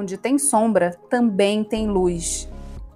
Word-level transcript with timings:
onde 0.00 0.16
tem 0.16 0.38
sombra, 0.38 0.98
também 1.08 1.62
tem 1.62 1.86
luz. 1.86 2.48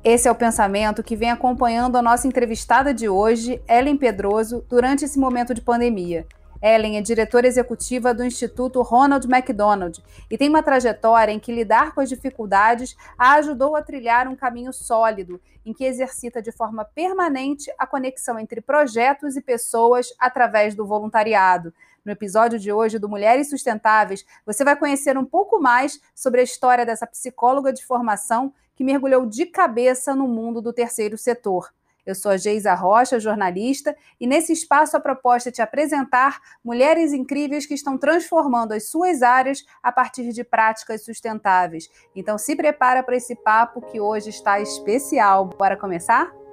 Esse 0.03 0.27
é 0.27 0.31
o 0.31 0.35
pensamento 0.35 1.03
que 1.03 1.17
vem 1.17 1.31
acompanhando 1.31 1.97
a 1.97 2.03
nossa 2.03 2.27
entrevistada 2.27 2.93
de 2.93 3.09
hoje, 3.09 3.63
Ellen 3.69 3.97
Pedroso, 3.97 4.65
durante 4.69 5.05
esse 5.05 5.19
momento 5.19 5.55
de 5.55 5.61
pandemia. 5.61 6.27
Ellen 6.63 6.97
é 6.97 7.03
diretora 7.03 7.47
executiva 7.47 8.15
do 8.15 8.25
Instituto 8.25 8.81
Ronald 8.81 9.27
McDonald 9.31 10.03
e 10.31 10.39
tem 10.39 10.49
uma 10.49 10.63
trajetória 10.63 11.31
em 11.31 11.39
que 11.39 11.53
lidar 11.53 11.95
com 11.95 12.01
as 12.01 12.09
dificuldades 12.09 12.97
a 13.19 13.35
ajudou 13.35 13.77
a 13.77 13.83
trilhar 13.83 14.27
um 14.27 14.35
caminho 14.35 14.73
sólido, 14.73 15.39
em 15.65 15.75
que 15.75 15.85
exercita 15.85 16.41
de 16.41 16.53
forma 16.53 16.85
permanente 16.85 17.71
a 17.79 17.87
conexão 17.87 18.39
entre 18.39 18.63
projetos 18.63 19.37
e 19.37 19.43
pessoas 19.43 20.09
através 20.19 20.75
do 20.75 20.87
voluntariado. 20.87 21.73
No 22.05 22.13
episódio 22.13 22.59
de 22.59 22.71
hoje 22.71 22.99
do 22.99 23.09
Mulheres 23.09 23.49
Sustentáveis, 23.49 24.27
você 24.45 24.63
vai 24.63 24.77
conhecer 24.77 25.17
um 25.17 25.25
pouco 25.25 25.59
mais 25.59 25.99
sobre 26.15 26.41
a 26.41 26.45
história 26.45 26.85
dessa 26.85 27.07
psicóloga 27.07 27.73
de 27.73 27.85
formação 27.85 28.53
que 28.77 28.85
mergulhou 28.85 29.25
de 29.25 29.47
cabeça 29.47 30.15
no 30.15 30.29
mundo 30.29 30.61
do 30.61 30.73
terceiro 30.73 31.17
setor. 31.17 31.73
Eu 32.05 32.15
sou 32.15 32.33
a 32.33 32.37
Geisa 32.37 32.75
Rocha, 32.75 33.19
jornalista, 33.19 33.97
e 34.21 34.27
nesse 34.27 34.53
espaço 34.53 34.95
a 34.95 35.01
proposta 35.01 35.49
é 35.49 35.53
te 35.53 35.63
apresentar 35.63 36.39
mulheres 36.63 37.15
incríveis 37.15 37.65
que 37.65 37.73
estão 37.73 37.97
transformando 37.97 38.73
as 38.73 38.91
suas 38.91 39.23
áreas 39.23 39.65
a 39.83 39.91
partir 39.91 40.31
de 40.31 40.45
práticas 40.45 41.03
sustentáveis. 41.03 41.89
Então 42.15 42.37
se 42.37 42.55
prepara 42.55 43.03
para 43.03 43.17
esse 43.17 43.35
papo 43.35 43.81
que 43.81 43.99
hoje 43.99 44.29
está 44.29 44.61
especial. 44.61 45.47
Bora 45.47 45.79
começar? 45.79 46.44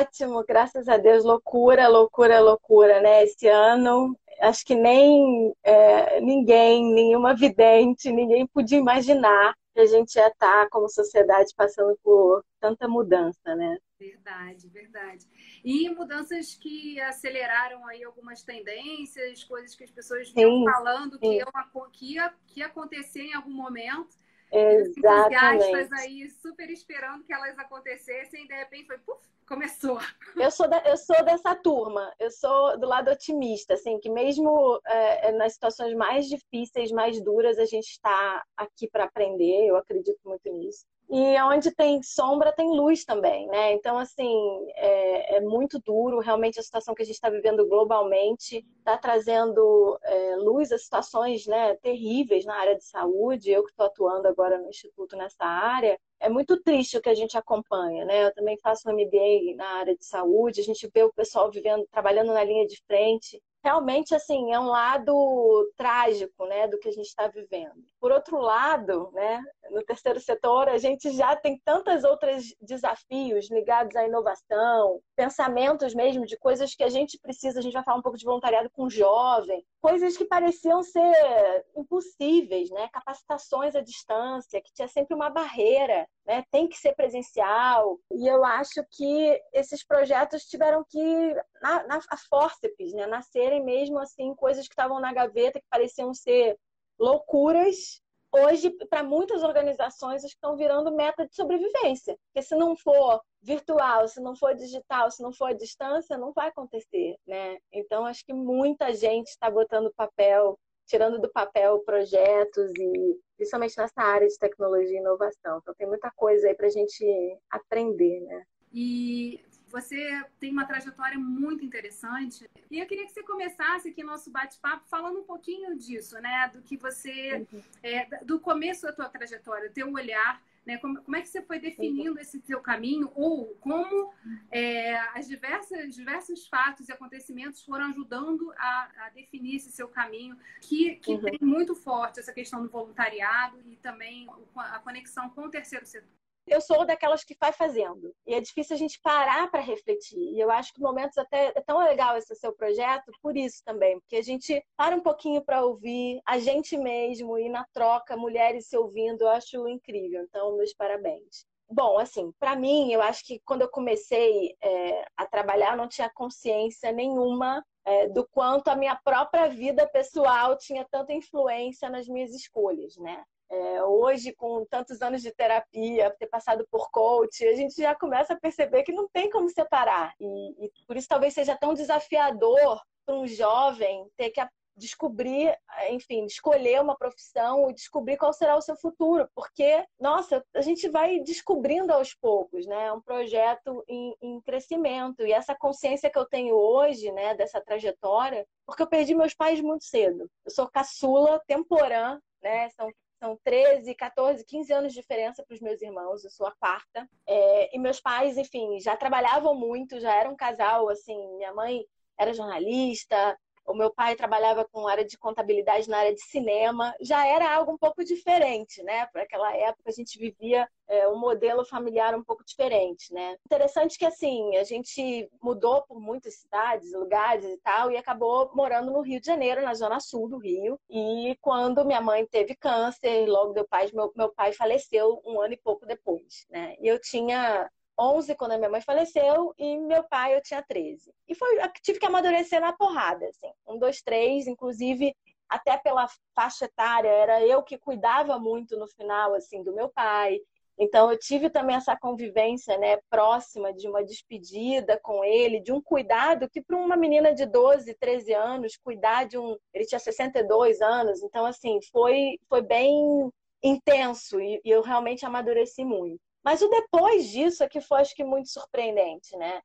Ótimo, 0.00 0.44
graças 0.46 0.88
a 0.88 0.96
Deus. 0.96 1.24
Loucura, 1.24 1.88
loucura, 1.88 2.40
loucura, 2.40 3.00
né? 3.00 3.24
Esse 3.24 3.48
ano, 3.48 4.16
acho 4.40 4.64
que 4.64 4.74
nem 4.74 5.52
é, 5.62 6.20
ninguém, 6.20 6.92
nenhuma 6.92 7.34
vidente, 7.34 8.10
ninguém 8.10 8.46
podia 8.46 8.78
imaginar 8.78 9.54
que 9.74 9.80
a 9.80 9.86
gente 9.86 10.14
ia 10.16 10.28
estar, 10.28 10.64
tá, 10.64 10.68
como 10.70 10.88
sociedade, 10.88 11.52
passando 11.56 11.96
por 12.02 12.44
tanta 12.60 12.88
mudança, 12.88 13.54
né? 13.54 13.76
Verdade, 13.98 14.68
verdade. 14.68 15.26
E 15.64 15.88
mudanças 15.90 16.54
que 16.54 17.00
aceleraram 17.00 17.84
aí 17.86 18.04
algumas 18.04 18.42
tendências, 18.42 19.42
coisas 19.44 19.74
que 19.74 19.84
as 19.84 19.90
pessoas 19.90 20.30
vinham 20.30 20.64
falando 20.64 21.18
que, 21.18 21.26
iam, 21.26 21.50
que, 21.92 22.14
ia, 22.14 22.32
que 22.46 22.60
ia 22.60 22.66
acontecer 22.66 23.22
em 23.22 23.34
algum 23.34 23.52
momento. 23.52 24.16
Exatamente. 24.50 25.64
Entusiastas 25.64 25.92
aí 25.92 26.30
super 26.30 26.70
esperando 26.70 27.24
que 27.24 27.32
elas 27.32 27.58
acontecessem 27.58 28.44
e 28.44 28.48
de 28.48 28.54
repente 28.54 28.86
foi, 28.86 28.98
puf, 28.98 29.20
começou. 29.48 29.98
Eu 30.36 30.50
sou, 30.50 30.68
da, 30.68 30.78
eu 30.84 30.96
sou 30.96 31.24
dessa 31.24 31.54
turma, 31.54 32.14
eu 32.18 32.30
sou 32.30 32.78
do 32.78 32.86
lado 32.86 33.10
otimista, 33.10 33.74
assim, 33.74 33.98
que 33.98 34.10
mesmo 34.10 34.78
é, 34.86 35.28
é 35.28 35.32
nas 35.32 35.54
situações 35.54 35.94
mais 35.94 36.26
difíceis, 36.28 36.92
mais 36.92 37.20
duras, 37.20 37.58
a 37.58 37.64
gente 37.64 37.88
está 37.88 38.44
aqui 38.56 38.88
para 38.88 39.04
aprender, 39.04 39.66
eu 39.66 39.76
acredito 39.76 40.20
muito 40.24 40.52
nisso. 40.52 40.84
E 41.10 41.40
onde 41.40 41.70
tem 41.70 42.02
sombra, 42.02 42.52
tem 42.52 42.68
luz 42.68 43.02
também, 43.02 43.46
né? 43.46 43.72
Então, 43.72 43.96
assim, 43.96 44.30
é, 44.74 45.36
é 45.36 45.40
muito 45.40 45.78
duro. 45.78 46.18
Realmente, 46.18 46.60
a 46.60 46.62
situação 46.62 46.94
que 46.94 47.00
a 47.00 47.04
gente 47.04 47.14
está 47.14 47.30
vivendo 47.30 47.66
globalmente 47.66 48.62
está 48.76 48.98
trazendo 48.98 49.98
é, 50.02 50.36
luz 50.36 50.70
a 50.70 50.76
situações 50.76 51.46
né, 51.46 51.76
terríveis 51.76 52.44
na 52.44 52.56
área 52.56 52.76
de 52.76 52.84
saúde. 52.84 53.50
Eu 53.50 53.64
que 53.64 53.70
estou 53.70 53.86
atuando 53.86 54.28
agora 54.28 54.58
no 54.58 54.68
Instituto 54.68 55.16
nessa 55.16 55.46
área, 55.46 55.98
é 56.20 56.28
muito 56.28 56.60
triste 56.62 56.96
o 56.96 57.00
que 57.02 57.08
a 57.08 57.14
gente 57.14 57.36
acompanha, 57.36 58.04
né? 58.04 58.26
Eu 58.26 58.34
também 58.34 58.58
faço 58.58 58.88
um 58.88 58.92
MBA 58.92 59.56
na 59.56 59.78
área 59.78 59.96
de 59.96 60.04
saúde, 60.04 60.60
a 60.60 60.64
gente 60.64 60.88
vê 60.92 61.02
o 61.02 61.12
pessoal 61.12 61.50
vivendo, 61.50 61.86
trabalhando 61.90 62.32
na 62.32 62.44
linha 62.44 62.66
de 62.66 62.80
frente. 62.86 63.40
Realmente, 63.62 64.14
assim, 64.14 64.52
é 64.52 64.58
um 64.58 64.68
lado 64.68 65.72
trágico, 65.76 66.46
né, 66.46 66.68
do 66.68 66.78
que 66.78 66.88
a 66.88 66.92
gente 66.92 67.06
está 67.06 67.26
vivendo. 67.26 67.84
Por 68.00 68.12
outro 68.12 68.38
lado, 68.38 69.10
né, 69.12 69.42
no 69.70 69.84
terceiro 69.84 70.20
setor, 70.20 70.68
a 70.68 70.78
gente 70.78 71.10
já 71.10 71.34
tem 71.36 71.60
tantos 71.64 72.04
outros 72.04 72.54
desafios 72.60 73.50
ligados 73.50 73.94
à 73.96 74.06
inovação, 74.06 75.00
pensamentos 75.16 75.94
mesmo 75.94 76.24
de 76.24 76.36
coisas 76.38 76.74
que 76.74 76.84
a 76.84 76.88
gente 76.88 77.18
precisa. 77.18 77.58
A 77.58 77.62
gente 77.62 77.72
vai 77.72 77.82
falar 77.82 77.98
um 77.98 78.02
pouco 78.02 78.18
de 78.18 78.24
voluntariado 78.24 78.70
com 78.70 78.88
jovem, 78.88 79.64
coisas 79.80 80.16
que 80.16 80.24
pareciam 80.24 80.82
ser 80.82 81.64
impossíveis, 81.76 82.70
né? 82.70 82.88
Capacitações 82.92 83.74
à 83.74 83.80
distância, 83.80 84.60
que 84.60 84.72
tinha 84.72 84.88
sempre 84.88 85.14
uma 85.14 85.30
barreira, 85.30 86.06
né? 86.26 86.44
Tem 86.50 86.68
que 86.68 86.76
ser 86.76 86.94
presencial. 86.94 87.98
E 88.12 88.26
eu 88.26 88.44
acho 88.44 88.84
que 88.90 89.40
esses 89.52 89.84
projetos 89.84 90.44
tiveram 90.44 90.84
que, 90.88 91.34
na, 91.60 91.86
na 91.86 92.00
a 92.10 92.16
fórceps, 92.28 92.92
né? 92.92 93.06
Nascerem 93.06 93.64
mesmo 93.64 93.98
assim, 93.98 94.34
coisas 94.34 94.66
que 94.66 94.72
estavam 94.72 95.00
na 95.00 95.12
gaveta, 95.12 95.60
que 95.60 95.66
pareciam 95.70 96.14
ser 96.14 96.56
loucuras, 96.98 98.02
hoje, 98.32 98.70
para 98.88 99.02
muitas 99.02 99.42
organizações, 99.42 100.24
estão 100.24 100.56
virando 100.56 100.94
meta 100.94 101.26
de 101.26 101.34
sobrevivência. 101.34 102.16
Porque 102.26 102.46
se 102.46 102.54
não 102.54 102.76
for 102.76 103.20
virtual, 103.40 104.08
se 104.08 104.20
não 104.20 104.36
for 104.36 104.54
digital, 104.54 105.10
se 105.10 105.22
não 105.22 105.32
for 105.32 105.50
à 105.50 105.52
distância, 105.52 106.18
não 106.18 106.32
vai 106.32 106.48
acontecer, 106.48 107.16
né? 107.26 107.58
Então, 107.72 108.04
acho 108.04 108.24
que 108.24 108.32
muita 108.32 108.92
gente 108.92 109.28
está 109.28 109.50
botando 109.50 109.92
papel, 109.96 110.58
tirando 110.86 111.20
do 111.20 111.30
papel 111.30 111.78
projetos 111.80 112.72
e 112.76 113.18
principalmente 113.36 113.78
nessa 113.78 114.02
área 114.02 114.26
de 114.26 114.38
tecnologia 114.38 114.96
e 114.96 115.00
inovação. 115.00 115.58
Então, 115.58 115.74
tem 115.74 115.86
muita 115.86 116.10
coisa 116.10 116.48
aí 116.48 116.54
para 116.54 116.66
a 116.66 116.70
gente 116.70 117.04
aprender, 117.50 118.20
né? 118.20 118.44
E 118.72 119.40
você 119.70 120.24
tem 120.40 120.50
uma 120.50 120.64
trajetória 120.64 121.18
muito 121.18 121.64
interessante. 121.64 122.48
E 122.70 122.78
eu 122.78 122.86
queria 122.86 123.04
que 123.04 123.12
você 123.12 123.22
começasse 123.22 123.88
aqui 123.88 124.02
nosso 124.02 124.30
bate-papo 124.30 124.86
falando 124.88 125.20
um 125.20 125.24
pouquinho 125.24 125.76
disso, 125.76 126.18
né? 126.20 126.50
Do 126.52 126.62
que 126.62 126.76
você. 126.76 127.46
Uhum. 127.52 127.62
É, 127.82 128.24
do 128.24 128.40
começo 128.40 128.82
da 128.82 128.92
tua 128.92 129.08
trajetória, 129.08 129.70
teu 129.70 129.92
olhar. 129.92 130.42
Né? 130.66 130.76
Como, 130.76 131.00
como 131.00 131.16
é 131.16 131.22
que 131.22 131.28
você 131.28 131.40
foi 131.40 131.58
definindo 131.58 132.12
uhum. 132.12 132.18
esse 132.18 132.40
teu 132.40 132.60
caminho? 132.60 133.10
Ou 133.14 133.54
como 133.60 134.12
é, 134.50 134.96
as 135.14 135.26
diversas, 135.26 135.94
diversos 135.94 136.46
fatos 136.46 136.88
e 136.88 136.92
acontecimentos 136.92 137.62
foram 137.62 137.86
ajudando 137.86 138.52
a, 138.52 139.06
a 139.06 139.08
definir 139.10 139.56
esse 139.56 139.72
seu 139.72 139.88
caminho, 139.88 140.36
que, 140.60 140.96
que 140.96 141.12
uhum. 141.12 141.20
tem 141.22 141.38
muito 141.40 141.74
forte 141.74 142.20
essa 142.20 142.34
questão 142.34 142.62
do 142.62 142.68
voluntariado 142.68 143.58
e 143.66 143.76
também 143.76 144.28
a 144.54 144.78
conexão 144.78 145.30
com 145.30 145.46
o 145.46 145.50
terceiro 145.50 145.86
setor 145.86 146.18
eu 146.50 146.60
sou 146.60 146.84
daquelas 146.84 147.24
que 147.24 147.36
vai 147.40 147.52
fazendo. 147.52 148.14
E 148.26 148.34
é 148.34 148.40
difícil 148.40 148.74
a 148.74 148.78
gente 148.78 149.00
parar 149.02 149.50
para 149.50 149.60
refletir. 149.60 150.18
E 150.18 150.40
eu 150.40 150.50
acho 150.50 150.72
que 150.72 150.80
momentos 150.80 151.16
até 151.18 151.52
é 151.54 151.60
tão 151.60 151.78
legal 151.78 152.16
esse 152.16 152.34
seu 152.34 152.52
projeto 152.52 153.10
por 153.22 153.36
isso 153.36 153.62
também, 153.64 153.98
porque 154.00 154.16
a 154.16 154.22
gente 154.22 154.62
para 154.76 154.96
um 154.96 155.00
pouquinho 155.00 155.42
para 155.42 155.64
ouvir 155.64 156.20
a 156.26 156.38
gente 156.38 156.76
mesmo 156.76 157.38
e 157.38 157.48
na 157.48 157.64
troca 157.72 158.16
mulheres 158.16 158.66
se 158.68 158.76
ouvindo, 158.76 159.22
eu 159.22 159.28
acho 159.28 159.68
incrível. 159.68 160.22
Então, 160.22 160.56
meus 160.56 160.72
parabéns. 160.72 161.46
Bom, 161.70 161.98
assim, 161.98 162.32
para 162.38 162.56
mim, 162.56 162.90
eu 162.92 163.02
acho 163.02 163.22
que 163.26 163.40
quando 163.44 163.60
eu 163.62 163.68
comecei 163.68 164.56
é, 164.62 165.04
a 165.14 165.26
trabalhar, 165.26 165.72
eu 165.72 165.76
não 165.76 165.88
tinha 165.88 166.08
consciência 166.08 166.90
nenhuma 166.92 167.62
é, 167.84 168.08
do 168.08 168.26
quanto 168.26 168.68
a 168.68 168.76
minha 168.76 168.96
própria 168.96 169.48
vida 169.48 169.86
pessoal 169.86 170.56
tinha 170.56 170.86
tanta 170.90 171.12
influência 171.12 171.90
nas 171.90 172.08
minhas 172.08 172.34
escolhas, 172.34 172.96
né? 172.96 173.22
É, 173.50 173.82
hoje, 173.82 174.34
com 174.34 174.64
tantos 174.66 175.00
anos 175.00 175.22
de 175.22 175.32
terapia, 175.32 176.14
ter 176.18 176.26
passado 176.26 176.66
por 176.70 176.90
coach, 176.90 177.46
a 177.46 177.54
gente 177.54 177.80
já 177.80 177.94
começa 177.94 178.34
a 178.34 178.38
perceber 178.38 178.82
que 178.82 178.92
não 178.92 179.08
tem 179.08 179.30
como 179.30 179.48
separar. 179.48 180.14
E, 180.20 180.66
e 180.66 180.70
por 180.86 180.96
isso 180.96 181.08
talvez 181.08 181.32
seja 181.34 181.56
tão 181.56 181.72
desafiador 181.72 182.80
para 183.06 183.14
um 183.14 183.26
jovem 183.26 184.06
ter 184.16 184.30
que 184.30 184.40
descobrir, 184.78 185.58
enfim, 185.90 186.24
escolher 186.24 186.80
uma 186.80 186.96
profissão 186.96 187.68
e 187.68 187.74
descobrir 187.74 188.16
qual 188.16 188.32
será 188.32 188.56
o 188.56 188.62
seu 188.62 188.76
futuro, 188.76 189.28
porque, 189.34 189.84
nossa, 190.00 190.42
a 190.54 190.60
gente 190.60 190.88
vai 190.88 191.18
descobrindo 191.20 191.92
aos 191.92 192.14
poucos, 192.14 192.64
né? 192.66 192.86
É 192.86 192.92
um 192.92 193.00
projeto 193.00 193.84
em, 193.88 194.14
em, 194.22 194.40
crescimento 194.40 195.26
e 195.26 195.32
essa 195.32 195.54
consciência 195.54 196.08
que 196.08 196.18
eu 196.18 196.26
tenho 196.26 196.54
hoje, 196.54 197.10
né, 197.12 197.34
dessa 197.34 197.60
trajetória, 197.60 198.46
porque 198.64 198.82
eu 198.82 198.86
perdi 198.86 199.14
meus 199.14 199.34
pais 199.34 199.60
muito 199.60 199.84
cedo. 199.84 200.30
Eu 200.44 200.50
sou 200.50 200.68
caçula, 200.70 201.42
temporã, 201.46 202.18
né? 202.40 202.70
São 202.70 202.88
são 203.18 203.38
13, 203.44 203.94
14, 203.94 204.44
15 204.44 204.72
anos 204.72 204.92
de 204.92 205.00
diferença 205.00 205.44
para 205.44 205.54
os 205.54 205.60
meus 205.60 205.82
irmãos, 205.82 206.24
eu 206.24 206.30
sou 206.30 206.46
a 206.46 206.54
quarta. 206.54 207.08
É, 207.26 207.76
e 207.76 207.78
meus 207.78 208.00
pais, 208.00 208.36
enfim, 208.36 208.80
já 208.80 208.96
trabalhavam 208.96 209.54
muito, 209.54 210.00
já 210.00 210.14
era 210.14 210.30
um 210.30 210.36
casal, 210.36 210.88
assim, 210.88 211.16
minha 211.36 211.52
mãe 211.52 211.84
era 212.18 212.32
jornalista, 212.32 213.38
o 213.68 213.74
meu 213.74 213.90
pai 213.90 214.16
trabalhava 214.16 214.64
com 214.64 214.88
área 214.88 215.04
de 215.04 215.18
contabilidade 215.18 215.88
na 215.88 215.98
área 215.98 216.14
de 216.14 216.22
cinema, 216.22 216.94
já 217.00 217.26
era 217.26 217.54
algo 217.54 217.72
um 217.72 217.78
pouco 217.78 218.02
diferente, 218.02 218.82
né? 218.82 219.06
Para 219.06 219.22
aquela 219.22 219.54
época 219.54 219.90
a 219.90 219.92
gente 219.92 220.18
vivia 220.18 220.68
é, 220.88 221.06
um 221.08 221.18
modelo 221.18 221.64
familiar 221.64 222.14
um 222.14 222.24
pouco 222.24 222.44
diferente, 222.44 223.12
né? 223.12 223.36
Interessante 223.44 223.98
que 223.98 224.06
assim 224.06 224.56
a 224.56 224.64
gente 224.64 225.30
mudou 225.42 225.82
por 225.82 226.00
muitas 226.00 226.34
cidades, 226.34 226.92
lugares 226.92 227.44
e 227.44 227.58
tal, 227.58 227.90
e 227.90 227.96
acabou 227.96 228.50
morando 228.54 228.90
no 228.90 229.02
Rio 229.02 229.20
de 229.20 229.26
Janeiro, 229.26 229.62
na 229.62 229.74
zona 229.74 230.00
sul 230.00 230.28
do 230.28 230.38
Rio. 230.38 230.80
E 230.88 231.36
quando 231.40 231.84
minha 231.84 232.00
mãe 232.00 232.26
teve 232.26 232.56
câncer, 232.56 233.26
logo 233.26 233.52
depois 233.52 233.92
meu, 233.92 234.10
meu 234.16 234.32
pai 234.32 234.52
faleceu 234.52 235.20
um 235.24 235.40
ano 235.40 235.52
e 235.52 235.58
pouco 235.58 235.84
depois, 235.84 236.46
né? 236.50 236.74
E 236.80 236.88
eu 236.88 236.98
tinha 236.98 237.70
11 237.98 238.34
quando 238.36 238.52
a 238.52 238.58
minha 238.58 238.70
mãe 238.70 238.80
faleceu 238.80 239.52
e 239.58 239.76
meu 239.78 240.04
pai 240.04 240.34
eu 240.36 240.42
tinha 240.42 240.62
13. 240.62 241.12
E 241.26 241.34
foi, 241.34 241.58
tive 241.82 241.98
que 241.98 242.06
amadurecer 242.06 242.60
na 242.60 242.72
porrada, 242.72 243.26
assim. 243.26 243.50
Um, 243.66 243.78
dois, 243.78 244.00
três, 244.02 244.46
inclusive 244.46 245.14
até 245.48 245.76
pela 245.78 246.06
faixa 246.34 246.66
etária, 246.66 247.08
era 247.08 247.42
eu 247.44 247.62
que 247.62 247.78
cuidava 247.78 248.38
muito 248.38 248.76
no 248.76 248.86
final, 248.86 249.34
assim, 249.34 249.62
do 249.62 249.74
meu 249.74 249.88
pai. 249.88 250.38
Então 250.78 251.10
eu 251.10 251.18
tive 251.18 251.50
também 251.50 251.74
essa 251.74 251.96
convivência, 251.96 252.78
né, 252.78 252.98
próxima 253.10 253.72
de 253.72 253.88
uma 253.88 254.04
despedida 254.04 254.98
com 255.02 255.24
ele, 255.24 255.60
de 255.60 255.72
um 255.72 255.82
cuidado 255.82 256.48
que 256.48 256.62
para 256.62 256.76
uma 256.76 256.96
menina 256.96 257.34
de 257.34 257.44
12, 257.46 257.94
13 257.94 258.32
anos, 258.32 258.76
cuidar 258.76 259.24
de 259.24 259.36
um, 259.36 259.56
ele 259.74 259.86
tinha 259.86 259.98
62 259.98 260.80
anos, 260.80 261.20
então 261.22 261.44
assim, 261.44 261.80
foi 261.90 262.38
foi 262.48 262.62
bem 262.62 263.28
intenso 263.60 264.40
e, 264.40 264.60
e 264.64 264.70
eu 264.70 264.82
realmente 264.82 265.26
amadureci 265.26 265.84
muito. 265.84 266.20
Mas 266.48 266.62
o 266.62 266.68
depois 266.70 267.28
disso 267.28 267.62
é 267.62 267.68
que 267.68 267.78
foi, 267.78 268.00
acho 268.00 268.14
que, 268.14 268.24
muito 268.24 268.48
surpreendente, 268.48 269.36
né? 269.36 269.60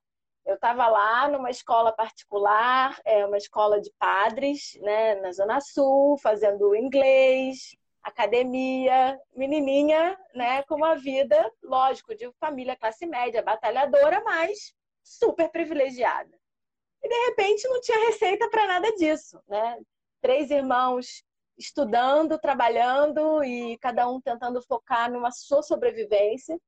Eu 0.46 0.56
estava 0.56 0.86
lá 0.90 1.30
numa 1.30 1.50
escola 1.50 1.94
particular, 1.94 3.00
é 3.06 3.26
uma 3.26 3.38
escola 3.38 3.80
de 3.80 3.90
padres, 3.98 4.78
né, 4.82 5.16
na 5.16 5.32
Zona 5.32 5.62
Sul, 5.62 6.18
fazendo 6.18 6.76
inglês, 6.76 7.74
academia, 8.04 9.18
menininha, 9.34 10.20
né, 10.36 10.62
com 10.64 10.76
uma 10.76 10.96
vida, 10.96 11.50
lógico, 11.64 12.14
de 12.14 12.30
família 12.34 12.76
classe 12.76 13.06
média, 13.06 13.42
batalhadora, 13.42 14.22
mas 14.26 14.74
super 15.02 15.50
privilegiada. 15.50 16.38
E 17.02 17.08
de 17.08 17.16
repente 17.28 17.66
não 17.70 17.80
tinha 17.80 18.08
receita 18.08 18.50
para 18.50 18.68
nada 18.68 18.94
disso, 18.98 19.42
né? 19.48 19.80
Três 20.22 20.52
irmãos 20.52 21.24
estudando, 21.58 22.38
trabalhando 22.38 23.42
e 23.42 23.78
cada 23.78 24.06
um 24.10 24.20
tentando 24.20 24.62
focar 24.62 25.10
numa 25.10 25.32
sua 25.32 25.64
sobrevivência. 25.64 26.60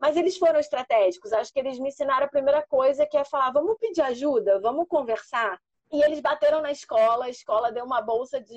Mas 0.00 0.16
eles 0.16 0.38
foram 0.38 0.58
estratégicos. 0.58 1.32
Acho 1.32 1.52
que 1.52 1.60
eles 1.60 1.78
me 1.78 1.88
ensinaram 1.88 2.26
a 2.26 2.30
primeira 2.30 2.66
coisa, 2.66 3.06
que 3.06 3.16
é 3.16 3.24
falar: 3.24 3.50
vamos 3.50 3.76
pedir 3.78 4.00
ajuda, 4.00 4.58
vamos 4.60 4.88
conversar. 4.88 5.60
E 5.92 6.02
eles 6.02 6.20
bateram 6.20 6.62
na 6.62 6.70
escola, 6.70 7.26
a 7.26 7.30
escola 7.30 7.72
deu 7.72 7.84
uma 7.84 8.00
bolsa 8.00 8.40
de 8.40 8.54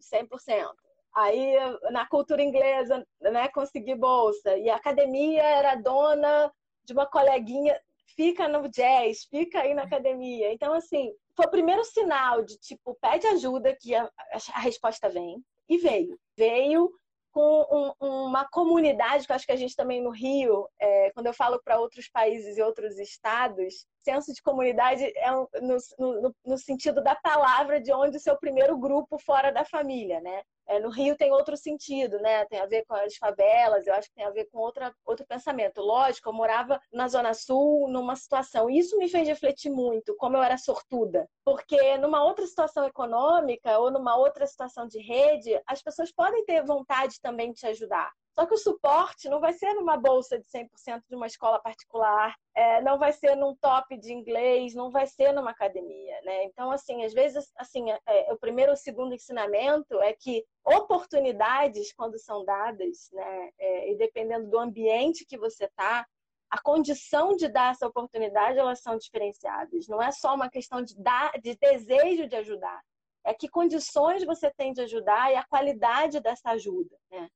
100%. 0.00 0.68
Aí, 1.14 1.54
na 1.92 2.04
cultura 2.06 2.42
inglesa, 2.42 3.06
né, 3.20 3.48
consegui 3.48 3.94
bolsa. 3.94 4.56
E 4.56 4.68
a 4.68 4.76
academia 4.76 5.42
era 5.42 5.76
dona 5.76 6.52
de 6.84 6.92
uma 6.92 7.06
coleguinha, 7.06 7.80
fica 8.16 8.48
no 8.48 8.68
jazz, 8.68 9.24
fica 9.30 9.60
aí 9.60 9.72
na 9.72 9.84
academia. 9.84 10.52
Então, 10.52 10.74
assim, 10.74 11.12
foi 11.36 11.46
o 11.46 11.50
primeiro 11.50 11.84
sinal 11.84 12.42
de, 12.42 12.58
tipo, 12.58 12.96
pede 13.00 13.28
ajuda, 13.28 13.76
que 13.80 13.94
a, 13.94 14.10
a 14.52 14.60
resposta 14.60 15.08
vem. 15.08 15.40
E 15.68 15.78
veio. 15.78 16.18
Veio 16.36 16.92
com 17.34 17.94
um, 18.00 18.26
uma 18.26 18.48
comunidade, 18.48 19.26
que 19.26 19.32
eu 19.32 19.36
acho 19.36 19.44
que 19.44 19.52
a 19.52 19.56
gente 19.56 19.74
também 19.74 20.00
no 20.00 20.10
Rio, 20.10 20.68
é, 20.80 21.10
quando 21.10 21.26
eu 21.26 21.34
falo 21.34 21.60
para 21.62 21.80
outros 21.80 22.08
países 22.08 22.56
e 22.56 22.62
outros 22.62 22.96
estados, 22.96 23.84
senso 24.04 24.32
de 24.32 24.40
comunidade 24.40 25.02
é 25.04 25.30
no, 25.60 25.76
no, 25.98 26.34
no, 26.46 26.56
sentido 26.56 27.02
da 27.02 27.16
palavra 27.16 27.80
de 27.80 27.92
onde 27.92 28.18
o 28.18 28.20
seu 28.20 28.36
primeiro 28.38 28.78
grupo 28.78 29.18
fora 29.18 29.50
da 29.50 29.64
família, 29.64 30.20
né? 30.20 30.42
É, 30.66 30.78
no 30.80 30.90
Rio 30.90 31.16
tem 31.16 31.30
outro 31.32 31.56
sentido, 31.56 32.18
né? 32.20 32.44
Tem 32.46 32.60
a 32.60 32.66
ver 32.66 32.84
com 32.86 32.94
as 32.94 33.16
favelas, 33.16 33.86
eu 33.86 33.94
acho 33.94 34.08
que 34.08 34.14
tem 34.14 34.24
a 34.24 34.30
ver 34.30 34.46
com 34.46 34.58
outra, 34.58 34.94
outro 35.04 35.26
pensamento. 35.26 35.80
Lógico, 35.80 36.28
eu 36.28 36.32
morava 36.32 36.80
na 36.92 37.06
Zona 37.08 37.34
Sul 37.34 37.88
numa 37.88 38.16
situação, 38.16 38.70
isso 38.70 38.96
me 38.96 39.08
fez 39.08 39.28
refletir 39.28 39.70
muito, 39.70 40.14
como 40.16 40.36
eu 40.36 40.42
era 40.42 40.56
sortuda. 40.56 41.28
Porque 41.44 41.96
numa 41.98 42.24
outra 42.24 42.46
situação 42.46 42.84
econômica 42.84 43.78
ou 43.78 43.90
numa 43.90 44.16
outra 44.16 44.46
situação 44.46 44.86
de 44.86 44.98
rede, 45.00 45.60
as 45.66 45.82
pessoas 45.82 46.10
podem 46.12 46.44
ter 46.44 46.64
vontade 46.64 47.20
também 47.20 47.52
de 47.52 47.60
te 47.60 47.66
ajudar. 47.66 48.10
Só 48.34 48.46
que 48.46 48.54
o 48.54 48.58
suporte 48.58 49.28
não 49.28 49.38
vai 49.38 49.52
ser 49.52 49.72
numa 49.74 49.96
bolsa 49.96 50.36
de 50.38 50.44
100% 50.46 51.02
de 51.08 51.14
uma 51.14 51.26
escola 51.26 51.60
particular, 51.60 52.34
é, 52.52 52.82
não 52.82 52.98
vai 52.98 53.12
ser 53.12 53.36
num 53.36 53.54
top 53.56 53.96
de 53.96 54.12
inglês, 54.12 54.74
não 54.74 54.90
vai 54.90 55.06
ser 55.06 55.32
numa 55.32 55.52
academia, 55.52 56.20
né? 56.22 56.44
Então, 56.44 56.72
assim, 56.72 57.04
às 57.04 57.12
vezes, 57.14 57.52
assim, 57.56 57.92
é, 57.92 58.00
é 58.06 58.32
o 58.32 58.38
primeiro 58.38 58.72
ou 58.72 58.76
segundo 58.76 59.14
ensinamento 59.14 60.00
é 60.00 60.12
que 60.12 60.44
oportunidades, 60.64 61.92
quando 61.92 62.18
são 62.18 62.44
dadas, 62.44 63.08
né, 63.12 63.50
é, 63.56 63.92
e 63.92 63.96
dependendo 63.96 64.50
do 64.50 64.58
ambiente 64.58 65.24
que 65.24 65.38
você 65.38 65.66
está, 65.66 66.04
a 66.50 66.60
condição 66.60 67.36
de 67.36 67.48
dar 67.48 67.72
essa 67.72 67.86
oportunidade, 67.86 68.58
elas 68.58 68.80
são 68.80 68.96
diferenciadas. 68.96 69.86
Não 69.88 70.02
é 70.02 70.10
só 70.10 70.34
uma 70.34 70.50
questão 70.50 70.82
de 70.82 70.96
dar, 70.96 71.32
de 71.40 71.56
desejo 71.56 72.28
de 72.28 72.36
ajudar. 72.36 72.80
É 73.24 73.32
que 73.32 73.48
condições 73.48 74.24
você 74.24 74.50
tem 74.50 74.72
de 74.72 74.82
ajudar 74.82 75.32
e 75.32 75.36
a 75.36 75.44
qualidade 75.44 76.20
dessa 76.20 76.50
ajuda, 76.50 76.96
né? 77.10 77.28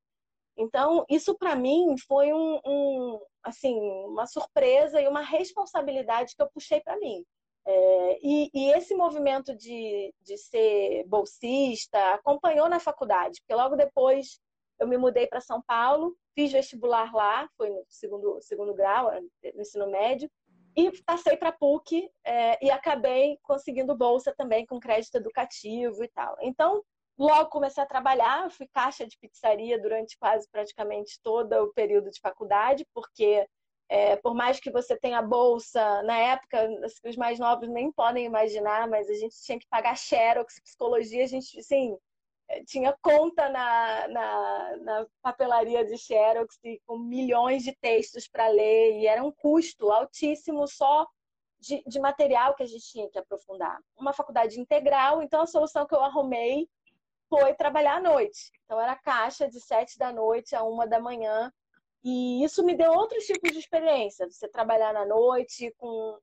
Então, 0.58 1.05
isso 1.08 1.37
para 1.38 1.55
mim 1.55 1.94
foi 2.08 2.32
um, 2.32 2.60
um, 2.66 3.20
assim, 3.44 3.78
uma 4.06 4.26
surpresa 4.26 5.00
e 5.00 5.06
uma 5.06 5.22
responsabilidade 5.22 6.34
que 6.34 6.43
eu 6.43 6.50
puxei 6.50 6.81
para 6.81 6.99
mim. 6.99 7.25
É, 7.64 8.19
e, 8.22 8.50
e, 8.52 8.70
esse 8.72 8.94
movimento 8.94 9.55
de, 9.55 10.12
de 10.22 10.37
ser 10.38 11.05
bolsista 11.06 12.14
acompanhou 12.14 12.69
na 12.69 12.81
faculdade, 12.81 13.40
porque 13.40 13.55
logo 13.55 13.76
depois 13.76 14.40
eu 14.81 14.88
me 14.88 14.96
mudei 14.96 15.26
para 15.26 15.40
São 15.40 15.62
Paulo, 15.62 16.16
fiz 16.34 16.50
vestibular 16.50 17.12
lá, 17.12 17.49
foi 17.56 17.69
no 17.69 17.84
segundo, 17.88 18.38
segundo 18.40 18.75
grau, 18.75 19.11
no 19.54 19.61
ensino 19.61 19.88
médio, 19.90 20.31
e 20.75 20.90
passei 21.02 21.37
para 21.37 21.52
PUC 21.52 22.08
é, 22.25 22.64
e 22.64 22.70
acabei 22.70 23.38
conseguindo 23.43 23.96
bolsa 23.96 24.34
também 24.37 24.64
com 24.64 24.81
crédito 24.81 25.16
educativo 25.16 26.02
e 26.02 26.08
tal. 26.08 26.37
Então, 26.40 26.82
Logo 27.19 27.50
comecei 27.50 27.82
a 27.82 27.87
trabalhar, 27.87 28.49
fui 28.50 28.69
caixa 28.69 29.05
de 29.05 29.19
pizzaria 29.19 29.81
durante 29.81 30.17
quase 30.19 30.49
praticamente 30.49 31.19
todo 31.20 31.53
o 31.65 31.73
período 31.75 32.11
de 32.11 32.20
faculdade, 32.20 32.87
porque 32.94 33.44
é, 33.88 34.17
por 34.17 34.35
mais 34.35 34.61
que 34.61 34.70
você 34.70 34.97
tenha 34.97 35.20
bolsa, 35.20 36.03
na 36.03 36.17
época, 36.17 36.69
os 37.05 37.17
mais 37.17 37.38
novos 37.38 37.69
nem 37.69 37.91
podem 37.91 38.25
imaginar, 38.25 38.87
mas 38.87 39.09
a 39.09 39.15
gente 39.15 39.35
tinha 39.43 39.59
que 39.59 39.67
pagar 39.67 39.97
xerox, 39.97 40.61
psicologia, 40.61 41.25
a 41.25 41.26
gente, 41.26 41.59
assim, 41.59 41.99
tinha 42.67 42.97
conta 43.03 43.49
na, 43.49 44.09
na, 44.09 44.76
na 44.76 45.06
papelaria 45.21 45.85
de 45.85 45.99
xerox 45.99 46.59
com 46.87 46.99
milhões 46.99 47.62
de 47.64 47.75
textos 47.81 48.28
para 48.28 48.47
ler, 48.49 49.00
e 49.00 49.07
era 49.07 49.25
um 49.25 49.33
custo 49.33 49.90
altíssimo 49.90 50.69
só 50.69 51.07
de, 51.59 51.83
de 51.87 51.99
material 51.99 52.54
que 52.54 52.62
a 52.62 52.66
gente 52.66 52.87
tinha 52.87 53.11
que 53.11 53.19
aprofundar. 53.19 53.78
Uma 53.97 54.12
faculdade 54.12 54.61
integral, 54.61 55.23
então 55.23 55.42
a 55.42 55.47
solução 55.47 55.87
que 55.87 55.95
eu 55.95 56.00
arrumei 56.04 56.69
foi 57.28 57.54
trabalhar 57.54 57.97
à 57.97 58.00
noite. 58.00 58.50
Então 58.64 58.80
era 58.80 58.97
caixa 58.97 59.49
de 59.49 59.61
sete 59.61 59.99
da 59.99 60.12
noite 60.12 60.54
a 60.54 60.62
uma 60.62 60.87
da 60.87 61.00
manhã. 61.00 61.52
E 62.04 62.44
isso 62.44 62.64
me 62.64 62.76
deu 62.76 62.92
outros 62.92 63.25
tipos 63.25 63.52
de 63.52 63.58
experiência. 63.58 64.28
Você 64.30 64.49
trabalhar 64.49 64.92
na 64.92 65.04
noite 65.04 65.75
com 65.78 66.18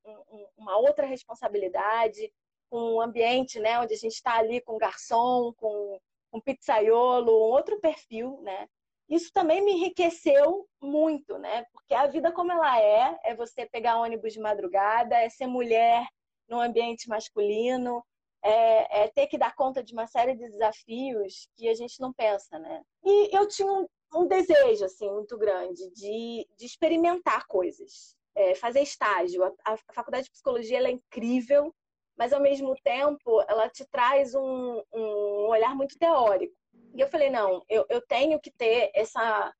uma 0.57 0.77
outra 0.77 1.05
responsabilidade, 1.05 2.31
com 2.69 2.95
um 2.95 3.01
ambiente 3.01 3.59
né, 3.59 3.79
onde 3.79 3.93
a 3.93 3.97
gente 3.97 4.13
está 4.13 4.37
ali 4.37 4.61
com 4.61 4.77
garçom, 4.77 5.53
com 5.57 5.99
um 6.33 6.41
pizzaiolo, 6.41 7.31
um 7.31 7.51
outro 7.51 7.79
perfil, 7.79 8.39
né? 8.41 8.67
Isso 9.07 9.31
também 9.31 9.63
me 9.63 9.73
enriqueceu 9.73 10.67
muito, 10.81 11.37
né? 11.37 11.65
Porque 11.71 11.93
a 11.93 12.07
vida 12.07 12.31
como 12.31 12.51
ela 12.51 12.81
é, 12.81 13.17
é 13.23 13.35
você 13.35 13.65
pegar 13.65 13.99
ônibus 13.99 14.33
de 14.33 14.39
madrugada, 14.39 15.15
é 15.15 15.29
ser 15.29 15.45
mulher 15.45 16.05
num 16.49 16.59
ambiente 16.59 17.07
masculino, 17.07 18.03
é, 18.45 19.05
é, 19.05 19.07
ter 19.07 19.25
que 19.25 19.39
dar 19.39 19.55
conta 19.55 19.83
de 19.83 19.91
uma 19.91 20.05
série 20.05 20.35
de 20.35 20.47
desafios 20.47 21.49
que 21.55 21.67
a 21.67 21.73
gente 21.73 21.99
não 21.99 22.13
pensa, 22.13 22.59
né? 22.59 22.83
E 23.03 23.35
eu 23.35 23.47
tinha 23.47 23.67
um, 23.67 23.87
um 24.13 24.27
desejo, 24.27 24.85
assim, 24.85 25.09
muito 25.11 25.35
grande 25.35 25.89
de, 25.89 26.47
de 26.55 26.65
experimentar 26.65 27.47
coisas, 27.47 28.15
é, 28.35 28.53
fazer 28.53 28.81
estágio. 28.81 29.43
A, 29.43 29.51
a, 29.73 29.77
faculdade 29.91 30.25
de 30.25 30.31
psicologia 30.31 30.77
é 30.77 30.91
incrível, 30.91 31.73
mas 32.15 32.31
ao 32.31 32.39
mesmo 32.39 32.75
tempo 32.83 33.43
ela 33.49 33.67
te 33.67 33.83
traz 33.85 34.35
um, 34.35 34.83
um 34.93 35.47
olhar 35.47 35.75
muito 35.75 35.97
teórico. 35.97 36.55
E 36.93 37.01
eu 37.01 37.07
falei, 37.07 37.31
não, 37.31 37.63
eu, 37.67 37.83
eu 37.89 37.99
tenho 37.99 38.39
que 38.39 38.51
ter 38.51 38.91
essa 38.93 39.51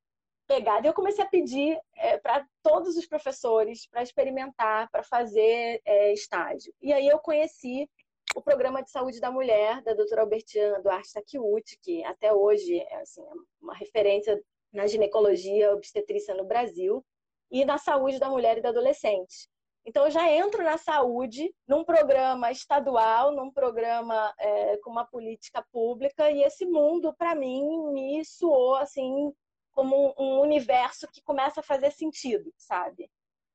pegada. 0.46 0.86
Eu 0.86 0.94
comecei 0.94 1.24
a 1.24 1.28
pedir 1.28 1.76
é, 1.96 2.18
para 2.18 2.46
todos 2.62 2.96
os 2.96 3.04
professores 3.04 3.84
para 3.88 4.04
experimentar, 4.04 4.88
para 4.92 5.02
fazer 5.02 5.80
é, 5.84 6.12
estágio. 6.12 6.72
E 6.80 6.92
aí 6.92 7.08
eu 7.08 7.18
conheci 7.18 7.90
o 8.36 8.42
Programa 8.42 8.82
de 8.82 8.90
Saúde 8.90 9.18
da 9.18 9.30
Mulher, 9.30 9.80
da 9.80 9.94
doutora 9.94 10.20
Albertina 10.20 10.78
Duarte 10.82 11.10
Takiuti, 11.14 11.78
que 11.80 12.04
até 12.04 12.34
hoje 12.34 12.78
é 12.78 12.96
assim, 12.96 13.22
é 13.22 13.32
uma 13.62 13.74
referência 13.74 14.38
na 14.70 14.86
ginecologia 14.86 15.72
obstetrícia 15.72 16.34
no 16.34 16.44
Brasil, 16.44 17.02
e 17.50 17.64
na 17.64 17.78
saúde 17.78 18.18
da 18.18 18.28
mulher 18.28 18.58
e 18.58 18.60
da 18.60 18.68
adolescente. 18.68 19.48
Então, 19.86 20.04
eu 20.04 20.10
já 20.10 20.30
entro 20.30 20.62
na 20.62 20.76
saúde, 20.76 21.50
num 21.66 21.82
programa 21.82 22.50
estadual, 22.50 23.32
num 23.32 23.50
programa 23.50 24.34
é, 24.38 24.76
com 24.78 24.90
uma 24.90 25.06
política 25.06 25.64
pública, 25.72 26.30
e 26.30 26.42
esse 26.42 26.66
mundo, 26.66 27.14
para 27.16 27.34
mim, 27.34 27.90
me 27.92 28.22
soou 28.22 28.76
assim 28.76 29.32
como 29.72 30.14
um 30.18 30.40
universo 30.40 31.08
que 31.10 31.22
começa 31.22 31.60
a 31.60 31.62
fazer 31.62 31.90
sentido, 31.90 32.52
sabe? 32.58 33.10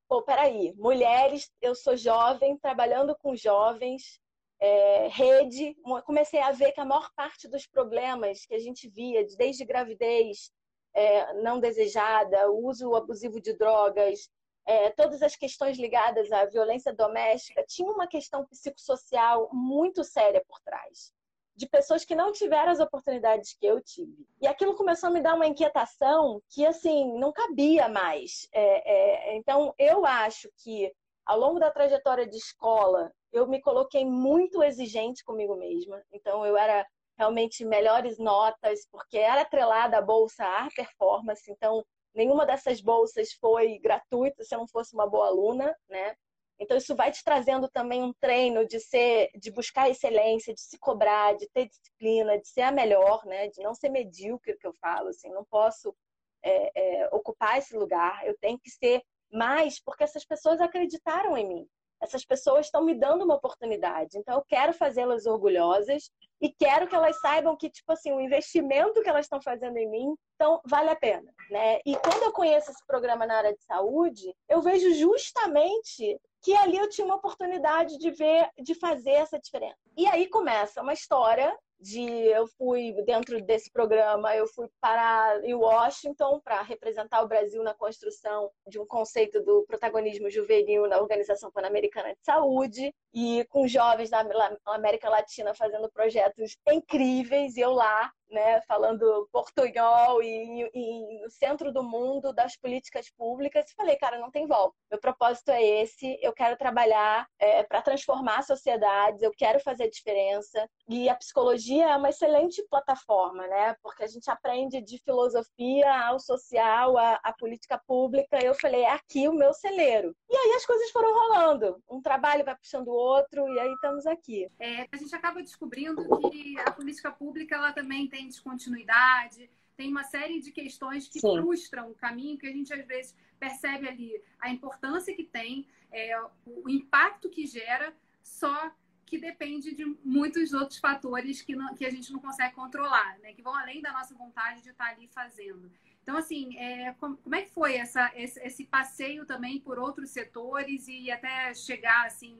Pô, 0.08 0.22
peraí, 0.22 0.74
mulheres, 0.76 1.52
eu 1.60 1.74
sou 1.74 1.96
jovem, 1.96 2.56
trabalhando 2.56 3.14
com 3.16 3.36
jovens, 3.36 4.20
é, 4.62 5.08
rede, 5.08 5.76
comecei 6.06 6.40
a 6.40 6.52
ver 6.52 6.70
que 6.70 6.80
a 6.80 6.84
maior 6.84 7.10
parte 7.16 7.48
dos 7.48 7.66
problemas 7.66 8.46
que 8.46 8.54
a 8.54 8.60
gente 8.60 8.88
via, 8.88 9.26
desde 9.36 9.64
gravidez 9.64 10.52
é, 10.94 11.34
não 11.42 11.58
desejada, 11.58 12.48
uso 12.48 12.94
abusivo 12.94 13.40
de 13.40 13.54
drogas, 13.54 14.30
é, 14.64 14.90
todas 14.90 15.20
as 15.20 15.34
questões 15.34 15.76
ligadas 15.76 16.30
à 16.30 16.44
violência 16.44 16.94
doméstica, 16.94 17.64
tinha 17.66 17.90
uma 17.90 18.06
questão 18.06 18.46
psicossocial 18.46 19.50
muito 19.52 20.04
séria 20.04 20.40
por 20.46 20.60
trás, 20.60 21.12
de 21.56 21.68
pessoas 21.68 22.04
que 22.04 22.14
não 22.14 22.30
tiveram 22.30 22.70
as 22.70 22.78
oportunidades 22.78 23.54
que 23.54 23.66
eu 23.66 23.82
tive. 23.82 24.24
E 24.40 24.46
aquilo 24.46 24.76
começou 24.76 25.08
a 25.08 25.12
me 25.12 25.20
dar 25.20 25.34
uma 25.34 25.48
inquietação 25.48 26.40
que, 26.48 26.64
assim, 26.64 27.18
não 27.18 27.32
cabia 27.32 27.88
mais. 27.88 28.46
É, 28.52 29.32
é, 29.32 29.36
então, 29.36 29.74
eu 29.76 30.06
acho 30.06 30.48
que, 30.58 30.94
ao 31.26 31.36
longo 31.36 31.58
da 31.58 31.72
trajetória 31.72 32.28
de 32.28 32.36
escola, 32.36 33.12
eu 33.32 33.46
me 33.46 33.60
coloquei 33.60 34.04
muito 34.04 34.62
exigente 34.62 35.24
comigo 35.24 35.56
mesma. 35.56 36.02
Então, 36.12 36.44
eu 36.44 36.56
era 36.56 36.86
realmente 37.16 37.64
melhores 37.64 38.18
notas, 38.18 38.86
porque 38.90 39.18
era 39.18 39.42
atrelada 39.42 39.98
à 39.98 40.02
bolsa 40.02 40.44
à 40.44 40.68
performance. 40.74 41.50
Então, 41.50 41.84
nenhuma 42.14 42.46
dessas 42.46 42.80
bolsas 42.80 43.32
foi 43.32 43.78
gratuita 43.78 44.44
se 44.44 44.54
eu 44.54 44.58
não 44.60 44.68
fosse 44.68 44.94
uma 44.94 45.06
boa 45.06 45.26
aluna, 45.26 45.74
né? 45.88 46.14
Então 46.58 46.76
isso 46.76 46.94
vai 46.94 47.10
te 47.10 47.24
trazendo 47.24 47.68
também 47.68 48.02
um 48.02 48.12
treino 48.12 48.66
de 48.66 48.78
ser, 48.78 49.30
de 49.34 49.50
buscar 49.50 49.90
excelência, 49.90 50.54
de 50.54 50.60
se 50.60 50.78
cobrar, 50.78 51.34
de 51.36 51.48
ter 51.48 51.66
disciplina, 51.66 52.38
de 52.38 52.46
ser 52.46 52.62
a 52.62 52.70
melhor, 52.70 53.24
né? 53.26 53.48
De 53.48 53.60
não 53.62 53.74
ser 53.74 53.88
medíocre, 53.88 54.56
que 54.56 54.66
eu 54.66 54.72
falo, 54.74 55.08
assim, 55.08 55.28
não 55.30 55.44
posso 55.44 55.94
é, 56.42 57.02
é, 57.02 57.08
ocupar 57.12 57.58
esse 57.58 57.76
lugar. 57.76 58.24
Eu 58.24 58.36
tenho 58.38 58.58
que 58.60 58.70
ser 58.70 59.02
mais, 59.32 59.80
porque 59.80 60.04
essas 60.04 60.24
pessoas 60.24 60.60
acreditaram 60.60 61.36
em 61.36 61.48
mim. 61.48 61.68
Essas 62.02 62.24
pessoas 62.24 62.66
estão 62.66 62.84
me 62.84 62.94
dando 62.94 63.24
uma 63.24 63.36
oportunidade. 63.36 64.18
Então 64.18 64.34
eu 64.34 64.44
quero 64.48 64.72
fazê-las 64.72 65.24
orgulhosas 65.24 66.10
e 66.40 66.50
quero 66.50 66.88
que 66.88 66.94
elas 66.94 67.18
saibam 67.20 67.56
que, 67.56 67.70
tipo 67.70 67.92
assim, 67.92 68.12
o 68.12 68.20
investimento 68.20 69.00
que 69.00 69.08
elas 69.08 69.26
estão 69.26 69.40
fazendo 69.40 69.76
em 69.76 69.88
mim, 69.88 70.14
então, 70.34 70.60
vale 70.66 70.90
a 70.90 70.96
pena, 70.96 71.32
né? 71.48 71.78
E 71.86 71.94
quando 71.96 72.24
eu 72.24 72.32
conheço 72.32 72.72
esse 72.72 72.84
programa 72.84 73.24
na 73.24 73.36
área 73.36 73.54
de 73.54 73.62
saúde, 73.62 74.34
eu 74.48 74.60
vejo 74.60 74.92
justamente 74.94 76.20
que 76.42 76.52
ali 76.56 76.76
eu 76.76 76.88
tinha 76.88 77.04
uma 77.04 77.14
oportunidade 77.14 77.96
de 77.96 78.10
ver, 78.10 78.50
de 78.60 78.74
fazer 78.74 79.12
essa 79.12 79.38
diferença. 79.38 79.78
E 79.96 80.04
aí 80.08 80.28
começa 80.28 80.82
uma 80.82 80.92
história 80.92 81.56
de 81.82 82.00
eu 82.00 82.46
fui 82.46 82.94
dentro 83.04 83.42
desse 83.42 83.70
programa, 83.70 84.34
eu 84.36 84.46
fui 84.46 84.68
para 84.80 85.40
Washington 85.44 86.40
para 86.40 86.62
representar 86.62 87.22
o 87.22 87.28
Brasil 87.28 87.62
na 87.62 87.74
construção 87.74 88.50
de 88.68 88.78
um 88.78 88.86
conceito 88.86 89.42
do 89.42 89.64
protagonismo 89.66 90.30
juvenil 90.30 90.86
na 90.86 90.98
Organização 91.00 91.50
Pan-Americana 91.50 92.14
de 92.14 92.20
Saúde 92.24 92.94
e 93.12 93.44
com 93.50 93.66
jovens 93.66 94.10
da 94.10 94.24
América 94.66 95.10
Latina 95.10 95.52
fazendo 95.54 95.90
projetos 95.90 96.56
incríveis 96.70 97.56
e 97.56 97.60
eu 97.60 97.72
lá 97.72 98.10
né, 98.32 98.60
falando 98.62 99.28
portunhol 99.30 100.22
e, 100.22 100.70
e, 100.74 101.22
no 101.22 101.30
centro 101.30 101.72
do 101.72 101.82
mundo 101.82 102.32
das 102.32 102.56
políticas 102.56 103.10
públicas, 103.10 103.70
e 103.70 103.74
falei, 103.74 103.96
cara, 103.96 104.18
não 104.18 104.30
tem 104.30 104.46
volta. 104.46 104.74
Meu 104.90 104.98
propósito 104.98 105.50
é 105.50 105.62
esse, 105.62 106.18
eu 106.22 106.32
quero 106.32 106.56
trabalhar 106.56 107.26
é, 107.38 107.62
para 107.62 107.82
transformar 107.82 108.42
sociedades, 108.42 109.22
eu 109.22 109.32
quero 109.36 109.60
fazer 109.60 109.88
diferença. 109.88 110.68
E 110.88 111.08
a 111.08 111.14
psicologia 111.14 111.90
é 111.90 111.96
uma 111.96 112.10
excelente 112.10 112.64
plataforma, 112.68 113.46
né? 113.46 113.76
Porque 113.82 114.02
a 114.02 114.06
gente 114.06 114.30
aprende 114.30 114.80
de 114.80 114.98
filosofia 114.98 116.06
ao 116.06 116.18
social, 116.18 116.96
à, 116.98 117.32
política 117.38 117.80
pública. 117.86 118.38
Eu 118.42 118.54
falei, 118.54 118.82
é 118.82 118.92
aqui 118.92 119.28
o 119.28 119.34
meu 119.34 119.52
celeiro. 119.52 120.14
E 120.30 120.36
aí 120.36 120.52
as 120.56 120.66
coisas 120.66 120.90
foram 120.90 121.12
rolando. 121.12 121.82
Um 121.90 122.00
trabalho 122.00 122.44
vai 122.44 122.56
puxando 122.56 122.88
o 122.88 122.94
outro, 122.94 123.48
e 123.48 123.58
aí 123.58 123.72
estamos 123.72 124.06
aqui. 124.06 124.48
É, 124.58 124.86
a 124.92 124.96
gente 124.96 125.14
acaba 125.14 125.42
descobrindo 125.42 126.02
que 126.30 126.58
a 126.60 126.70
política 126.70 127.10
pública 127.10 127.56
ela 127.56 127.72
também 127.72 128.08
tem 128.08 128.21
tem 128.22 128.28
descontinuidade, 128.28 129.50
tem 129.76 129.90
uma 129.90 130.04
série 130.04 130.40
de 130.40 130.52
questões 130.52 131.08
que 131.08 131.18
Sim. 131.18 131.36
frustram 131.40 131.90
o 131.90 131.94
caminho, 131.94 132.38
que 132.38 132.46
a 132.46 132.52
gente 132.52 132.72
às 132.72 132.86
vezes 132.86 133.16
percebe 133.38 133.88
ali 133.88 134.22
a 134.40 134.50
importância 134.50 135.14
que 135.14 135.24
tem, 135.24 135.66
é, 135.90 136.16
o 136.46 136.68
impacto 136.68 137.28
que 137.28 137.46
gera, 137.46 137.94
só 138.22 138.70
que 139.04 139.18
depende 139.18 139.74
de 139.74 139.84
muitos 140.04 140.52
outros 140.52 140.78
fatores 140.78 141.42
que, 141.42 141.54
não, 141.54 141.74
que 141.74 141.84
a 141.84 141.90
gente 141.90 142.12
não 142.12 142.20
consegue 142.20 142.54
controlar, 142.54 143.18
né? 143.18 143.34
que 143.34 143.42
vão 143.42 143.54
além 143.54 143.82
da 143.82 143.92
nossa 143.92 144.14
vontade 144.14 144.62
de 144.62 144.70
estar 144.70 144.86
ali 144.86 145.08
fazendo. 145.08 145.70
Então, 146.02 146.16
assim, 146.16 146.56
é, 146.56 146.92
como, 146.94 147.16
como, 147.16 147.34
é 147.34 147.42
que 147.42 147.50
foi 147.50 147.74
essa, 147.74 148.10
esse, 148.14 148.40
esse, 148.40 148.64
passeio 148.64 149.24
também 149.26 149.60
por 149.60 149.78
outros 149.78 150.10
setores 150.10 150.88
e 150.88 151.10
até 151.10 151.54
chegar 151.54 152.06
assim 152.06 152.36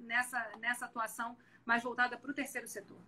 nessa, 0.00 0.52
nessa 0.58 0.86
atuação 0.86 1.36
mais 1.64 1.82
voltada 1.82 2.18
para 2.18 2.30
o 2.30 2.34
terceiro 2.34 2.66
setor? 2.66 2.98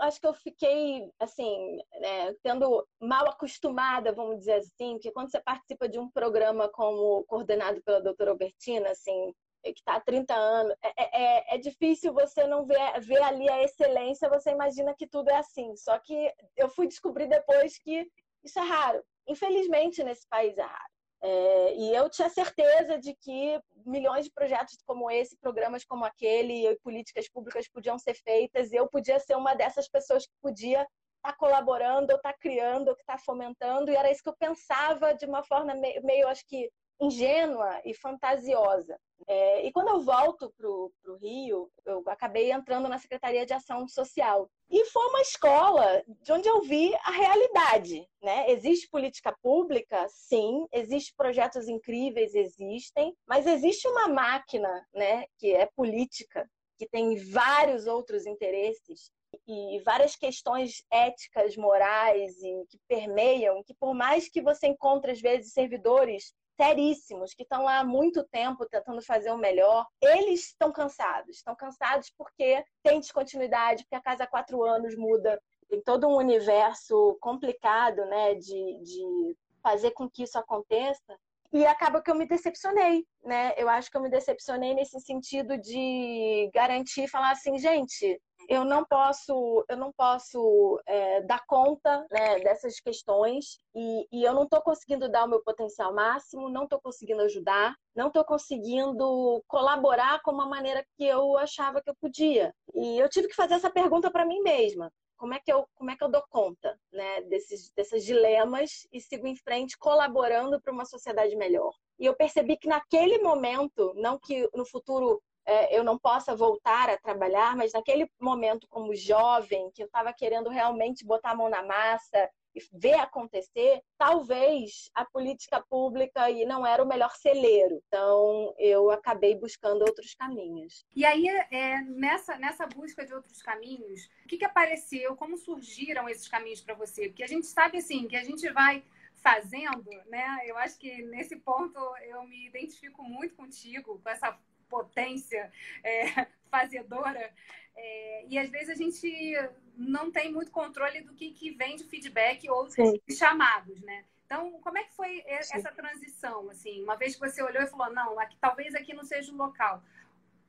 Acho 0.00 0.20
que 0.20 0.26
eu 0.26 0.34
fiquei, 0.34 1.10
assim, 1.18 1.78
né, 2.00 2.34
tendo 2.42 2.86
mal 3.00 3.28
acostumada, 3.28 4.12
vamos 4.12 4.38
dizer 4.38 4.54
assim, 4.54 4.94
porque 4.94 5.12
quando 5.12 5.30
você 5.30 5.40
participa 5.40 5.88
de 5.88 5.98
um 5.98 6.10
programa 6.10 6.68
como 6.68 7.24
coordenado 7.24 7.82
pela 7.82 8.00
doutora 8.00 8.30
Albertina, 8.30 8.90
assim, 8.90 9.32
que 9.62 9.70
está 9.70 9.96
há 9.96 10.00
30 10.00 10.34
anos, 10.34 10.74
é, 10.82 10.88
é, 10.96 11.22
é, 11.22 11.54
é, 11.54 11.58
difícil 11.58 12.12
você 12.12 12.46
não 12.46 12.64
ver, 12.64 13.00
ver 13.00 13.22
ali 13.22 13.48
a 13.48 13.62
excelência, 13.62 14.28
você 14.28 14.50
imagina 14.50 14.94
que 14.94 15.06
tudo 15.06 15.28
é 15.30 15.36
assim. 15.36 15.76
Só 15.76 15.98
que 15.98 16.32
eu 16.56 16.68
fui 16.68 16.86
descobrir 16.86 17.28
depois 17.28 17.78
que 17.78 18.06
isso 18.42 18.58
é 18.58 18.62
raro. 18.62 19.04
Infelizmente, 19.28 20.02
nesse 20.02 20.26
país 20.28 20.56
é 20.56 20.62
raro. 20.62 20.92
É, 21.22 21.74
e 21.74 21.94
eu 21.94 22.08
tinha 22.08 22.30
certeza 22.30 22.98
de 22.98 23.14
que 23.14 23.60
milhões 23.84 24.24
de 24.24 24.32
projetos 24.32 24.78
como 24.86 25.10
esse, 25.10 25.36
programas 25.36 25.84
como 25.84 26.04
aquele, 26.04 26.74
políticas 26.82 27.28
públicas 27.28 27.68
podiam 27.68 27.98
ser 27.98 28.14
feitas, 28.14 28.72
e 28.72 28.76
eu 28.76 28.88
podia 28.88 29.18
ser 29.20 29.36
uma 29.36 29.54
dessas 29.54 29.88
pessoas 29.88 30.26
que 30.26 30.32
podia 30.40 30.80
estar 30.80 31.32
tá 31.32 31.36
colaborando, 31.36 32.10
ou 32.10 32.16
estar 32.16 32.32
tá 32.32 32.38
criando, 32.38 32.88
ou 32.88 32.94
que 32.94 33.02
está 33.02 33.18
fomentando, 33.18 33.90
e 33.90 33.96
era 33.96 34.10
isso 34.10 34.22
que 34.22 34.30
eu 34.30 34.36
pensava 34.36 35.12
de 35.12 35.26
uma 35.26 35.42
forma 35.42 35.74
meio, 35.74 36.02
meio 36.04 36.28
acho 36.28 36.46
que, 36.46 36.70
ingênua 37.00 37.80
e 37.84 37.94
fantasiosa. 37.94 38.98
É, 39.28 39.66
e 39.66 39.72
quando 39.72 39.88
eu 39.88 40.00
volto 40.00 40.52
para 40.56 40.68
o 40.68 41.16
Rio, 41.20 41.70
eu 41.84 42.02
acabei 42.06 42.50
entrando 42.50 42.88
na 42.88 42.98
Secretaria 42.98 43.46
de 43.46 43.52
Ação 43.52 43.86
Social. 43.86 44.50
E 44.68 44.84
foi 44.86 45.06
uma 45.06 45.20
escola 45.20 46.02
de 46.06 46.32
onde 46.32 46.48
eu 46.48 46.62
vi 46.62 46.94
a 47.04 47.10
realidade. 47.10 48.06
Né? 48.22 48.50
Existe 48.50 48.88
política 48.88 49.36
pública? 49.42 50.06
Sim. 50.08 50.66
Existem 50.72 51.14
projetos 51.16 51.68
incríveis? 51.68 52.34
Existem. 52.34 53.14
Mas 53.26 53.46
existe 53.46 53.86
uma 53.88 54.08
máquina 54.08 54.86
né, 54.94 55.26
que 55.38 55.52
é 55.54 55.66
política, 55.74 56.48
que 56.78 56.88
tem 56.88 57.16
vários 57.30 57.86
outros 57.86 58.26
interesses 58.26 59.10
e 59.46 59.80
várias 59.84 60.16
questões 60.16 60.82
éticas, 60.90 61.56
morais 61.56 62.36
e 62.42 62.66
que 62.68 62.78
permeiam, 62.88 63.62
que 63.62 63.74
por 63.74 63.94
mais 63.94 64.28
que 64.28 64.40
você 64.40 64.66
encontre 64.66 65.12
às 65.12 65.20
vezes 65.20 65.52
servidores 65.52 66.34
seríssimos, 66.60 67.32
que 67.32 67.42
estão 67.42 67.64
lá 67.64 67.78
há 67.78 67.84
muito 67.84 68.22
tempo 68.24 68.66
tentando 68.66 69.00
fazer 69.00 69.30
o 69.32 69.38
melhor, 69.38 69.86
eles 70.02 70.48
estão 70.48 70.70
cansados. 70.70 71.36
Estão 71.36 71.56
cansados 71.56 72.12
porque 72.18 72.62
tem 72.82 73.00
descontinuidade, 73.00 73.82
porque 73.84 73.96
a 73.96 74.02
casa 74.02 74.24
há 74.24 74.26
quatro 74.26 74.62
anos 74.62 74.94
muda. 74.94 75.40
Tem 75.70 75.80
todo 75.80 76.06
um 76.06 76.16
universo 76.16 77.16
complicado 77.18 78.04
né, 78.04 78.34
de, 78.34 78.78
de 78.82 79.36
fazer 79.62 79.92
com 79.92 80.08
que 80.08 80.24
isso 80.24 80.38
aconteça. 80.38 81.18
E 81.50 81.64
acaba 81.64 82.02
que 82.02 82.10
eu 82.10 82.14
me 82.14 82.26
decepcionei, 82.26 83.04
né? 83.24 83.54
Eu 83.56 83.68
acho 83.68 83.90
que 83.90 83.96
eu 83.96 84.02
me 84.02 84.10
decepcionei 84.10 84.74
nesse 84.74 85.00
sentido 85.00 85.58
de 85.58 86.48
garantir, 86.54 87.08
falar 87.08 87.32
assim, 87.32 87.58
gente, 87.58 88.20
eu 88.50 88.64
não 88.64 88.84
posso, 88.84 89.64
eu 89.68 89.76
não 89.76 89.92
posso 89.92 90.82
é, 90.84 91.22
dar 91.22 91.40
conta 91.46 92.04
né, 92.10 92.40
dessas 92.40 92.80
questões 92.80 93.60
e, 93.72 94.08
e 94.10 94.24
eu 94.24 94.34
não 94.34 94.42
estou 94.42 94.60
conseguindo 94.60 95.08
dar 95.08 95.24
o 95.24 95.28
meu 95.28 95.40
potencial 95.40 95.94
máximo, 95.94 96.50
não 96.50 96.64
estou 96.64 96.80
conseguindo 96.80 97.22
ajudar, 97.22 97.76
não 97.94 98.08
estou 98.08 98.24
conseguindo 98.24 99.40
colaborar 99.46 100.20
com 100.22 100.32
uma 100.32 100.48
maneira 100.48 100.84
que 100.96 101.04
eu 101.04 101.38
achava 101.38 101.80
que 101.80 101.88
eu 101.88 101.94
podia. 102.00 102.52
E 102.74 102.98
eu 102.98 103.08
tive 103.08 103.28
que 103.28 103.36
fazer 103.36 103.54
essa 103.54 103.70
pergunta 103.70 104.10
para 104.10 104.26
mim 104.26 104.40
mesma. 104.40 104.92
Como 105.16 105.32
é, 105.32 105.38
que 105.38 105.52
eu, 105.52 105.64
como 105.74 105.92
é 105.92 105.96
que 105.96 106.02
eu 106.02 106.10
dou 106.10 106.24
conta 106.28 106.76
né, 106.92 107.20
desses, 107.22 107.70
desses 107.76 108.04
dilemas 108.04 108.88
e 108.92 109.00
sigo 109.00 109.28
em 109.28 109.36
frente 109.36 109.78
colaborando 109.78 110.60
para 110.60 110.72
uma 110.72 110.86
sociedade 110.86 111.36
melhor? 111.36 111.72
E 112.00 112.06
eu 112.06 112.16
percebi 112.16 112.56
que 112.56 112.66
naquele 112.66 113.18
momento, 113.18 113.92
não 113.94 114.18
que 114.18 114.48
no 114.54 114.64
futuro 114.64 115.22
eu 115.70 115.82
não 115.82 115.98
possa 115.98 116.34
voltar 116.34 116.88
a 116.88 116.98
trabalhar, 116.98 117.56
mas 117.56 117.72
naquele 117.72 118.10
momento 118.20 118.66
como 118.68 118.94
jovem, 118.94 119.70
que 119.72 119.82
eu 119.82 119.86
estava 119.86 120.12
querendo 120.12 120.50
realmente 120.50 121.04
botar 121.04 121.30
a 121.30 121.34
mão 121.34 121.48
na 121.48 121.62
massa 121.62 122.30
e 122.54 122.60
ver 122.72 122.94
acontecer, 122.94 123.80
talvez 123.96 124.90
a 124.94 125.04
política 125.04 125.60
pública 125.60 126.22
aí 126.22 126.44
não 126.44 126.66
era 126.66 126.82
o 126.82 126.86
melhor 126.86 127.14
celeiro. 127.16 127.80
Então, 127.86 128.54
eu 128.58 128.90
acabei 128.90 129.36
buscando 129.36 129.82
outros 129.82 130.14
caminhos. 130.14 130.84
E 130.94 131.04
aí, 131.04 131.28
é, 131.28 131.80
nessa, 131.82 132.36
nessa 132.36 132.66
busca 132.66 133.04
de 133.04 133.14
outros 133.14 133.40
caminhos, 133.40 134.06
o 134.24 134.28
que, 134.28 134.38
que 134.38 134.44
apareceu? 134.44 135.16
Como 135.16 135.36
surgiram 135.36 136.08
esses 136.08 136.28
caminhos 136.28 136.60
para 136.60 136.74
você? 136.74 137.08
Porque 137.08 137.22
a 137.22 137.28
gente 137.28 137.46
sabe, 137.46 137.78
assim, 137.78 138.08
que 138.08 138.16
a 138.16 138.24
gente 138.24 138.48
vai 138.50 138.82
fazendo, 139.14 139.90
né? 140.06 140.40
Eu 140.46 140.56
acho 140.56 140.78
que 140.78 141.02
nesse 141.02 141.36
ponto 141.36 141.78
eu 142.06 142.24
me 142.24 142.46
identifico 142.46 143.02
muito 143.02 143.34
contigo, 143.34 144.00
com 144.02 144.08
essa 144.08 144.36
potência 144.70 145.52
é, 145.84 146.26
fazedora. 146.50 147.34
É, 147.76 148.24
e 148.28 148.38
às 148.38 148.48
vezes 148.48 148.70
a 148.70 148.74
gente 148.74 149.34
não 149.76 150.10
tem 150.10 150.32
muito 150.32 150.50
controle 150.50 151.02
do 151.02 151.14
que, 151.14 151.32
que 151.32 151.50
vem 151.50 151.76
de 151.76 151.84
feedback 151.84 152.48
ou 152.48 152.68
de 152.68 153.14
chamados, 153.14 153.80
né? 153.82 154.04
Então, 154.24 154.60
como 154.60 154.78
é 154.78 154.84
que 154.84 154.94
foi 154.94 155.24
essa 155.26 155.58
Sim. 155.58 155.74
transição? 155.74 156.48
Assim, 156.50 156.84
uma 156.84 156.96
vez 156.96 157.14
que 157.14 157.20
você 157.20 157.42
olhou 157.42 157.62
e 157.62 157.66
falou, 157.66 157.92
não, 157.92 158.18
aqui, 158.20 158.36
talvez 158.40 158.76
aqui 158.76 158.94
não 158.94 159.02
seja 159.02 159.32
o 159.32 159.36
local. 159.36 159.82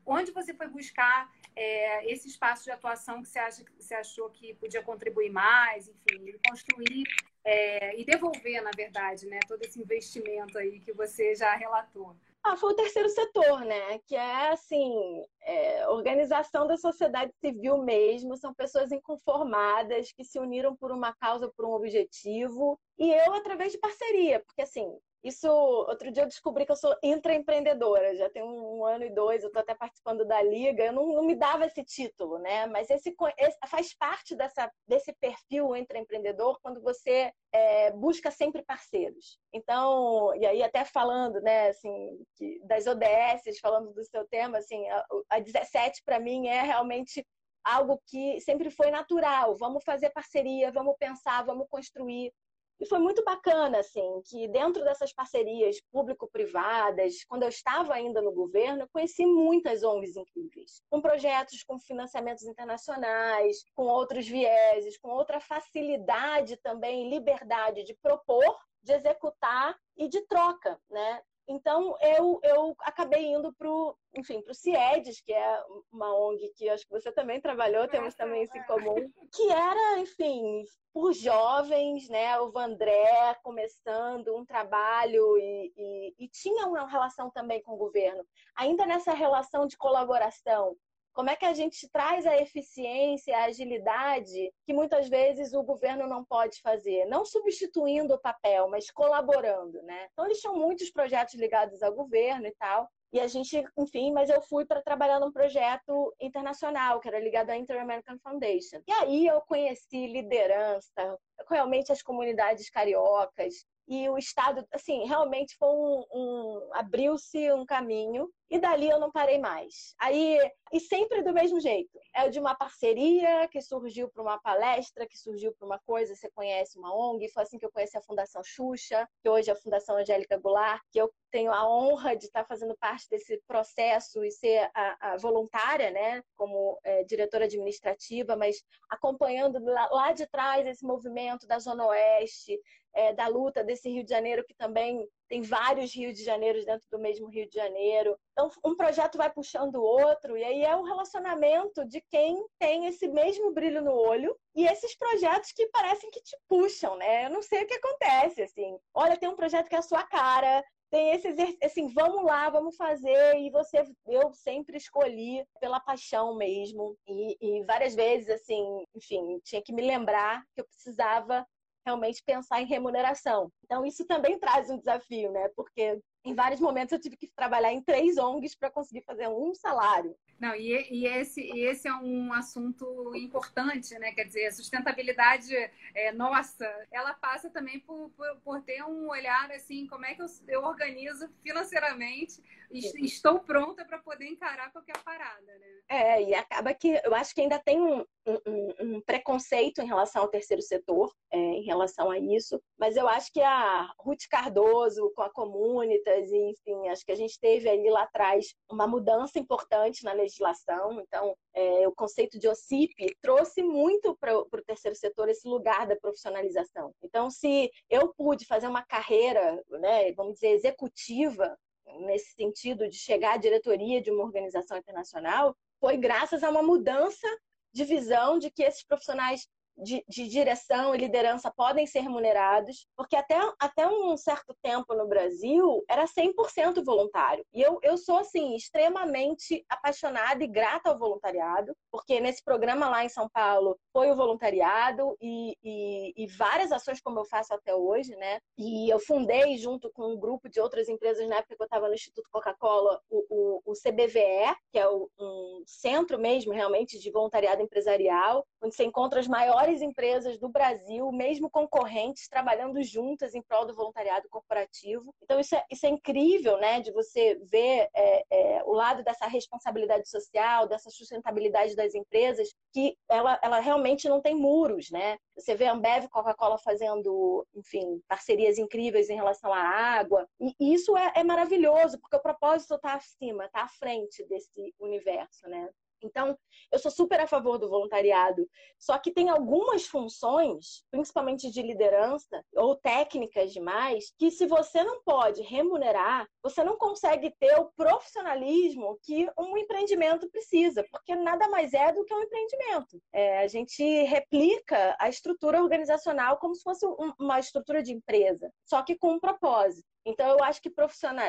Onde 0.05 0.31
você 0.31 0.53
foi 0.53 0.67
buscar 0.67 1.31
é, 1.55 2.11
esse 2.11 2.27
espaço 2.27 2.63
de 2.63 2.71
atuação 2.71 3.23
que 3.23 3.27
você, 3.27 3.39
acha, 3.39 3.63
que 3.63 3.71
você 3.71 3.95
achou 3.95 4.29
que 4.29 4.53
podia 4.53 4.83
contribuir 4.83 5.31
mais, 5.31 5.87
enfim, 5.87 6.37
construir 6.47 7.03
é, 7.43 7.99
e 7.99 8.05
devolver, 8.05 8.61
na 8.61 8.71
verdade, 8.75 9.25
né, 9.25 9.39
todo 9.47 9.63
esse 9.63 9.79
investimento 9.79 10.57
aí 10.57 10.79
que 10.79 10.93
você 10.93 11.33
já 11.33 11.55
relatou? 11.55 12.15
Ah, 12.43 12.57
foi 12.57 12.73
o 12.73 12.75
terceiro 12.75 13.07
setor, 13.09 13.61
né? 13.65 13.99
Que 14.07 14.15
é 14.15 14.49
assim, 14.51 15.23
é, 15.43 15.87
organização 15.89 16.65
da 16.65 16.75
sociedade 16.75 17.31
civil 17.39 17.77
mesmo, 17.83 18.35
são 18.35 18.53
pessoas 18.53 18.91
inconformadas 18.91 20.11
que 20.11 20.23
se 20.23 20.39
uniram 20.39 20.75
por 20.75 20.91
uma 20.91 21.13
causa, 21.13 21.51
por 21.55 21.65
um 21.65 21.71
objetivo, 21.73 22.79
e 22.97 23.11
eu 23.11 23.33
através 23.33 23.71
de 23.71 23.77
parceria, 23.77 24.39
porque 24.43 24.63
assim, 24.63 24.87
isso, 25.23 25.47
outro 25.47 26.11
dia 26.11 26.23
eu 26.23 26.27
descobri 26.27 26.65
que 26.65 26.71
eu 26.71 26.75
sou 26.75 26.95
intraempreendedora, 27.03 28.15
já 28.15 28.29
tem 28.29 28.43
um, 28.43 28.83
ano 28.85 29.05
e 29.05 29.13
dois, 29.13 29.43
eu 29.43 29.47
estou 29.47 29.61
até 29.61 29.75
participando 29.75 30.25
da 30.25 30.41
liga, 30.41 30.85
eu 30.85 30.93
não, 30.93 31.07
não, 31.13 31.23
me 31.23 31.35
dava 31.35 31.65
esse 31.65 31.83
título, 31.83 32.39
né? 32.39 32.65
Mas 32.65 32.89
esse, 32.89 33.15
esse 33.37 33.57
faz 33.67 33.93
parte 33.93 34.35
dessa, 34.35 34.71
desse 34.87 35.13
perfil 35.13 35.75
intraempreendedor 35.75 36.59
quando 36.61 36.81
você 36.81 37.31
é, 37.53 37.91
busca 37.91 38.31
sempre 38.31 38.63
parceiros. 38.63 39.37
Então, 39.53 40.33
e 40.35 40.45
aí 40.45 40.63
até 40.63 40.83
falando, 40.85 41.39
né, 41.41 41.69
assim, 41.69 42.17
das 42.63 42.87
ODS, 42.87 43.59
falando 43.61 43.93
do 43.93 44.03
seu 44.03 44.27
tema, 44.27 44.57
assim, 44.57 44.89
a, 44.89 45.05
a 45.29 45.39
17 45.39 46.01
para 46.03 46.19
mim 46.19 46.47
é 46.47 46.61
realmente 46.61 47.23
algo 47.63 48.01
que 48.07 48.39
sempre 48.41 48.69
foi 48.71 48.89
natural. 48.89 49.55
Vamos 49.55 49.83
fazer 49.83 50.09
parceria, 50.09 50.71
vamos 50.71 50.95
pensar, 50.97 51.45
vamos 51.45 51.67
construir. 51.69 52.33
E 52.81 52.85
foi 52.87 52.97
muito 52.97 53.23
bacana, 53.23 53.77
assim, 53.77 54.23
que 54.25 54.47
dentro 54.47 54.83
dessas 54.83 55.13
parcerias 55.13 55.79
público-privadas, 55.91 57.23
quando 57.25 57.43
eu 57.43 57.49
estava 57.49 57.93
ainda 57.93 58.23
no 58.23 58.31
governo, 58.31 58.81
eu 58.81 58.89
conheci 58.91 59.23
muitas 59.23 59.83
ONGs 59.83 60.17
incríveis, 60.17 60.81
com 60.89 60.99
projetos 60.99 61.63
com 61.63 61.77
financiamentos 61.77 62.43
internacionais, 62.43 63.63
com 63.75 63.83
outros 63.83 64.27
vieses, 64.27 64.97
com 64.97 65.09
outra 65.09 65.39
facilidade 65.39 66.57
também, 66.57 67.07
liberdade 67.07 67.83
de 67.83 67.93
propor, 68.01 68.57
de 68.81 68.93
executar 68.93 69.77
e 69.95 70.07
de 70.07 70.19
troca, 70.25 70.81
né? 70.89 71.21
Então, 71.51 71.95
eu, 72.01 72.39
eu 72.43 72.75
acabei 72.81 73.25
indo 73.25 73.53
para 73.53 73.69
o 73.69 73.95
enfim, 74.15 74.41
para 74.41 74.51
o 74.51 74.55
CIEDES, 74.55 75.21
que 75.21 75.33
é 75.33 75.63
uma 75.91 76.13
ONG 76.13 76.51
que 76.55 76.69
acho 76.69 76.85
que 76.85 76.91
você 76.91 77.11
também 77.11 77.39
trabalhou, 77.39 77.87
temos 77.87 78.13
também 78.13 78.43
isso 78.43 78.57
em 78.57 78.63
comum, 78.63 79.09
que 79.33 79.49
era, 79.49 79.99
enfim, 79.99 80.65
por 80.93 81.13
jovens, 81.13 82.09
né? 82.09 82.37
O 82.39 82.51
Vandré 82.51 83.35
começando 83.41 84.35
um 84.35 84.45
trabalho 84.45 85.37
e, 85.37 85.73
e, 85.77 86.15
e 86.25 86.27
tinha 86.27 86.67
uma 86.67 86.87
relação 86.87 87.29
também 87.31 87.61
com 87.61 87.73
o 87.73 87.77
governo. 87.77 88.25
Ainda 88.55 88.85
nessa 88.85 89.13
relação 89.13 89.65
de 89.65 89.77
colaboração, 89.77 90.75
como 91.13 91.29
é 91.29 91.35
que 91.35 91.45
a 91.45 91.53
gente 91.53 91.89
traz 91.89 92.25
a 92.25 92.37
eficiência, 92.37 93.37
a 93.37 93.45
agilidade 93.45 94.51
que 94.65 94.73
muitas 94.73 95.09
vezes 95.09 95.53
o 95.53 95.63
governo 95.63 96.07
não 96.07 96.23
pode 96.23 96.61
fazer? 96.61 97.05
Não 97.05 97.25
substituindo 97.25 98.13
o 98.13 98.21
papel, 98.21 98.69
mas 98.69 98.89
colaborando, 98.89 99.81
né? 99.83 100.07
Então, 100.11 100.25
eles 100.25 100.39
tinham 100.39 100.55
muitos 100.55 100.89
projetos 100.89 101.35
ligados 101.35 101.81
ao 101.81 101.93
governo 101.93 102.47
e 102.47 102.55
tal. 102.57 102.87
E 103.13 103.19
a 103.19 103.27
gente, 103.27 103.61
enfim, 103.77 104.13
mas 104.13 104.29
eu 104.29 104.41
fui 104.41 104.65
para 104.65 104.81
trabalhar 104.81 105.19
num 105.19 105.33
projeto 105.33 106.15
internacional, 106.21 107.01
que 107.01 107.09
era 107.09 107.19
ligado 107.19 107.49
à 107.49 107.57
Inter-American 107.57 108.17
Foundation. 108.19 108.81
E 108.87 108.91
aí 108.93 109.27
eu 109.27 109.41
conheci 109.41 110.07
liderança, 110.07 111.19
realmente 111.49 111.91
as 111.91 112.01
comunidades 112.01 112.69
cariocas, 112.69 113.65
e 113.85 114.07
o 114.09 114.17
Estado, 114.17 114.65
assim, 114.71 115.05
realmente 115.05 115.57
foi 115.57 115.67
um, 115.67 116.05
um 116.13 116.69
abriu-se 116.71 117.51
um 117.51 117.65
caminho 117.65 118.29
e 118.51 118.59
dali 118.59 118.89
eu 118.89 118.99
não 118.99 119.09
parei 119.09 119.39
mais. 119.39 119.95
Aí, 119.97 120.37
e 120.73 120.79
sempre 120.81 121.23
do 121.23 121.31
mesmo 121.31 121.57
jeito. 121.61 121.97
É 122.13 122.27
de 122.27 122.37
uma 122.37 122.53
parceria 122.53 123.47
que 123.47 123.61
surgiu 123.61 124.09
para 124.09 124.21
uma 124.21 124.37
palestra, 124.41 125.07
que 125.07 125.17
surgiu 125.17 125.53
para 125.53 125.65
uma 125.65 125.79
coisa, 125.79 126.13
você 126.13 126.29
conhece 126.29 126.77
uma 126.77 126.93
ONG, 126.93 127.29
foi 127.29 127.43
assim 127.43 127.57
que 127.57 127.65
eu 127.65 127.71
conheci 127.71 127.97
a 127.97 128.01
Fundação 128.01 128.43
Xuxa, 128.43 129.07
que 129.23 129.29
hoje 129.29 129.49
é 129.49 129.53
a 129.53 129.55
Fundação 129.55 129.95
Angélica 129.95 130.37
Goulart, 130.37 130.81
que 130.91 130.99
eu 130.99 131.09
tenho 131.31 131.49
a 131.49 131.65
honra 131.65 132.13
de 132.13 132.25
estar 132.25 132.43
fazendo 132.45 132.75
parte 132.77 133.07
desse 133.09 133.41
processo 133.47 134.21
e 134.25 134.29
ser 134.29 134.69
a, 134.75 135.13
a 135.13 135.17
voluntária, 135.17 135.89
né, 135.89 136.21
como 136.35 136.77
é, 136.83 137.05
diretora 137.05 137.45
administrativa, 137.45 138.35
mas 138.35 138.61
acompanhando 138.89 139.63
lá, 139.63 139.87
lá 139.89 140.11
de 140.11 140.27
trás 140.27 140.67
esse 140.67 140.85
movimento 140.85 141.47
da 141.47 141.57
Zona 141.57 141.85
Oeste, 141.87 142.59
é, 142.93 143.13
da 143.13 143.27
luta 143.27 143.63
desse 143.63 143.89
Rio 143.89 144.03
de 144.03 144.09
Janeiro, 144.09 144.43
que 144.45 144.53
também 144.53 145.07
tem 145.31 145.41
vários 145.41 145.95
Rios 145.95 146.17
de 146.17 146.25
Janeiro 146.25 146.63
dentro 146.65 146.85
do 146.91 146.99
mesmo 146.99 147.29
Rio 147.29 147.47
de 147.47 147.55
Janeiro. 147.55 148.19
Então, 148.33 148.49
um 148.65 148.75
projeto 148.75 149.17
vai 149.17 149.31
puxando 149.31 149.75
o 149.75 149.81
outro, 149.81 150.37
e 150.37 150.43
aí 150.43 150.61
é 150.61 150.75
um 150.75 150.83
relacionamento 150.83 151.85
de 151.85 152.01
quem 152.09 152.45
tem 152.59 152.87
esse 152.87 153.07
mesmo 153.07 153.53
brilho 153.53 153.81
no 153.81 153.93
olho 153.93 154.37
e 154.53 154.67
esses 154.67 154.93
projetos 154.97 155.53
que 155.53 155.67
parecem 155.67 156.11
que 156.11 156.21
te 156.21 156.35
puxam, 156.49 156.97
né? 156.97 157.27
Eu 157.27 157.29
não 157.29 157.41
sei 157.41 157.63
o 157.63 157.65
que 157.65 157.75
acontece, 157.75 158.41
assim. 158.41 158.77
Olha, 158.93 159.15
tem 159.15 159.29
um 159.29 159.35
projeto 159.37 159.69
que 159.69 159.75
é 159.75 159.79
a 159.79 159.81
sua 159.81 160.03
cara, 160.03 160.61
tem 160.89 161.11
esse 161.11 161.29
assim, 161.63 161.87
vamos 161.93 162.25
lá, 162.25 162.49
vamos 162.49 162.75
fazer, 162.75 163.37
e 163.37 163.49
você, 163.49 163.85
eu 164.07 164.33
sempre 164.33 164.75
escolhi 164.75 165.45
pela 165.61 165.79
paixão 165.79 166.35
mesmo, 166.35 166.97
e, 167.07 167.37
e 167.39 167.63
várias 167.63 167.95
vezes, 167.95 168.29
assim, 168.29 168.83
enfim, 168.93 169.39
tinha 169.45 169.61
que 169.61 169.71
me 169.71 169.81
lembrar 169.81 170.43
que 170.53 170.59
eu 170.59 170.65
precisava 170.65 171.47
realmente 171.85 172.23
pensar 172.23 172.61
em 172.61 172.65
remuneração. 172.65 173.51
Então, 173.65 173.85
isso 173.85 174.05
também 174.05 174.39
traz 174.39 174.69
um 174.69 174.77
desafio, 174.77 175.31
né? 175.31 175.49
Porque 175.55 175.99
em 176.23 176.35
vários 176.35 176.59
momentos 176.59 176.91
eu 176.91 176.99
tive 176.99 177.17
que 177.17 177.27
trabalhar 177.27 177.71
em 177.71 177.81
três 177.81 178.17
ONGs 178.17 178.55
para 178.55 178.69
conseguir 178.69 179.01
fazer 179.01 179.27
um 179.27 179.53
salário. 179.55 180.15
Não, 180.39 180.55
e, 180.55 180.87
e, 180.91 181.05
esse, 181.05 181.41
e 181.41 181.65
esse 181.65 181.87
é 181.87 181.93
um 181.93 182.33
assunto 182.33 183.15
importante, 183.15 183.93
né? 183.99 184.11
Quer 184.11 184.25
dizer, 184.25 184.47
a 184.47 184.51
sustentabilidade 184.51 185.55
é, 185.93 186.11
nossa, 186.11 186.65
ela 186.91 187.13
passa 187.13 187.49
também 187.49 187.79
por, 187.79 188.09
por, 188.11 188.35
por, 188.43 188.61
ter 188.63 188.83
um 188.83 189.07
olhar 189.09 189.51
assim, 189.51 189.85
como 189.85 190.03
é 190.05 190.15
que 190.15 190.21
eu, 190.21 190.27
eu 190.47 190.63
organizo 190.63 191.29
financeiramente 191.43 192.41
e 192.71 193.05
estou 193.05 193.39
pronta 193.39 193.85
para 193.85 193.99
poder 193.99 194.25
encarar 194.25 194.71
qualquer 194.71 194.97
parada, 195.03 195.57
né? 195.59 195.67
É, 195.89 196.23
e 196.23 196.33
acaba 196.33 196.73
que 196.73 196.99
eu 197.03 197.13
acho 197.13 197.35
que 197.35 197.41
ainda 197.41 197.59
tem 197.59 197.79
um, 197.79 198.05
um, 198.25 198.95
um 198.95 199.01
preconceito 199.01 199.81
em 199.81 199.87
relação 199.87 200.23
ao 200.23 200.27
terceiro 200.27 200.61
setor, 200.61 201.11
é, 201.31 201.37
em 201.37 201.63
relação 201.63 202.09
a 202.11 202.19
isso, 202.19 202.61
mas 202.77 202.95
eu 202.95 203.07
acho 203.07 203.31
que 203.31 203.41
a 203.41 203.91
Ruth 203.99 204.27
Cardoso 204.29 205.11
com 205.15 205.21
a 205.21 205.29
Comunitas, 205.29 206.31
enfim, 206.31 206.89
acho 206.89 207.05
que 207.05 207.11
a 207.11 207.15
gente 207.15 207.39
teve 207.39 207.69
ali 207.69 207.89
lá 207.89 208.03
atrás 208.03 208.53
uma 208.69 208.87
mudança 208.87 209.39
importante 209.39 210.03
na 210.03 210.13
legislação 210.13 210.31
legislação. 210.41 211.01
Então, 211.01 211.35
é, 211.53 211.87
o 211.87 211.93
conceito 211.93 212.39
de 212.39 212.47
OCIP 212.47 213.15
trouxe 213.21 213.61
muito 213.61 214.15
para 214.17 214.37
o 214.37 214.45
terceiro 214.65 214.95
setor 214.95 215.29
esse 215.29 215.47
lugar 215.47 215.87
da 215.87 215.95
profissionalização. 215.95 216.93
Então, 217.03 217.29
se 217.29 217.69
eu 217.89 218.13
pude 218.13 218.45
fazer 218.45 218.67
uma 218.67 218.83
carreira, 218.83 219.61
né, 219.69 220.11
vamos 220.13 220.35
dizer, 220.35 220.49
executiva, 220.49 221.57
nesse 222.05 222.33
sentido 222.33 222.87
de 222.87 222.97
chegar 222.97 223.33
à 223.33 223.37
diretoria 223.37 224.01
de 224.01 224.11
uma 224.11 224.23
organização 224.23 224.77
internacional, 224.77 225.55
foi 225.79 225.97
graças 225.97 226.43
a 226.43 226.49
uma 226.49 226.63
mudança 226.63 227.27
de 227.73 227.83
visão 227.83 228.37
de 228.37 228.49
que 228.49 228.63
esses 228.63 228.83
profissionais 228.83 229.47
de, 229.77 230.03
de, 230.07 230.27
direção 230.27 230.93
e 230.93 230.97
liderança 230.97 231.51
podem 231.51 231.85
ser 231.85 232.01
remunerados, 232.01 232.87
porque 232.95 233.15
até, 233.15 233.37
até 233.59 233.87
um 233.87 234.15
certo 234.17 234.55
tempo 234.61 234.93
no 234.93 235.07
Brasil 235.07 235.83
era 235.89 236.05
100% 236.05 236.83
voluntário. 236.83 237.45
E 237.53 237.61
eu, 237.61 237.79
eu 237.81 237.97
sou, 237.97 238.17
assim, 238.17 238.55
extremamente 238.55 239.65
apaixonada 239.69 240.43
e 240.43 240.47
grata 240.47 240.89
ao 240.89 240.97
voluntariado, 240.97 241.75
porque 241.91 242.19
nesse 242.19 242.43
programa 242.43 242.89
lá 242.89 243.03
em 243.03 243.09
São 243.09 243.29
Paulo 243.29 243.77
foi 243.91 244.11
o 244.11 244.15
voluntariado 244.15 245.15
e, 245.21 245.55
e, 245.63 246.13
e 246.15 246.27
várias 246.27 246.71
ações 246.71 247.01
como 247.01 247.19
eu 247.19 247.25
faço 247.25 247.53
até 247.53 247.73
hoje, 247.73 248.15
né? 248.15 248.39
E 248.57 248.89
eu 248.91 248.99
fundei, 248.99 249.57
junto 249.57 249.91
com 249.91 250.13
um 250.13 250.19
grupo 250.19 250.49
de 250.49 250.59
outras 250.59 250.87
empresas, 250.87 251.27
na 251.27 251.37
época 251.37 251.55
que 251.55 251.61
eu 251.61 251.65
estava 251.65 251.87
no 251.87 251.93
Instituto 251.93 252.29
Coca-Cola, 252.31 252.99
o, 253.09 253.25
o, 253.29 253.71
o, 253.71 253.73
CBVE, 253.73 254.55
que 254.71 254.79
é 254.79 254.87
o, 254.87 255.09
um 255.19 255.63
centro 255.65 256.19
mesmo, 256.19 256.53
realmente, 256.53 256.99
de 256.99 257.11
voluntariado 257.11 257.61
empresarial, 257.61 258.45
onde 258.61 258.75
você 258.75 258.83
encontra 258.83 259.19
as 259.19 259.27
maiores 259.27 259.60
maiores 259.61 259.81
empresas 259.81 260.39
do 260.39 260.49
Brasil, 260.49 261.11
mesmo 261.11 261.49
concorrentes, 261.49 262.27
trabalhando 262.27 262.81
juntas 262.81 263.35
em 263.35 263.41
prol 263.41 263.65
do 263.65 263.75
voluntariado 263.75 264.27
corporativo. 264.27 265.13
Então, 265.21 265.39
isso 265.39 265.55
é, 265.55 265.63
isso 265.69 265.85
é 265.85 265.89
incrível, 265.89 266.57
né? 266.57 266.79
De 266.79 266.91
você 266.91 267.35
ver 267.43 267.87
é, 267.93 268.25
é, 268.29 268.63
o 268.63 268.73
lado 268.73 269.03
dessa 269.03 269.27
responsabilidade 269.27 270.09
social, 270.09 270.67
dessa 270.67 270.89
sustentabilidade 270.89 271.75
das 271.75 271.93
empresas, 271.93 272.49
que 272.73 272.97
ela, 273.07 273.39
ela 273.43 273.59
realmente 273.59 274.09
não 274.09 274.19
tem 274.19 274.35
muros, 274.35 274.89
né? 274.89 275.17
Você 275.37 275.53
vê 275.53 275.65
a 275.65 275.73
Ambev 275.73 276.05
e 276.05 276.09
Coca-Cola 276.09 276.57
fazendo, 276.57 277.45
enfim, 277.55 278.01
parcerias 278.07 278.57
incríveis 278.57 279.09
em 279.09 279.15
relação 279.15 279.53
à 279.53 279.59
água. 279.59 280.27
E 280.39 280.73
isso 280.73 280.97
é, 280.97 281.13
é 281.17 281.23
maravilhoso, 281.23 281.99
porque 281.99 282.15
o 282.15 282.21
propósito 282.21 282.75
está 282.75 282.95
acima, 282.95 283.45
está 283.45 283.63
à 283.63 283.67
frente 283.67 284.25
desse 284.25 284.73
universo, 284.79 285.47
né? 285.47 285.69
Então, 286.03 286.37
eu 286.71 286.79
sou 286.79 286.91
super 286.91 287.19
a 287.19 287.27
favor 287.27 287.57
do 287.57 287.69
voluntariado. 287.69 288.47
Só 288.79 288.97
que 288.97 289.11
tem 289.11 289.29
algumas 289.29 289.85
funções, 289.85 290.83
principalmente 290.89 291.51
de 291.51 291.61
liderança 291.61 292.43
ou 292.55 292.75
técnicas 292.75 293.51
demais, 293.51 294.13
que 294.17 294.31
se 294.31 294.45
você 294.45 294.83
não 294.83 295.01
pode 295.03 295.41
remunerar, 295.41 296.27
você 296.43 296.63
não 296.63 296.77
consegue 296.77 297.33
ter 297.39 297.59
o 297.59 297.71
profissionalismo 297.75 298.97
que 299.03 299.27
um 299.37 299.57
empreendimento 299.57 300.29
precisa, 300.29 300.83
porque 300.91 301.15
nada 301.15 301.47
mais 301.49 301.73
é 301.73 301.91
do 301.91 302.03
que 302.05 302.13
um 302.13 302.21
empreendimento. 302.21 303.01
É, 303.13 303.39
a 303.39 303.47
gente 303.47 303.83
replica 304.03 304.95
a 304.99 305.09
estrutura 305.09 305.61
organizacional 305.61 306.37
como 306.37 306.55
se 306.55 306.63
fosse 306.63 306.85
uma 307.19 307.39
estrutura 307.39 307.83
de 307.83 307.93
empresa, 307.93 308.51
só 308.65 308.81
que 308.81 308.95
com 308.95 309.13
um 309.13 309.19
propósito. 309.19 309.85
Então, 310.05 310.27
eu 310.29 310.43
acho 310.43 310.61
que 310.61 310.71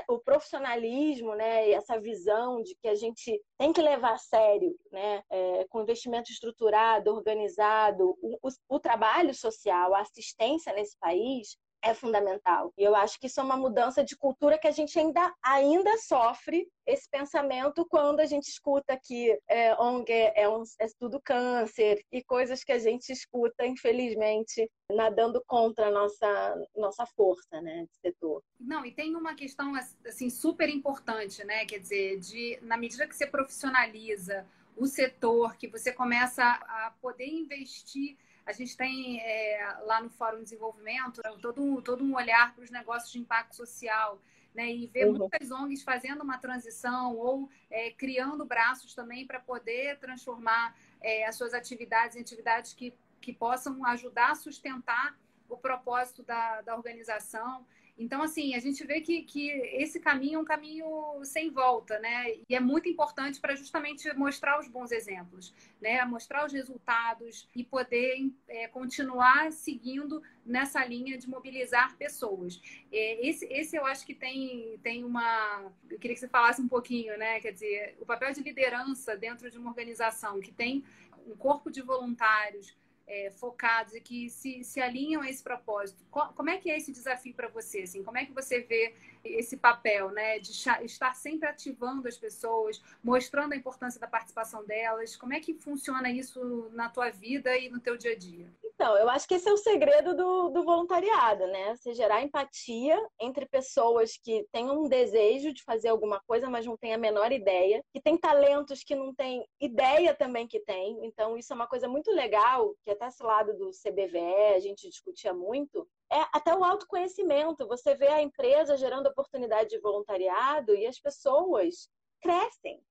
o 0.09 0.19
profissionalismo, 0.19 1.35
né, 1.35 1.71
essa 1.73 2.01
visão 2.01 2.63
de 2.63 2.75
que 2.77 2.89
a 2.89 2.95
gente 2.95 3.41
tem 3.59 3.73
que 3.73 3.83
levar 3.83 4.15
a 4.15 4.19
sério, 4.19 4.75
né, 4.91 5.23
é, 5.31 5.67
com 5.69 5.83
investimento 5.83 6.31
estruturado, 6.31 7.13
organizado, 7.13 8.17
o, 8.23 8.39
o, 8.43 8.77
o 8.77 8.81
trabalho 8.81 9.35
social, 9.35 9.95
a 9.95 10.01
assistência 10.01 10.73
nesse 10.73 10.97
país, 10.99 11.59
é 11.83 11.93
fundamental. 11.93 12.73
E 12.79 12.83
eu 12.85 12.95
acho 12.95 13.19
que 13.19 13.27
isso 13.27 13.41
é 13.41 13.43
uma 13.43 13.57
mudança 13.57 14.05
de 14.05 14.17
cultura 14.17 14.57
que 14.57 14.69
a 14.69 14.71
gente 14.71 14.99
ainda, 14.99 15.35
ainda 15.43 15.99
sofre 15.99 16.69
esse 16.87 17.09
pensamento 17.11 17.85
quando 17.87 18.21
a 18.21 18.25
gente 18.25 18.49
escuta 18.49 18.99
que 19.03 19.37
é, 19.49 19.75
ONG 19.81 20.13
é, 20.35 20.49
um, 20.49 20.63
é 20.79 20.87
tudo 20.99 21.21
câncer 21.21 22.05
e 22.11 22.23
coisas 22.23 22.63
que 22.63 22.73
a 22.73 22.79
gente 22.79 23.11
escuta, 23.11 23.67
infelizmente, 23.67 24.71
nadando 24.91 25.43
contra 25.47 25.89
a 25.89 25.91
nossa, 25.91 26.69
nossa 26.77 27.05
força, 27.07 27.61
né, 27.61 27.87
de 27.87 27.97
setor. 27.99 28.43
Não, 28.61 28.87
e 28.87 28.93
tem 28.93 29.17
uma 29.17 29.35
questão, 29.35 29.75
assim, 30.07 30.31
super 30.31 30.69
importante, 30.69 31.45
né, 31.45 31.65
quer 31.67 31.79
dizer, 31.79 32.21
de, 32.21 32.59
na 32.63 32.77
medida 32.77 33.07
que 33.07 33.17
você 33.17 33.27
profissionaliza 33.27 34.47
o 34.77 34.87
setor, 34.87 35.57
que 35.57 35.69
você 35.69 35.93
começa 35.93 36.43
a 36.45 36.95
poder 37.01 37.27
investir 37.27 38.17
a 38.45 38.53
gente 38.53 38.77
tem 38.77 39.21
é, 39.21 39.77
lá 39.85 40.01
no 40.01 40.11
Fórum 40.11 40.39
de 40.39 40.45
Desenvolvimento 40.45 41.21
né, 41.25 41.33
todo, 41.41 41.81
todo 41.83 42.05
um 42.05 42.15
olhar 42.15 42.55
para 42.55 42.65
os 42.65 42.71
negócios 42.71 43.13
de 43.13 43.19
impacto 43.19 43.55
social. 43.55 44.21
Né, 44.55 44.71
e 44.71 44.87
ver 44.87 45.07
uhum. 45.07 45.17
muitas 45.17 45.51
ONGs 45.51 45.83
fazendo 45.83 46.23
uma 46.23 46.37
transição 46.37 47.17
ou 47.17 47.49
é, 47.71 47.91
criando 47.93 48.45
braços 48.45 48.95
também 48.95 49.27
para 49.27 49.41
poder 49.41 49.99
transformar 49.99 50.77
é, 51.01 51.25
as 51.25 51.37
suas 51.37 51.55
atividades 51.55 52.19
em 52.19 52.21
atividades 52.21 52.75
que, 52.75 52.95
que 53.19 53.33
possam 53.33 53.83
ajudar 53.87 54.33
a 54.33 54.35
sustentar 54.35 55.17
o 55.49 55.57
propósito 55.57 56.23
da, 56.23 56.61
da 56.61 56.77
organização. 56.77 57.67
Então, 58.03 58.21
assim, 58.21 58.55
a 58.55 58.59
gente 58.59 58.85
vê 58.85 59.01
que, 59.01 59.23
que 59.23 59.49
esse 59.51 60.01
caminho 60.01 60.39
é 60.39 60.43
um 60.43 60.45
caminho 60.45 61.25
sem 61.25 61.51
volta, 61.51 61.99
né? 62.01 62.35
E 62.49 62.55
é 62.55 62.59
muito 62.59 62.89
importante 62.89 63.41
para 63.41 63.55
justamente 63.55 64.13
mostrar 64.15 64.59
os 64.59 64.67
bons 64.67 64.91
exemplos, 64.91 65.55
né? 65.81 66.05
Mostrar 66.05 66.45
os 66.45 66.53
resultados 66.53 67.49
e 67.55 67.63
poder 67.63 68.29
é, 68.49 68.67
continuar 68.67 69.53
seguindo 69.53 70.21
nessa 70.45 70.85
linha 70.85 71.17
de 71.17 71.29
mobilizar 71.29 71.97
pessoas. 71.97 72.61
É, 72.91 73.27
esse, 73.27 73.47
esse 73.47 73.77
eu 73.77 73.87
acho 73.87 74.05
que 74.05 74.15
tem, 74.15 74.79
tem 74.83 75.05
uma. 75.05 75.73
Eu 75.89 75.99
queria 75.99 76.15
que 76.15 76.21
você 76.21 76.29
falasse 76.29 76.61
um 76.61 76.69
pouquinho, 76.69 77.17
né? 77.17 77.39
Quer 77.41 77.53
dizer, 77.53 77.97
o 78.01 78.05
papel 78.05 78.33
de 78.33 78.43
liderança 78.43 79.17
dentro 79.17 79.49
de 79.49 79.57
uma 79.57 79.71
organização 79.71 80.41
que 80.41 80.51
tem 80.51 80.85
um 81.25 81.37
corpo 81.37 81.71
de 81.71 81.81
voluntários 81.81 82.77
é, 83.07 83.31
focados 83.31 83.95
e 83.95 84.01
que 84.01 84.31
se, 84.31 84.63
se 84.65 84.81
alinham 84.81 85.23
a 85.23 85.29
esse 85.29 85.43
propósito. 85.43 86.03
Como 86.11 86.51
é 86.51 86.59
que 86.59 86.71
é 86.71 86.77
esse 86.77 86.93
desafio 86.93 87.35
para 87.35 87.49
você? 87.49 87.83
Assim? 87.83 88.03
Como 88.03 88.19
é 88.19 88.25
que 88.25 88.33
você 88.33 88.61
vê 88.61 88.95
esse 89.25 89.57
papel 89.57 90.11
né, 90.11 90.39
de 90.39 90.51
estar 90.51 91.15
sempre 91.15 91.49
ativando 91.49 92.09
as 92.09 92.17
pessoas, 92.17 92.83
mostrando 93.03 93.53
a 93.53 93.57
importância 93.57 94.01
da 94.01 94.07
participação 94.07 94.65
delas? 94.65 95.17
Como 95.17 95.33
é 95.33 95.41
que 95.41 95.55
funciona 95.55 96.11
isso 96.11 96.71
na 96.73 96.89
tua 96.89 97.11
vida 97.11 97.57
e 97.57 97.69
no 97.69 97.81
teu 97.81 97.97
dia 97.97 98.13
a 98.13 98.19
dia? 98.19 98.47
Então, 98.83 98.99
eu 98.99 99.09
acho 99.09 99.29
que 99.29 99.35
esse 99.35 99.49
é 99.49 99.53
o 99.53 99.57
segredo 99.57 100.13
do, 100.13 100.49
do 100.49 100.65
voluntariado, 100.65 101.47
né? 101.47 101.77
Você 101.77 101.95
gerar 101.95 102.21
empatia 102.21 103.01
entre 103.21 103.47
pessoas 103.47 104.17
que 104.17 104.45
têm 104.51 104.69
um 104.73 104.89
desejo 104.89 105.53
de 105.53 105.63
fazer 105.63 105.87
alguma 105.87 106.21
coisa, 106.27 106.51
mas 106.51 106.67
não 106.67 106.77
têm 106.77 106.93
a 106.93 106.99
menor 106.99 107.31
ideia, 107.31 107.81
que 107.93 108.01
têm 108.01 108.17
talentos 108.19 108.83
que 108.83 108.97
não 108.97 109.15
têm 109.15 109.47
ideia 109.61 110.13
também 110.13 110.49
que 110.49 110.59
têm. 110.59 110.99
Então, 111.05 111.39
isso 111.39 111.53
é 111.53 111.55
uma 111.55 111.69
coisa 111.69 111.87
muito 111.87 112.11
legal, 112.11 112.75
que 112.83 112.91
até 112.91 113.07
esse 113.07 113.23
lado 113.23 113.57
do 113.57 113.71
CBVE 113.71 114.57
a 114.57 114.59
gente 114.59 114.89
discutia 114.89 115.33
muito, 115.33 115.89
é 116.11 116.27
até 116.33 116.53
o 116.53 116.65
autoconhecimento. 116.65 117.69
Você 117.69 117.95
vê 117.95 118.09
a 118.09 118.21
empresa 118.21 118.77
gerando 118.77 119.07
oportunidade 119.07 119.71
de 119.71 119.79
voluntariado 119.79 120.75
e 120.75 120.89
as 120.89 120.99
pessoas 120.99 121.89
crescem 122.21 122.83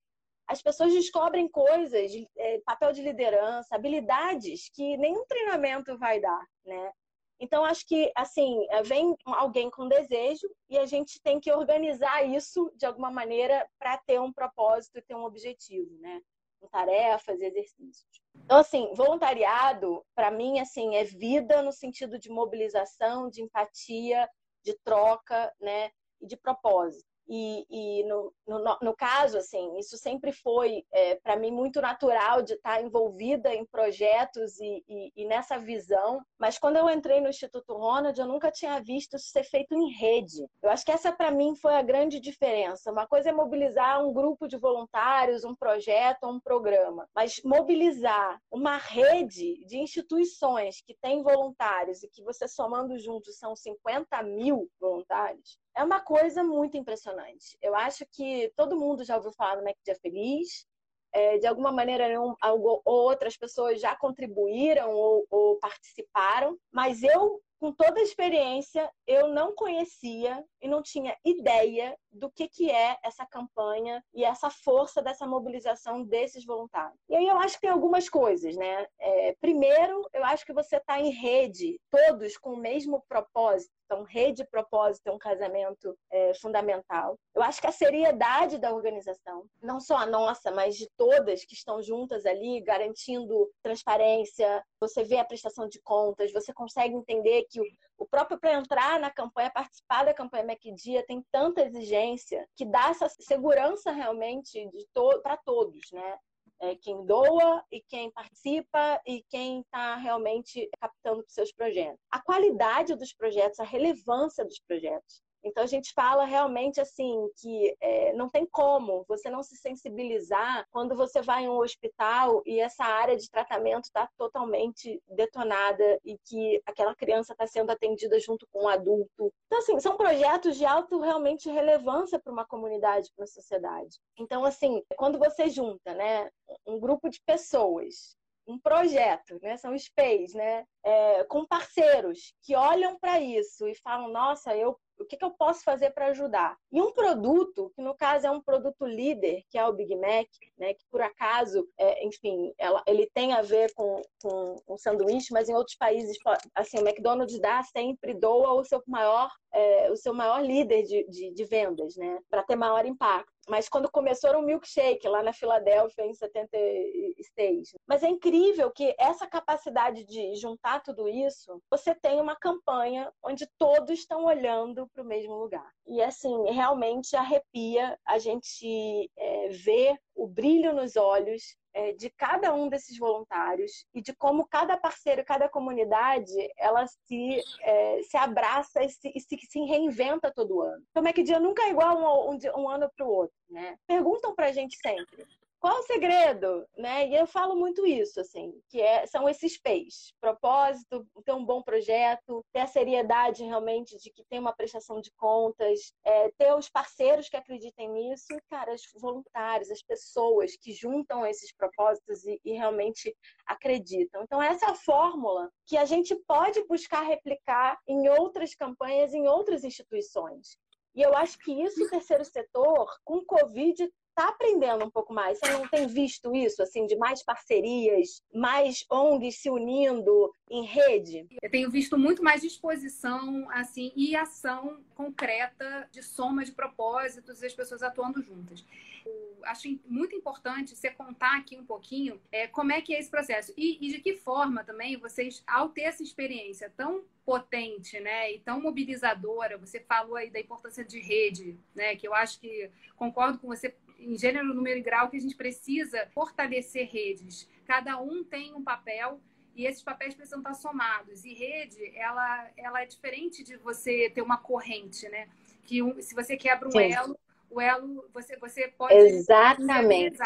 as 0.51 0.61
pessoas 0.61 0.91
descobrem 0.91 1.47
coisas, 1.47 2.11
é, 2.37 2.59
papel 2.65 2.91
de 2.91 3.01
liderança, 3.01 3.73
habilidades 3.73 4.69
que 4.73 4.97
nenhum 4.97 5.25
treinamento 5.25 5.97
vai 5.97 6.19
dar, 6.19 6.45
né? 6.65 6.91
Então, 7.39 7.63
acho 7.63 7.87
que, 7.87 8.11
assim, 8.15 8.67
é, 8.69 8.83
vem 8.83 9.15
alguém 9.25 9.71
com 9.71 9.87
desejo 9.87 10.47
e 10.69 10.77
a 10.77 10.85
gente 10.85 11.21
tem 11.23 11.39
que 11.39 11.51
organizar 11.51 12.23
isso 12.23 12.69
de 12.75 12.85
alguma 12.85 13.09
maneira 13.09 13.65
para 13.79 13.97
ter 13.97 14.19
um 14.19 14.31
propósito 14.31 14.99
e 14.99 15.01
ter 15.01 15.15
um 15.15 15.23
objetivo, 15.23 15.97
né? 15.99 16.21
Com 16.59 16.67
tarefas 16.67 17.39
e 17.39 17.45
exercícios. 17.45 18.21
Então, 18.35 18.59
assim, 18.59 18.93
voluntariado, 18.93 20.05
para 20.13 20.29
mim, 20.29 20.59
assim, 20.59 20.95
é 20.95 21.05
vida 21.05 21.61
no 21.63 21.71
sentido 21.71 22.19
de 22.19 22.29
mobilização, 22.29 23.29
de 23.29 23.41
empatia, 23.41 24.29
de 24.63 24.77
troca, 24.83 25.51
né? 25.61 25.91
E 26.21 26.27
de 26.27 26.35
propósito. 26.35 27.10
E, 27.27 27.65
e 27.69 28.03
no, 28.03 28.33
no, 28.47 28.77
no, 28.81 28.95
caso, 28.95 29.37
assim, 29.37 29.77
isso 29.77 29.97
sempre 29.97 30.31
foi, 30.31 30.83
é, 30.91 31.15
para 31.15 31.35
mim, 31.35 31.51
muito 31.51 31.81
natural 31.81 32.41
de 32.41 32.53
estar 32.53 32.81
envolvida 32.81 33.53
em 33.53 33.65
projetos 33.65 34.59
e, 34.59 34.83
e, 34.87 35.11
e, 35.15 35.25
nessa 35.25 35.57
visão. 35.57 36.21
Mas 36.39 36.57
quando 36.57 36.77
eu 36.77 36.89
entrei 36.89 37.21
no 37.21 37.29
Instituto 37.29 37.73
Ronald, 37.73 38.19
eu 38.19 38.27
nunca 38.27 38.51
tinha 38.51 38.81
visto 38.81 39.15
isso 39.15 39.29
ser 39.29 39.43
feito 39.43 39.73
em 39.73 39.91
rede. 39.93 40.45
Eu 40.61 40.69
acho 40.69 40.83
que 40.83 40.91
essa, 40.91 41.11
para 41.11 41.31
mim, 41.31 41.55
foi 41.55 41.75
a 41.75 41.81
grande 41.81 42.19
diferença. 42.19 42.91
Uma 42.91 43.07
coisa 43.07 43.29
é 43.29 43.33
mobilizar 43.33 44.03
um 44.05 44.11
grupo 44.11 44.47
de 44.47 44.57
voluntários, 44.57 45.43
um 45.43 45.55
projeto, 45.55 46.27
um 46.27 46.39
programa. 46.39 47.07
Mas 47.15 47.41
mobilizar 47.45 48.39
uma 48.51 48.77
rede 48.77 49.63
de 49.65 49.77
instituições 49.77 50.81
que 50.81 50.95
tem 51.01 51.23
voluntários 51.23 52.03
e 52.03 52.09
que 52.09 52.23
você 52.23 52.47
somando 52.47 52.97
juntos 52.99 53.37
são 53.37 53.55
50 53.55 54.21
mil 54.23 54.69
voluntários, 54.79 55.57
é 55.75 55.83
uma 55.83 56.01
coisa 56.01 56.43
muito 56.43 56.77
impressionante. 56.77 57.57
Eu 57.61 57.75
acho 57.75 58.05
que 58.11 58.51
todo 58.55 58.79
mundo 58.79 59.03
já 59.03 59.15
ouviu 59.15 59.31
falar 59.31 59.57
no 59.57 59.63
Mac 59.63 59.75
Dia 59.85 59.95
Feliz. 59.95 60.65
É, 61.13 61.37
de 61.39 61.45
alguma 61.45 61.73
maneira 61.73 62.21
um, 62.21 62.33
ou 62.41 62.81
outras 62.85 63.35
pessoas 63.35 63.81
já 63.81 63.93
contribuíram 63.97 64.93
ou, 64.93 65.27
ou 65.29 65.59
participaram, 65.59 66.57
mas 66.71 67.03
eu 67.03 67.41
com 67.61 67.71
toda 67.71 67.99
a 67.99 68.03
experiência, 68.03 68.91
eu 69.05 69.27
não 69.27 69.53
conhecia 69.53 70.43
e 70.61 70.67
não 70.67 70.81
tinha 70.81 71.17
ideia 71.25 71.97
do 72.11 72.29
que, 72.29 72.47
que 72.47 72.69
é 72.69 72.97
essa 73.03 73.25
campanha 73.25 74.03
e 74.13 74.23
essa 74.23 74.49
força 74.49 75.01
dessa 75.01 75.25
mobilização 75.25 76.03
desses 76.03 76.45
voluntários. 76.45 76.99
E 77.09 77.15
aí 77.15 77.27
eu 77.27 77.37
acho 77.37 77.55
que 77.55 77.61
tem 77.61 77.69
algumas 77.69 78.09
coisas, 78.09 78.55
né? 78.55 78.85
É, 78.99 79.35
primeiro, 79.39 80.07
eu 80.13 80.23
acho 80.25 80.45
que 80.45 80.53
você 80.53 80.77
está 80.77 80.99
em 80.99 81.09
rede, 81.09 81.79
todos 81.89 82.37
com 82.37 82.53
o 82.53 82.57
mesmo 82.57 83.03
propósito. 83.07 83.71
Então, 83.91 84.03
rede 84.03 84.45
propósito 84.45 85.07
é 85.07 85.11
um 85.11 85.17
casamento 85.17 85.97
é, 86.09 86.33
fundamental. 86.35 87.19
Eu 87.35 87.43
acho 87.43 87.59
que 87.59 87.67
a 87.67 87.73
seriedade 87.73 88.57
da 88.57 88.73
organização, 88.73 89.45
não 89.61 89.81
só 89.81 89.97
a 89.97 90.05
nossa, 90.05 90.49
mas 90.49 90.77
de 90.77 90.89
todas 90.95 91.43
que 91.43 91.53
estão 91.53 91.81
juntas 91.81 92.25
ali, 92.25 92.61
garantindo 92.61 93.51
transparência, 93.61 94.63
você 94.79 95.03
vê 95.03 95.17
a 95.17 95.25
prestação 95.25 95.67
de 95.67 95.81
contas, 95.81 96.31
você 96.31 96.53
consegue 96.53 96.95
entender 96.95 97.45
que 97.49 97.59
o 98.01 98.07
próprio 98.07 98.39
para 98.39 98.53
entrar 98.53 98.99
na 98.99 99.11
campanha, 99.11 99.51
participar 99.51 100.05
da 100.05 100.13
campanha 100.13 100.43
MacDia 100.43 101.05
tem 101.05 101.23
tanta 101.31 101.61
exigência 101.61 102.47
que 102.55 102.65
dá 102.65 102.89
essa 102.89 103.07
segurança 103.07 103.91
realmente 103.91 104.67
to 104.91 105.21
para 105.21 105.37
todos, 105.37 105.91
né? 105.91 106.17
É, 106.59 106.75
quem 106.75 107.05
doa 107.05 107.63
e 107.71 107.81
quem 107.87 108.11
participa 108.11 108.99
e 109.05 109.23
quem 109.29 109.61
está 109.61 109.95
realmente 109.95 110.67
captando 110.79 111.23
para 111.23 111.29
seus 111.29 111.51
projetos. 111.51 111.99
A 112.11 112.19
qualidade 112.21 112.95
dos 112.95 113.13
projetos, 113.13 113.59
a 113.59 113.63
relevância 113.63 114.43
dos 114.43 114.59
projetos. 114.59 115.23
Então 115.43 115.63
a 115.63 115.67
gente 115.67 115.93
fala 115.93 116.25
realmente 116.25 116.79
assim 116.79 117.29
que 117.37 117.75
é, 117.79 118.13
não 118.13 118.29
tem 118.29 118.45
como 118.45 119.03
você 119.07 119.29
não 119.29 119.41
se 119.43 119.55
sensibilizar 119.57 120.67
quando 120.71 120.95
você 120.95 121.21
vai 121.21 121.43
em 121.43 121.49
um 121.49 121.57
hospital 121.57 122.41
e 122.45 122.59
essa 122.59 122.83
área 122.83 123.17
de 123.17 123.29
tratamento 123.29 123.85
está 123.85 124.07
totalmente 124.17 125.01
detonada 125.09 125.99
e 126.05 126.17
que 126.25 126.61
aquela 126.65 126.95
criança 126.95 127.33
está 127.33 127.47
sendo 127.47 127.71
atendida 127.71 128.19
junto 128.19 128.47
com 128.51 128.63
um 128.63 128.67
adulto. 128.67 129.33
Então 129.47 129.59
assim 129.59 129.79
são 129.79 129.97
projetos 129.97 130.57
de 130.57 130.65
alto 130.65 130.99
realmente 130.99 131.49
relevância 131.49 132.19
para 132.19 132.31
uma 132.31 132.45
comunidade, 132.45 133.09
para 133.15 133.23
uma 133.23 133.27
sociedade. 133.27 133.99
Então 134.17 134.45
assim 134.45 134.83
quando 134.95 135.17
você 135.17 135.49
junta, 135.49 135.93
né, 135.93 136.29
um 136.65 136.79
grupo 136.79 137.09
de 137.09 137.19
pessoas 137.25 138.15
um 138.47 138.59
projeto, 138.59 139.39
né? 139.41 139.55
São 139.57 139.77
SPAs, 139.77 140.33
né? 140.33 140.65
É, 140.83 141.23
com 141.25 141.45
parceiros 141.45 142.33
que 142.41 142.55
olham 142.55 142.97
para 142.99 143.19
isso 143.19 143.67
e 143.67 143.75
falam: 143.75 144.09
nossa, 144.09 144.55
eu 144.55 144.77
o 145.01 145.05
que, 145.05 145.17
que 145.17 145.25
eu 145.25 145.31
posso 145.31 145.63
fazer 145.63 145.91
para 145.91 146.07
ajudar? 146.07 146.57
E 146.71 146.81
um 146.81 146.91
produto, 146.93 147.71
que 147.75 147.81
no 147.81 147.95
caso 147.95 148.27
é 148.27 148.31
um 148.31 148.41
produto 148.41 148.85
líder, 148.85 149.43
que 149.49 149.57
é 149.57 149.65
o 149.65 149.73
Big 149.73 149.95
Mac, 149.95 150.27
né, 150.57 150.73
que 150.73 150.85
por 150.89 151.01
acaso, 151.01 151.67
é, 151.77 152.05
enfim, 152.05 152.53
ela, 152.57 152.83
ele 152.87 153.09
tem 153.13 153.33
a 153.33 153.41
ver 153.41 153.73
com, 153.73 154.01
com 154.21 154.55
o 154.67 154.77
sanduíche, 154.77 155.33
mas 155.33 155.49
em 155.49 155.55
outros 155.55 155.75
países, 155.75 156.17
assim, 156.55 156.77
o 156.77 156.87
McDonald's 156.87 157.39
dá 157.39 157.63
sempre, 157.63 158.13
doa 158.13 158.53
o 158.53 158.63
seu 158.63 158.81
maior, 158.87 159.29
é, 159.53 159.91
o 159.91 159.95
seu 159.95 160.13
maior 160.13 160.41
líder 160.41 160.83
de, 160.83 161.07
de, 161.09 161.33
de 161.33 161.45
vendas, 161.45 161.95
né, 161.95 162.19
para 162.29 162.43
ter 162.43 162.55
maior 162.55 162.85
impacto. 162.85 163.31
Mas 163.49 163.67
quando 163.67 163.91
começou 163.91 164.29
era 164.29 164.39
um 164.39 164.43
milkshake 164.43 165.07
lá 165.07 165.23
na 165.23 165.33
Filadélfia 165.33 166.05
em 166.05 166.13
76. 166.13 167.75
Mas 167.87 168.03
é 168.03 168.07
incrível 168.07 168.71
que 168.71 168.95
essa 168.99 169.27
capacidade 169.27 170.05
de 170.05 170.35
juntar 170.35 170.81
tudo 170.81 171.07
isso, 171.07 171.61
você 171.69 171.95
tem 171.95 172.21
uma 172.21 172.35
campanha 172.35 173.11
onde 173.23 173.47
todos 173.57 173.99
estão 173.99 174.25
olhando 174.25 174.87
para 174.93 175.03
o 175.03 175.05
mesmo 175.05 175.35
lugar. 175.35 175.69
E 175.91 176.01
assim, 176.01 176.49
realmente 176.49 177.17
arrepia 177.17 177.99
a 178.07 178.17
gente 178.17 179.11
é, 179.17 179.49
ver 179.49 179.99
o 180.15 180.25
brilho 180.25 180.71
nos 180.71 180.95
olhos 180.95 181.57
é, 181.73 181.91
de 181.91 182.09
cada 182.09 182.53
um 182.53 182.69
desses 182.69 182.97
voluntários 182.97 183.85
e 183.93 184.01
de 184.01 184.15
como 184.15 184.47
cada 184.47 184.77
parceiro, 184.77 185.25
cada 185.25 185.49
comunidade, 185.49 186.31
ela 186.57 186.87
se, 186.87 187.43
é, 187.61 188.03
se 188.03 188.15
abraça 188.15 188.81
e 188.81 188.89
se, 188.89 189.11
e 189.13 189.19
se, 189.19 189.37
se, 189.37 189.59
reinventa 189.65 190.31
todo 190.33 190.61
ano. 190.61 190.81
Como 190.93 191.09
é 191.09 191.13
que 191.13 191.23
dia 191.23 191.41
nunca 191.41 191.63
é 191.63 191.71
igual 191.71 191.97
um, 191.97 192.35
um, 192.35 192.61
um 192.61 192.69
ano 192.69 192.89
para 192.95 193.05
o 193.05 193.11
outro, 193.11 193.35
né? 193.49 193.75
Perguntam 193.85 194.33
para 194.33 194.47
a 194.47 194.51
gente 194.53 194.77
sempre 194.81 195.27
qual 195.61 195.79
o 195.79 195.83
segredo, 195.83 196.67
né? 196.75 197.07
E 197.07 197.15
eu 197.15 197.27
falo 197.27 197.55
muito 197.55 197.85
isso, 197.85 198.19
assim, 198.19 198.51
que 198.67 198.81
é, 198.81 199.05
são 199.05 199.29
esses 199.29 199.61
P's. 199.61 200.11
Propósito, 200.19 201.05
ter 201.23 201.33
um 201.33 201.45
bom 201.45 201.61
projeto, 201.61 202.43
ter 202.51 202.61
a 202.61 202.67
seriedade 202.67 203.43
realmente 203.43 203.95
de 203.99 204.11
que 204.11 204.23
tem 204.25 204.39
uma 204.39 204.55
prestação 204.55 204.99
de 204.99 205.11
contas, 205.11 205.93
é, 206.03 206.31
ter 206.31 206.55
os 206.55 206.67
parceiros 206.67 207.29
que 207.29 207.37
acreditem 207.37 207.91
nisso 207.91 208.33
e, 208.33 208.41
cara, 208.49 208.73
os 208.73 208.81
voluntários, 208.99 209.69
as 209.69 209.83
pessoas 209.83 210.57
que 210.57 210.73
juntam 210.73 211.23
esses 211.23 211.53
propósitos 211.55 212.25
e, 212.25 212.41
e 212.43 212.53
realmente 212.53 213.15
acreditam. 213.45 214.23
Então, 214.23 214.41
essa 214.41 214.65
é 214.65 214.69
a 214.69 214.75
fórmula 214.75 215.51
que 215.67 215.77
a 215.77 215.85
gente 215.85 216.15
pode 216.27 216.65
buscar 216.65 217.01
replicar 217.03 217.77
em 217.87 218.09
outras 218.09 218.55
campanhas, 218.55 219.13
em 219.13 219.27
outras 219.27 219.63
instituições. 219.63 220.57
E 220.93 221.01
eu 221.01 221.15
acho 221.15 221.37
que 221.39 221.51
isso, 221.51 221.83
o 221.83 221.89
terceiro 221.89 222.25
setor, 222.25 222.87
com 223.05 223.23
Covid, 223.23 223.89
está 224.11 224.29
aprendendo 224.29 224.85
um 224.85 224.89
pouco 224.89 225.13
mais. 225.13 225.39
Você 225.39 225.51
não 225.51 225.67
tem 225.67 225.87
visto 225.87 226.35
isso, 226.35 226.61
assim, 226.61 226.85
de 226.85 226.95
mais 226.95 227.23
parcerias, 227.23 228.23
mais 228.33 228.85
ONGs 228.89 229.37
se 229.37 229.49
unindo 229.49 230.33
em 230.49 230.65
rede? 230.65 231.25
Eu 231.41 231.49
tenho 231.49 231.71
visto 231.71 231.97
muito 231.97 232.23
mais 232.23 232.41
disposição, 232.41 233.49
assim, 233.51 233.91
e 233.95 234.15
ação 234.15 234.83
concreta 234.93 235.87
de 235.91 236.03
soma 236.03 236.43
de 236.43 236.51
propósitos 236.51 237.41
e 237.41 237.45
as 237.45 237.53
pessoas 237.53 237.81
atuando 237.81 238.21
juntas. 238.21 238.63
Eu 239.03 239.39
acho 239.43 239.67
muito 239.87 240.15
importante 240.15 240.75
você 240.75 240.91
contar 240.91 241.37
aqui 241.37 241.57
um 241.57 241.65
pouquinho 241.65 242.21
é, 242.31 242.47
como 242.47 242.71
é 242.71 242.81
que 242.81 242.93
é 242.93 242.99
esse 242.99 243.09
processo 243.09 243.51
e, 243.57 243.79
e 243.81 243.91
de 243.91 243.99
que 243.99 244.15
forma 244.15 244.63
também 244.63 244.97
vocês, 244.97 245.41
ao 245.47 245.69
ter 245.69 245.83
essa 245.83 246.03
experiência 246.03 246.71
tão 246.77 247.03
potente, 247.25 247.99
né, 247.99 248.33
e 248.33 248.39
tão 248.39 248.61
mobilizadora. 248.61 249.57
Você 249.57 249.79
falou 249.79 250.15
aí 250.15 250.29
da 250.29 250.39
importância 250.39 250.83
de 250.83 250.99
rede, 250.99 251.57
né, 251.73 251.95
que 251.95 252.07
eu 252.07 252.13
acho 252.13 252.39
que 252.39 252.69
concordo 252.95 253.39
com 253.39 253.47
você 253.47 253.73
em 254.01 254.17
gênero, 254.17 254.53
número 254.53 254.79
e 254.79 254.81
grau 254.81 255.09
que 255.09 255.17
a 255.17 255.19
gente 255.19 255.35
precisa 255.35 256.07
fortalecer 256.13 256.89
redes. 256.89 257.47
Cada 257.65 257.99
um 258.01 258.23
tem 258.23 258.53
um 258.53 258.63
papel 258.63 259.21
e 259.55 259.65
esses 259.65 259.83
papéis 259.83 260.15
precisam 260.15 260.39
estar 260.39 260.53
somados. 260.53 261.23
E 261.23 261.33
rede, 261.33 261.95
ela, 261.95 262.49
ela 262.57 262.81
é 262.81 262.85
diferente 262.85 263.43
de 263.43 263.57
você 263.57 264.09
ter 264.09 264.21
uma 264.21 264.37
corrente, 264.37 265.07
né? 265.09 265.27
Que 265.63 265.81
um, 265.81 266.01
se 266.01 266.15
você 266.15 266.35
quebra 266.35 266.67
um 266.67 266.71
Sim. 266.71 266.91
elo, 266.91 267.19
o 267.49 267.61
elo 267.61 268.09
você, 268.13 268.37
você 268.37 268.67
pode 268.69 268.93
exatamente. 268.93 270.19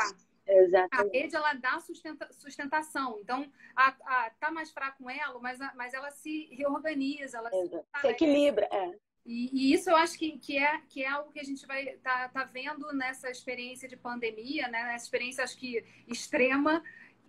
Exatamente. 0.47 1.17
A 1.17 1.19
rede 1.19 1.35
ela 1.35 1.53
dá 1.53 1.79
sustenta, 1.79 2.31
sustentação. 2.31 3.17
Então, 3.19 3.51
a, 3.75 3.87
a, 3.87 4.29
tá 4.39 4.51
mais 4.51 4.71
fraco 4.71 5.03
um 5.03 5.09
elo, 5.09 5.41
mas, 5.41 5.59
a, 5.59 5.73
mas 5.75 5.93
ela 5.93 6.11
se 6.11 6.47
reorganiza, 6.51 7.39
ela 7.39 7.49
se, 7.49 7.83
se 8.01 8.07
equilibra. 8.07 8.67
É. 8.71 8.95
E, 9.25 9.49
e, 9.51 9.73
isso 9.73 9.89
eu 9.89 9.95
acho 9.95 10.17
que, 10.19 10.37
que, 10.37 10.57
é, 10.57 10.79
que 10.87 11.03
é 11.03 11.07
algo 11.07 11.31
que 11.31 11.39
a 11.39 11.43
gente 11.43 11.65
vai 11.65 11.85
tá, 12.03 12.29
tá 12.29 12.43
vendo 12.43 12.93
nessa 12.93 13.29
experiência 13.29 13.89
de 13.89 13.97
pandemia, 13.97 14.67
né? 14.67 14.83
Nessa 14.83 15.05
experiência, 15.05 15.43
acho 15.43 15.57
que 15.57 15.83
extrema, 16.07 16.83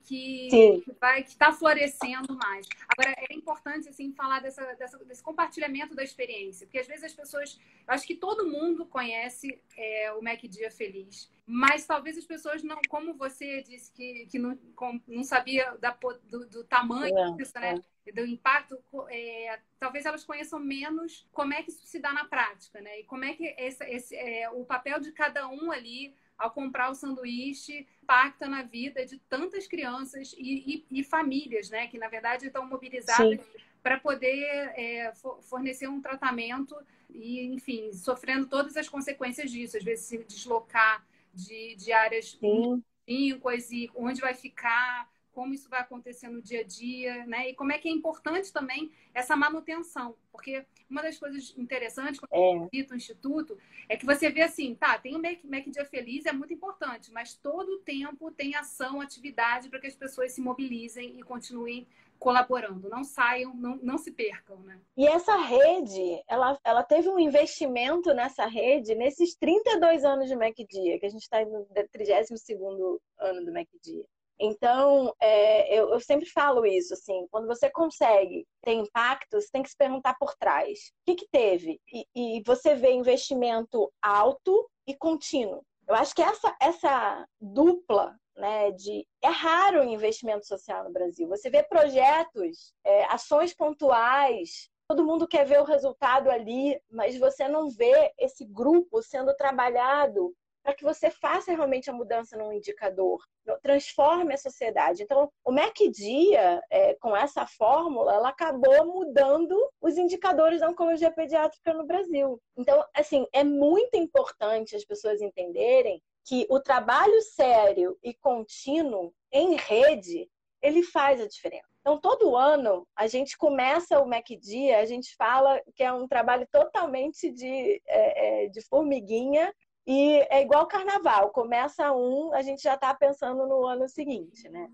que, 0.07 0.49
que 0.85 0.93
vai 1.01 1.23
que 1.23 1.31
está 1.31 1.53
florescendo 1.53 2.37
mais. 2.37 2.67
Agora 2.89 3.15
é 3.29 3.35
importante 3.35 3.89
assim 3.89 4.13
falar 4.13 4.41
dessa, 4.41 4.63
dessa, 4.75 4.99
desse 5.05 5.23
compartilhamento 5.23 5.95
da 5.95 6.05
experiência, 6.05 6.67
porque 6.67 6.79
às 6.79 6.87
vezes 6.87 7.05
as 7.05 7.13
pessoas, 7.13 7.59
acho 7.89 8.07
que 8.07 8.15
todo 8.15 8.47
mundo 8.47 8.87
conhece 8.87 9.61
é, 9.77 10.13
o 10.13 10.23
Mac 10.23 10.41
Dia 10.43 10.71
Feliz, 10.71 11.29
mas 11.45 11.87
talvez 11.87 12.17
as 12.17 12.25
pessoas 12.25 12.63
não, 12.63 12.81
como 12.89 13.15
você 13.15 13.63
disse 13.63 13.93
que, 13.93 14.27
que 14.27 14.39
não, 14.39 14.57
com, 14.77 15.01
não 15.09 15.25
sabia 15.25 15.77
da, 15.81 15.97
do, 16.29 16.47
do 16.47 16.65
tamanho 16.65 17.19
é, 17.19 17.33
disso, 17.33 17.59
né? 17.59 17.75
É. 18.07 18.13
Do 18.13 18.25
impacto, 18.25 18.79
é, 19.11 19.59
talvez 19.81 20.07
elas 20.07 20.25
conheçam 20.25 20.61
menos 20.61 21.27
como 21.33 21.53
é 21.53 21.61
que 21.65 21.71
isso 21.71 21.85
se 21.85 21.99
dá 21.99 22.13
na 22.13 22.25
prática, 22.25 22.81
né? 22.81 23.01
E 23.01 23.05
como 23.05 23.25
é 23.25 23.35
que 23.35 23.53
esse, 23.59 23.85
esse 23.85 24.15
é, 24.15 24.49
o 24.51 24.65
papel 24.65 25.01
de 25.01 25.11
cada 25.11 25.49
um 25.49 25.73
ali 25.73 26.15
ao 26.39 26.51
comprar 26.51 26.91
o 26.91 26.95
sanduíche 26.95 27.87
impacta 28.03 28.47
na 28.47 28.63
vida 28.63 29.05
de 29.05 29.19
tantas 29.19 29.67
crianças 29.67 30.35
e, 30.39 30.85
e, 30.91 31.01
e 31.01 31.05
famílias, 31.05 31.71
né? 31.71 31.87
Que 31.87 31.99
na 31.99 32.09
verdade 32.09 32.47
estão 32.47 32.67
mobilizadas 32.67 33.41
para 33.83 33.99
poder 33.99 34.73
é, 34.77 35.13
fornecer 35.43 35.89
um 35.89 36.01
tratamento 36.01 36.77
e, 37.09 37.45
enfim, 37.47 37.93
sofrendo 37.93 38.47
todas 38.47 38.77
as 38.77 38.89
consequências 38.89 39.51
disso. 39.51 39.77
Às 39.77 39.85
vezes 39.85 40.07
se 40.07 40.19
deslocar 40.25 41.07
de, 41.33 41.77
de 41.77 41.93
áreas 41.93 42.39
longínquas 42.41 43.71
e 43.71 43.91
onde 43.95 44.21
vai 44.21 44.35
ficar, 44.35 45.09
como 45.37 45.53
isso 45.53 45.69
vai 45.69 45.81
acontecer 45.81 46.31
no 46.31 46.41
dia 46.41 46.61
a 46.61 46.65
dia, 46.65 47.27
né? 47.27 47.51
E 47.51 47.55
como 47.55 47.71
é 47.71 47.77
que 47.77 47.91
é 47.91 47.93
importante 47.93 48.51
também 48.51 48.91
essa 49.13 49.37
manutenção, 49.37 50.17
porque 50.33 50.65
uma 50.89 51.03
das 51.03 51.19
coisas 51.19 51.53
interessantes 51.59 52.19
quando 52.19 52.33
é. 52.33 52.59
você 52.59 52.69
visita 52.73 52.95
o 52.95 52.97
instituto 52.97 53.59
é 53.87 53.99
que 53.99 54.07
você 54.07 54.31
vê 54.31 54.41
assim, 54.41 54.75
tá, 54.75 54.99
tem 54.99 55.15
o 55.15 55.21
Mac, 55.21 55.45
Mac 55.45 55.69
Dia 55.69 55.85
Feliz, 55.85 56.25
é 56.25 56.33
muito 56.33 56.55
importante, 56.55 57.13
mas 57.13 57.35
todo 57.35 57.69
o 57.69 57.79
tempo 57.81 58.31
tem 58.31 58.55
ação, 58.55 58.99
atividade 59.03 59.69
para 59.69 59.79
que 59.79 59.87
as 59.87 59.95
pessoas 59.95 60.33
se 60.33 60.41
mobilizem 60.41 61.19
e 61.19 61.23
continuem 61.23 61.87
colaborando, 62.19 62.89
não 62.89 63.05
saiam, 63.05 63.55
não, 63.55 63.77
não 63.83 63.99
se 63.99 64.11
percam, 64.11 64.59
né? 64.61 64.81
E 64.97 65.07
essa 65.07 65.37
rede, 65.37 66.23
ela, 66.27 66.59
ela 66.65 66.83
teve 66.83 67.11
um 67.11 67.19
investimento 67.19 68.15
nessa 68.15 68.47
rede 68.47 68.95
nesses 68.95 69.35
32 69.35 70.03
anos 70.03 70.27
de 70.27 70.35
MacDia, 70.35 70.99
que 70.99 71.05
a 71.05 71.11
gente 71.11 71.25
está 71.25 71.45
no 71.45 71.67
32º 71.67 72.99
ano 73.19 73.45
do 73.45 73.53
MacDia. 73.53 74.07
Então, 74.39 75.15
é, 75.21 75.75
eu, 75.75 75.91
eu, 75.91 76.01
sempre 76.01 76.27
falo 76.27 76.67
isso, 76.67 76.93
assim, 76.93 77.27
quando 77.31 77.47
você 77.47 77.71
consegue 77.71 78.47
ter 78.63 78.75
impacto, 78.75 79.41
você 79.41 79.49
tem 79.51 79.63
que 79.63 79.71
se 79.71 79.77
perguntar 79.77 80.15
por 80.19 80.35
trás. 80.37 80.79
O 80.79 81.05
que, 81.07 81.15
que 81.17 81.29
teve? 81.31 81.81
E, 81.93 82.07
e 82.15 82.43
você 82.45 82.75
vê 82.75 82.93
investimento 82.93 83.91
alto 84.03 84.69
e 84.87 84.95
contínuo. 84.95 85.63
Eu 85.89 85.95
acho 85.95 86.15
que 86.15 86.23
essa, 86.23 86.55
essa 86.61 87.27
dupla 87.41 88.15
né, 88.37 88.71
de 88.73 89.07
é 89.23 89.29
raro 89.29 89.81
o 89.81 89.89
investimento 89.89 90.47
social 90.47 90.85
no 90.85 90.93
Brasil. 90.93 91.29
Você 91.29 91.49
vê 91.49 91.63
projetos, 91.63 92.75
é, 92.85 93.05
ações 93.05 93.55
pontuais, 93.55 94.69
todo 94.89 95.05
mundo 95.05 95.27
quer 95.27 95.47
ver 95.47 95.61
o 95.61 95.65
resultado 95.65 96.31
ali, 96.31 96.79
mas 96.91 97.19
você 97.19 97.49
não 97.49 97.71
vê 97.71 98.13
esse 98.19 98.45
grupo 98.45 99.03
sendo 99.03 99.35
trabalhado 99.35 100.35
para 100.67 100.75
que 100.75 100.83
você 100.83 101.13
faça 101.13 101.53
realmente 101.53 101.89
a 101.89 101.93
mudança 101.93 102.37
num 102.37 102.53
indicador, 102.53 103.25
transforme 103.63 104.35
a 104.35 104.37
sociedade. 104.37 105.01
Então, 105.01 105.31
o 105.45 105.53
MacDia, 105.53 106.61
é, 106.69 106.95
com 106.95 107.17
essa 107.17 107.47
fórmula, 107.47 108.13
ela 108.13 108.31
acabou 108.31 108.85
mudando 108.85 109.57
os 109.81 109.97
indicadores 109.97 110.59
da 110.59 110.69
oncologia 110.69 111.13
pediátrica 111.13 111.73
no 111.73 111.87
Brasil. 111.87 112.43
Então, 112.59 112.85
assim, 112.93 113.29
é 113.33 113.45
muito 113.45 113.97
importante 113.97 114.75
as 114.75 114.85
pessoas 114.85 115.23
entenderem 115.23 116.03
que 116.25 116.45
o 116.51 116.59
trabalho 116.59 117.23
sério 117.23 117.97
e 118.03 118.13
contínuo 118.13 119.15
em 119.31 119.55
rede 119.55 120.29
ele 120.61 120.83
faz 120.83 121.21
a 121.21 121.29
diferença. 121.29 121.69
Então, 121.81 122.01
todo 122.01 122.37
ano, 122.37 122.85
a 122.97 123.07
gente 123.07 123.39
começa 123.39 124.01
o 124.01 124.09
MacDia, 124.09 124.81
a 124.81 124.85
gente 124.85 125.15
fala 125.15 125.63
que 125.77 125.85
é 125.85 125.93
um 125.93 126.09
trabalho 126.09 126.45
totalmente 126.51 127.31
de, 127.31 127.81
é, 127.87 128.47
é, 128.47 128.49
de 128.49 128.61
formiguinha, 128.63 129.55
e 129.87 130.19
é 130.31 130.43
igual 130.43 130.67
carnaval, 130.67 131.31
começa 131.31 131.93
um, 131.93 132.33
a 132.35 132.43
gente 132.43 132.63
já 132.63 132.75
está 132.75 132.93
pensando 132.93 133.47
no 133.47 133.65
ano 133.67 133.89
seguinte, 133.89 134.49
né? 134.49 134.69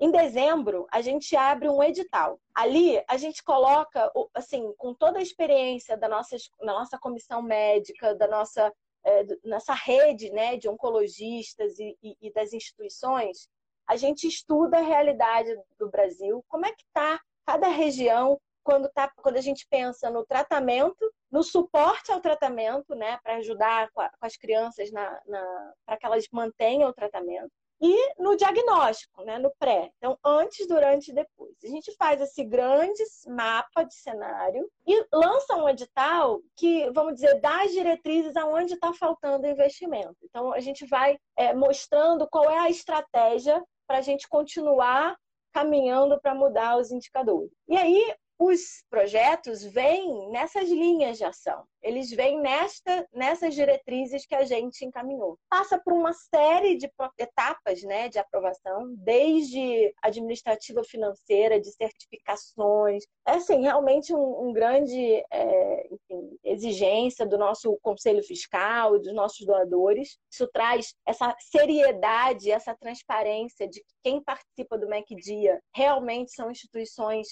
Em 0.00 0.10
dezembro, 0.10 0.86
a 0.90 1.00
gente 1.00 1.34
abre 1.34 1.68
um 1.68 1.82
edital. 1.82 2.38
Ali, 2.54 3.02
a 3.08 3.16
gente 3.16 3.42
coloca, 3.42 4.10
assim, 4.34 4.72
com 4.76 4.94
toda 4.94 5.18
a 5.18 5.22
experiência 5.22 5.96
da 5.96 6.08
nossa, 6.08 6.36
da 6.60 6.72
nossa 6.72 6.98
comissão 6.98 7.40
médica, 7.40 8.14
da 8.14 8.26
nossa, 8.26 8.72
é, 9.04 9.24
nossa 9.44 9.72
rede 9.72 10.30
né, 10.30 10.56
de 10.56 10.68
oncologistas 10.68 11.78
e, 11.78 11.96
e, 12.02 12.16
e 12.20 12.32
das 12.32 12.52
instituições, 12.52 13.48
a 13.86 13.96
gente 13.96 14.26
estuda 14.26 14.78
a 14.78 14.82
realidade 14.82 15.54
do 15.78 15.88
Brasil, 15.90 16.44
como 16.48 16.66
é 16.66 16.72
que 16.72 16.82
está 16.82 17.18
cada 17.46 17.68
região 17.68 18.38
quando, 18.66 18.88
tá, 18.88 19.08
quando 19.16 19.36
a 19.36 19.40
gente 19.40 19.64
pensa 19.70 20.10
no 20.10 20.26
tratamento, 20.26 20.98
no 21.30 21.44
suporte 21.44 22.10
ao 22.10 22.20
tratamento, 22.20 22.96
né, 22.96 23.16
para 23.22 23.36
ajudar 23.36 23.88
com, 23.92 24.00
a, 24.00 24.08
com, 24.08 24.26
as 24.26 24.36
crianças 24.36 24.90
na, 24.90 25.20
na 25.24 25.72
para 25.86 25.96
que 25.96 26.04
elas 26.04 26.24
mantenham 26.32 26.90
o 26.90 26.92
tratamento, 26.92 27.48
e 27.80 28.14
no 28.20 28.36
diagnóstico, 28.36 29.22
né, 29.22 29.38
no 29.38 29.52
pré. 29.56 29.92
Então, 29.98 30.18
antes, 30.24 30.66
durante 30.66 31.10
e 31.10 31.14
depois. 31.14 31.54
A 31.62 31.68
gente 31.68 31.94
faz 31.96 32.20
esse 32.20 32.42
grande 32.42 33.04
mapa 33.28 33.84
de 33.84 33.94
cenário 33.94 34.68
e 34.84 35.06
lança 35.12 35.54
um 35.54 35.68
edital 35.68 36.40
que, 36.56 36.90
vamos 36.90 37.14
dizer, 37.14 37.38
dá 37.40 37.62
as 37.62 37.72
diretrizes 37.72 38.34
aonde 38.34 38.74
está 38.74 38.92
faltando 38.94 39.46
investimento. 39.46 40.16
Então, 40.24 40.52
a 40.52 40.60
gente 40.60 40.86
vai 40.86 41.18
é, 41.36 41.54
mostrando 41.54 42.26
qual 42.28 42.50
é 42.50 42.58
a 42.58 42.70
estratégia 42.70 43.62
para 43.86 43.98
a 43.98 44.02
gente 44.02 44.26
continuar 44.26 45.14
caminhando 45.52 46.20
para 46.20 46.34
mudar 46.34 46.78
os 46.78 46.90
indicadores. 46.90 47.50
E 47.68 47.76
aí, 47.76 48.14
os 48.38 48.84
projetos 48.90 49.62
vêm 49.62 50.30
nessas 50.30 50.68
linhas 50.68 51.16
de 51.16 51.24
ação, 51.24 51.64
eles 51.82 52.10
vêm 52.10 52.40
nesta, 52.40 53.06
nessas 53.12 53.54
diretrizes 53.54 54.26
que 54.26 54.34
a 54.34 54.44
gente 54.44 54.84
encaminhou. 54.84 55.38
Passa 55.48 55.78
por 55.78 55.92
uma 55.92 56.12
série 56.12 56.76
de 56.76 56.90
etapas 57.18 57.82
né, 57.82 58.08
de 58.08 58.18
aprovação, 58.18 58.92
desde 58.96 59.94
administrativa 60.02 60.82
financeira, 60.84 61.60
de 61.60 61.70
certificações. 61.72 63.04
É 63.26 63.32
assim, 63.32 63.62
realmente 63.62 64.12
um, 64.12 64.48
um 64.48 64.52
grande 64.52 65.24
é, 65.30 65.86
enfim, 65.86 66.38
exigência 66.44 67.24
do 67.24 67.38
nosso 67.38 67.78
conselho 67.82 68.22
fiscal 68.22 68.98
dos 68.98 69.14
nossos 69.14 69.46
doadores. 69.46 70.18
Isso 70.30 70.48
traz 70.52 70.94
essa 71.06 71.34
seriedade, 71.40 72.50
essa 72.50 72.74
transparência 72.74 73.68
de 73.68 73.80
que 73.80 73.94
quem 74.02 74.22
participa 74.22 74.76
do 74.76 74.88
MEC 74.88 75.14
Dia 75.14 75.60
realmente 75.74 76.32
são 76.32 76.50
instituições 76.50 77.28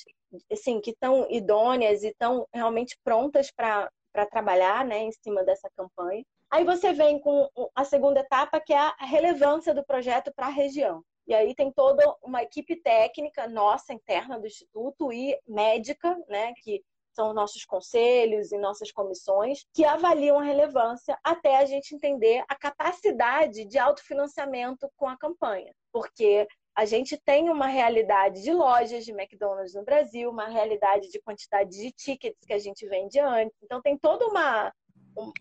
assim, 0.51 0.81
que 0.81 0.90
estão 0.90 1.27
idôneas 1.31 2.03
e 2.03 2.09
estão 2.09 2.47
realmente 2.53 2.97
prontas 3.05 3.51
para 3.51 3.90
trabalhar 4.31 4.85
né, 4.85 4.99
em 4.99 5.12
cima 5.12 5.42
dessa 5.44 5.68
campanha. 5.77 6.25
Aí 6.51 6.64
você 6.64 6.92
vem 6.92 7.18
com 7.18 7.49
a 7.75 7.85
segunda 7.85 8.20
etapa, 8.20 8.61
que 8.61 8.73
é 8.73 8.79
a 8.79 8.94
relevância 9.01 9.75
do 9.75 9.85
projeto 9.85 10.33
para 10.35 10.47
a 10.47 10.51
região. 10.51 11.03
E 11.27 11.35
aí 11.35 11.55
tem 11.55 11.73
toda 11.73 12.05
uma 12.23 12.42
equipe 12.42 12.77
técnica 12.77 13.49
nossa 13.49 13.92
interna 13.92 14.38
do 14.38 14.47
Instituto 14.47 15.12
e 15.12 15.38
médica, 15.49 16.16
né, 16.29 16.53
que 16.62 16.83
são 17.14 17.33
nossos 17.33 17.64
conselhos 17.64 18.53
e 18.53 18.59
nossas 18.59 18.90
comissões, 18.90 19.64
que 19.73 19.85
avaliam 19.85 20.38
a 20.38 20.42
relevância 20.42 21.18
até 21.23 21.57
a 21.59 21.64
gente 21.64 21.94
entender 21.94 22.44
a 22.49 22.57
capacidade 22.57 23.64
de 23.64 23.79
autofinanciamento 23.79 24.88
com 24.97 25.09
a 25.09 25.16
campanha. 25.16 25.73
Porque 25.92 26.47
a 26.76 26.84
gente 26.84 27.16
tem 27.16 27.48
uma 27.50 27.66
realidade 27.66 28.42
de 28.42 28.52
lojas 28.52 29.04
de 29.04 29.12
McDonald's 29.12 29.74
no 29.74 29.84
Brasil, 29.84 30.28
uma 30.28 30.48
realidade 30.48 31.08
de 31.08 31.20
quantidade 31.20 31.70
de 31.70 31.92
tickets 31.92 32.44
que 32.44 32.52
a 32.52 32.58
gente 32.58 32.87
vende 32.88 33.18
antes. 33.20 33.56
Então, 33.62 33.80
tem 33.80 33.96
toda 33.96 34.26
uma, 34.26 34.72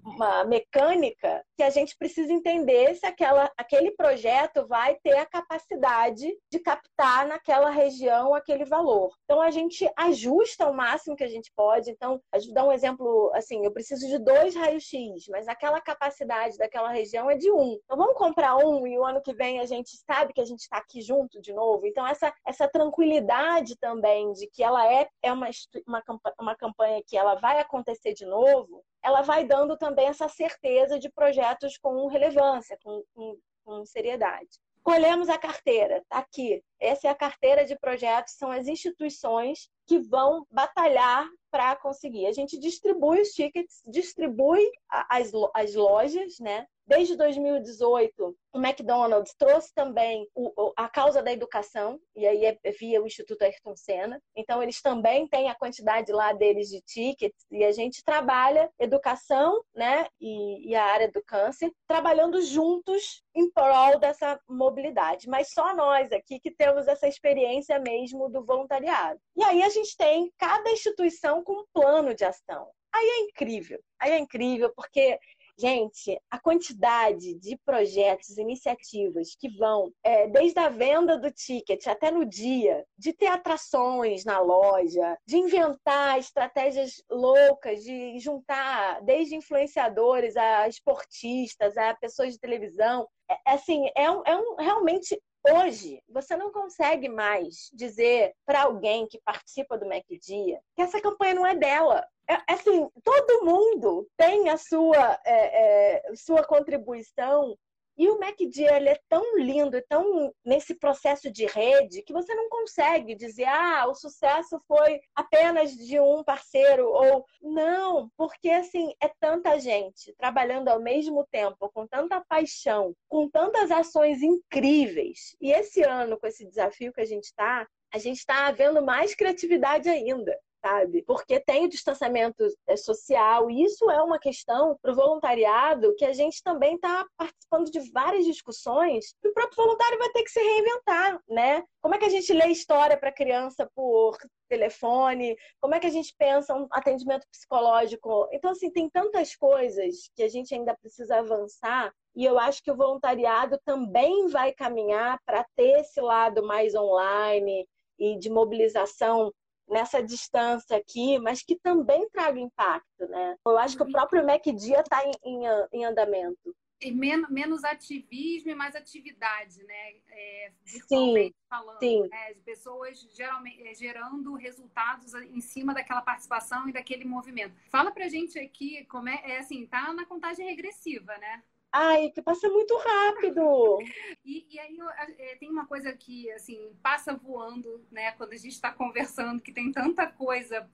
uma 0.03 0.43
mecânica 0.43 1.43
que 1.57 1.63
a 1.63 1.69
gente 1.69 1.95
precisa 1.97 2.31
entender 2.31 2.95
se 2.95 3.05
aquela, 3.05 3.51
aquele 3.57 3.91
projeto 3.91 4.67
vai 4.67 4.95
ter 5.03 5.17
a 5.17 5.25
capacidade 5.25 6.27
de 6.51 6.59
captar 6.59 7.27
naquela 7.27 7.69
região 7.69 8.33
aquele 8.33 8.65
valor. 8.65 9.11
Então 9.23 9.41
a 9.41 9.49
gente 9.51 9.89
ajusta 9.97 10.69
o 10.69 10.73
máximo 10.73 11.15
que 11.15 11.23
a 11.23 11.29
gente 11.29 11.51
pode. 11.55 11.89
Então, 11.89 12.21
dar 12.53 12.65
um 12.65 12.71
exemplo 12.71 13.31
assim, 13.33 13.63
eu 13.65 13.71
preciso 13.71 14.07
de 14.07 14.19
dois 14.19 14.55
raios-x, 14.55 15.27
mas 15.29 15.47
aquela 15.47 15.81
capacidade 15.81 16.57
daquela 16.57 16.89
região 16.89 17.29
é 17.29 17.35
de 17.35 17.51
um. 17.51 17.79
Então 17.83 17.97
vamos 17.97 18.15
comprar 18.15 18.57
um 18.57 18.85
e 18.85 18.97
o 18.97 19.05
ano 19.05 19.21
que 19.21 19.33
vem 19.33 19.59
a 19.59 19.65
gente 19.65 19.91
sabe 20.05 20.33
que 20.33 20.41
a 20.41 20.45
gente 20.45 20.61
está 20.61 20.77
aqui 20.77 21.01
junto 21.01 21.41
de 21.41 21.53
novo. 21.53 21.85
Então 21.85 22.05
essa, 22.05 22.33
essa 22.45 22.67
tranquilidade 22.67 23.75
também 23.77 24.31
de 24.33 24.47
que 24.47 24.63
ela 24.63 24.91
é, 24.91 25.07
é 25.21 25.31
uma, 25.31 25.49
uma, 25.87 26.03
uma 26.39 26.55
campanha 26.55 27.01
que 27.05 27.17
ela 27.17 27.35
vai 27.35 27.59
acontecer 27.59 28.13
de 28.13 28.25
novo, 28.25 28.83
ela 29.03 29.21
vai 29.21 29.45
dando 29.45 29.77
também 29.77 30.07
essa 30.07 30.29
certeza 30.29 30.97
de 30.97 31.09
projetos 31.09 31.77
com 31.77 32.07
relevância, 32.07 32.77
com, 32.83 33.03
com, 33.13 33.37
com 33.65 33.85
seriedade. 33.85 34.49
Colhemos 34.81 35.29
a 35.29 35.37
carteira, 35.37 35.99
está 35.99 36.17
aqui. 36.17 36.61
Essa 36.79 37.07
é 37.07 37.11
a 37.11 37.15
carteira 37.15 37.65
de 37.65 37.77
projetos, 37.79 38.33
são 38.33 38.51
as 38.51 38.67
instituições 38.67 39.69
que 39.87 39.99
vão 39.99 40.45
batalhar 40.51 41.25
para 41.49 41.75
conseguir. 41.77 42.25
A 42.25 42.33
gente 42.33 42.59
distribui 42.59 43.21
os 43.21 43.29
tickets, 43.29 43.81
distribui 43.85 44.69
as, 44.89 45.31
as 45.53 45.73
lojas, 45.73 46.37
né? 46.39 46.65
Desde 46.85 47.15
2018, 47.15 48.35
o 48.53 48.59
McDonald's 48.59 49.33
trouxe 49.37 49.73
também 49.73 50.27
o, 50.35 50.73
a 50.75 50.89
causa 50.89 51.23
da 51.23 51.31
educação, 51.31 51.99
e 52.15 52.27
aí 52.27 52.45
é 52.45 52.71
via 52.71 53.01
o 53.01 53.07
Instituto 53.07 53.41
Ayrton 53.41 53.75
Senna. 53.75 54.21
Então, 54.35 54.61
eles 54.61 54.81
também 54.81 55.27
têm 55.27 55.49
a 55.49 55.55
quantidade 55.55 56.11
lá 56.11 56.33
deles 56.33 56.67
de 56.69 56.81
tickets, 56.81 57.45
e 57.49 57.63
a 57.63 57.71
gente 57.71 58.03
trabalha 58.03 58.69
educação 58.77 59.63
né, 59.73 60.07
e, 60.19 60.69
e 60.69 60.75
a 60.75 60.83
área 60.83 61.09
do 61.09 61.23
câncer, 61.23 61.71
trabalhando 61.87 62.41
juntos 62.41 63.23
em 63.33 63.49
prol 63.49 63.97
dessa 63.97 64.37
mobilidade. 64.47 65.29
Mas 65.29 65.51
só 65.51 65.73
nós 65.73 66.11
aqui 66.11 66.39
que 66.39 66.51
temos 66.51 66.87
essa 66.87 67.07
experiência 67.07 67.79
mesmo 67.79 68.29
do 68.29 68.43
voluntariado. 68.43 69.19
E 69.37 69.43
aí 69.43 69.63
a 69.63 69.69
gente 69.69 69.95
tem 69.95 70.31
cada 70.37 70.69
instituição 70.69 71.43
com 71.43 71.61
um 71.61 71.65
plano 71.73 72.13
de 72.13 72.25
ação. 72.25 72.69
Aí 72.93 73.05
é 73.05 73.19
incrível. 73.21 73.79
Aí 73.99 74.11
é 74.11 74.19
incrível 74.19 74.71
porque 74.75 75.17
Gente, 75.57 76.19
a 76.31 76.39
quantidade 76.39 77.35
de 77.35 77.57
projetos, 77.63 78.37
iniciativas 78.37 79.35
que 79.39 79.49
vão 79.57 79.91
é, 80.03 80.27
desde 80.27 80.59
a 80.59 80.67
venda 80.67 81.17
do 81.17 81.31
ticket 81.31 81.85
até 81.87 82.09
no 82.09 82.25
dia, 82.25 82.83
de 82.97 83.13
ter 83.13 83.27
atrações 83.27 84.25
na 84.25 84.39
loja, 84.39 85.17
de 85.27 85.37
inventar 85.37 86.17
estratégias 86.17 87.03
loucas, 87.09 87.83
de 87.83 88.17
juntar 88.19 89.01
desde 89.01 89.35
influenciadores 89.35 90.35
a 90.35 90.67
esportistas, 90.67 91.77
a 91.77 91.93
pessoas 91.95 92.33
de 92.33 92.39
televisão. 92.39 93.07
É, 93.29 93.33
é 93.33 93.53
assim, 93.53 93.89
é, 93.95 94.09
um, 94.09 94.23
é 94.25 94.35
um 94.35 94.55
realmente 94.55 95.19
Hoje, 95.45 96.01
você 96.07 96.37
não 96.37 96.53
consegue 96.53 97.09
mais 97.09 97.69
dizer 97.73 98.33
para 98.45 98.61
alguém 98.61 99.05
que 99.05 99.19
participa 99.25 99.77
do 99.77 99.85
Mac 99.85 100.05
Dia 100.21 100.61
que 100.73 100.81
essa 100.81 101.01
campanha 101.01 101.33
não 101.33 101.45
é 101.45 101.53
dela. 101.53 102.07
É, 102.29 102.53
assim, 102.53 102.89
todo 103.03 103.45
mundo 103.45 104.07
tem 104.15 104.49
a 104.49 104.57
sua, 104.57 105.19
é, 105.25 106.07
é, 106.07 106.15
sua 106.15 106.43
contribuição 106.43 107.57
e 107.95 108.09
o 108.09 108.19
MacD 108.19 108.63
ele 108.63 108.89
é 108.89 108.99
tão 109.07 109.37
lindo, 109.37 109.79
tão 109.87 110.33
nesse 110.43 110.73
processo 110.73 111.31
de 111.31 111.45
rede, 111.45 112.01
que 112.01 112.11
você 112.11 112.33
não 112.33 112.49
consegue 112.49 113.13
dizer, 113.13 113.45
ah, 113.45 113.85
o 113.87 113.93
sucesso 113.93 114.59
foi 114.67 114.99
apenas 115.15 115.71
de 115.71 115.99
um 115.99 116.23
parceiro, 116.23 116.89
ou 116.89 117.23
não, 117.39 118.09
porque 118.17 118.49
assim, 118.49 118.93
é 118.99 119.07
tanta 119.19 119.59
gente 119.59 120.13
trabalhando 120.17 120.69
ao 120.69 120.79
mesmo 120.79 121.25
tempo, 121.29 121.69
com 121.71 121.85
tanta 121.85 122.23
paixão, 122.27 122.95
com 123.07 123.29
tantas 123.29 123.69
ações 123.69 124.23
incríveis. 124.23 125.35
E 125.39 125.51
esse 125.51 125.83
ano, 125.83 126.19
com 126.19 126.25
esse 126.25 126.45
desafio 126.47 126.91
que 126.91 127.01
a 127.01 127.05
gente 127.05 127.25
está, 127.25 127.67
a 127.93 127.99
gente 127.99 128.17
está 128.17 128.49
vendo 128.51 128.81
mais 128.81 129.13
criatividade 129.13 129.87
ainda 129.87 130.35
sabe? 130.63 131.03
Porque 131.03 131.41
tem 131.41 131.65
o 131.65 131.69
distanciamento 131.69 132.45
é, 132.67 132.77
social, 132.77 133.51
e 133.51 133.63
isso 133.65 133.89
é 133.91 134.01
uma 134.01 134.17
questão 134.17 134.77
para 134.81 134.93
o 134.93 134.95
voluntariado 134.95 135.93
que 135.95 136.05
a 136.05 136.13
gente 136.13 136.41
também 136.41 136.75
está 136.75 137.05
participando 137.17 137.69
de 137.69 137.91
várias 137.91 138.23
discussões 138.23 139.13
e 139.21 139.27
o 139.27 139.33
próprio 139.33 139.57
voluntário 139.57 139.99
vai 139.99 140.09
ter 140.09 140.23
que 140.23 140.31
se 140.31 140.39
reinventar, 140.39 141.19
né? 141.27 141.63
Como 141.81 141.95
é 141.95 141.97
que 141.97 142.05
a 142.05 142.09
gente 142.09 142.31
lê 142.31 142.47
história 142.47 142.97
para 142.97 143.11
criança 143.11 143.69
por 143.75 144.17
telefone? 144.47 145.35
Como 145.59 145.75
é 145.75 145.79
que 145.79 145.87
a 145.87 145.91
gente 145.91 146.15
pensa 146.17 146.53
um 146.53 146.67
atendimento 146.71 147.27
psicológico? 147.29 148.29
Então, 148.31 148.51
assim, 148.51 148.71
tem 148.71 148.89
tantas 148.89 149.35
coisas 149.35 150.09
que 150.15 150.23
a 150.23 150.29
gente 150.29 150.55
ainda 150.55 150.75
precisa 150.75 151.17
avançar 151.17 151.93
e 152.15 152.23
eu 152.23 152.39
acho 152.39 152.63
que 152.63 152.71
o 152.71 152.75
voluntariado 152.75 153.59
também 153.65 154.27
vai 154.27 154.53
caminhar 154.53 155.19
para 155.25 155.45
ter 155.55 155.79
esse 155.81 155.99
lado 155.99 156.45
mais 156.45 156.73
online 156.75 157.67
e 157.99 158.17
de 158.17 158.29
mobilização 158.29 159.33
nessa 159.67 160.01
distância 160.01 160.77
aqui, 160.77 161.17
mas 161.19 161.41
que 161.41 161.55
também 161.55 162.07
traga 162.09 162.39
impacto, 162.39 163.07
né? 163.07 163.37
Eu 163.45 163.57
acho 163.57 163.75
que 163.77 163.83
o 163.83 163.91
próprio 163.91 164.25
MacDia 164.25 164.81
está 164.81 165.03
em, 165.05 165.11
em, 165.23 165.43
em, 165.73 165.85
andamento. 165.85 166.55
menos, 166.91 167.29
menos 167.29 167.63
ativismo 167.63 168.51
e 168.51 168.55
mais 168.55 168.75
atividade, 168.75 169.63
né? 169.63 169.93
É, 170.09 170.51
sim, 170.65 171.33
falando, 171.49 171.79
sim. 171.79 172.07
Né? 172.07 172.33
pessoas 172.45 172.99
geralmente 173.15 173.67
é, 173.67 173.73
gerando 173.73 174.33
resultados 174.35 175.13
em 175.13 175.41
cima 175.41 175.73
daquela 175.73 176.01
participação 176.01 176.67
e 176.67 176.73
daquele 176.73 177.05
movimento. 177.05 177.55
Fala 177.69 177.91
pra 177.91 178.09
gente 178.09 178.37
aqui 178.37 178.85
como 178.85 179.09
é, 179.09 179.21
é 179.25 179.39
assim, 179.39 179.65
tá 179.65 179.93
na 179.93 180.05
contagem 180.05 180.45
regressiva, 180.45 181.17
né? 181.17 181.43
Ai, 181.75 182.11
que 182.11 182.21
passa 182.21 182.47
muito 182.49 182.77
rápido. 182.77 183.79
e, 184.23 184.45
e, 184.47 184.59
aí 184.59 184.77
é, 185.17 185.35
tem 185.37 185.49
uma 185.49 185.65
coisa 185.65 185.91
que, 185.91 186.29
assim, 186.33 186.71
passa 186.83 187.15
voando, 187.15 187.83
né? 187.91 188.11
Quando 188.11 188.33
a 188.33 188.37
gente 188.37 188.51
está 188.51 188.71
conversando, 188.71 189.41
que 189.41 189.51
tem 189.51 189.71
tanta 189.71 190.05
coisa 190.05 190.69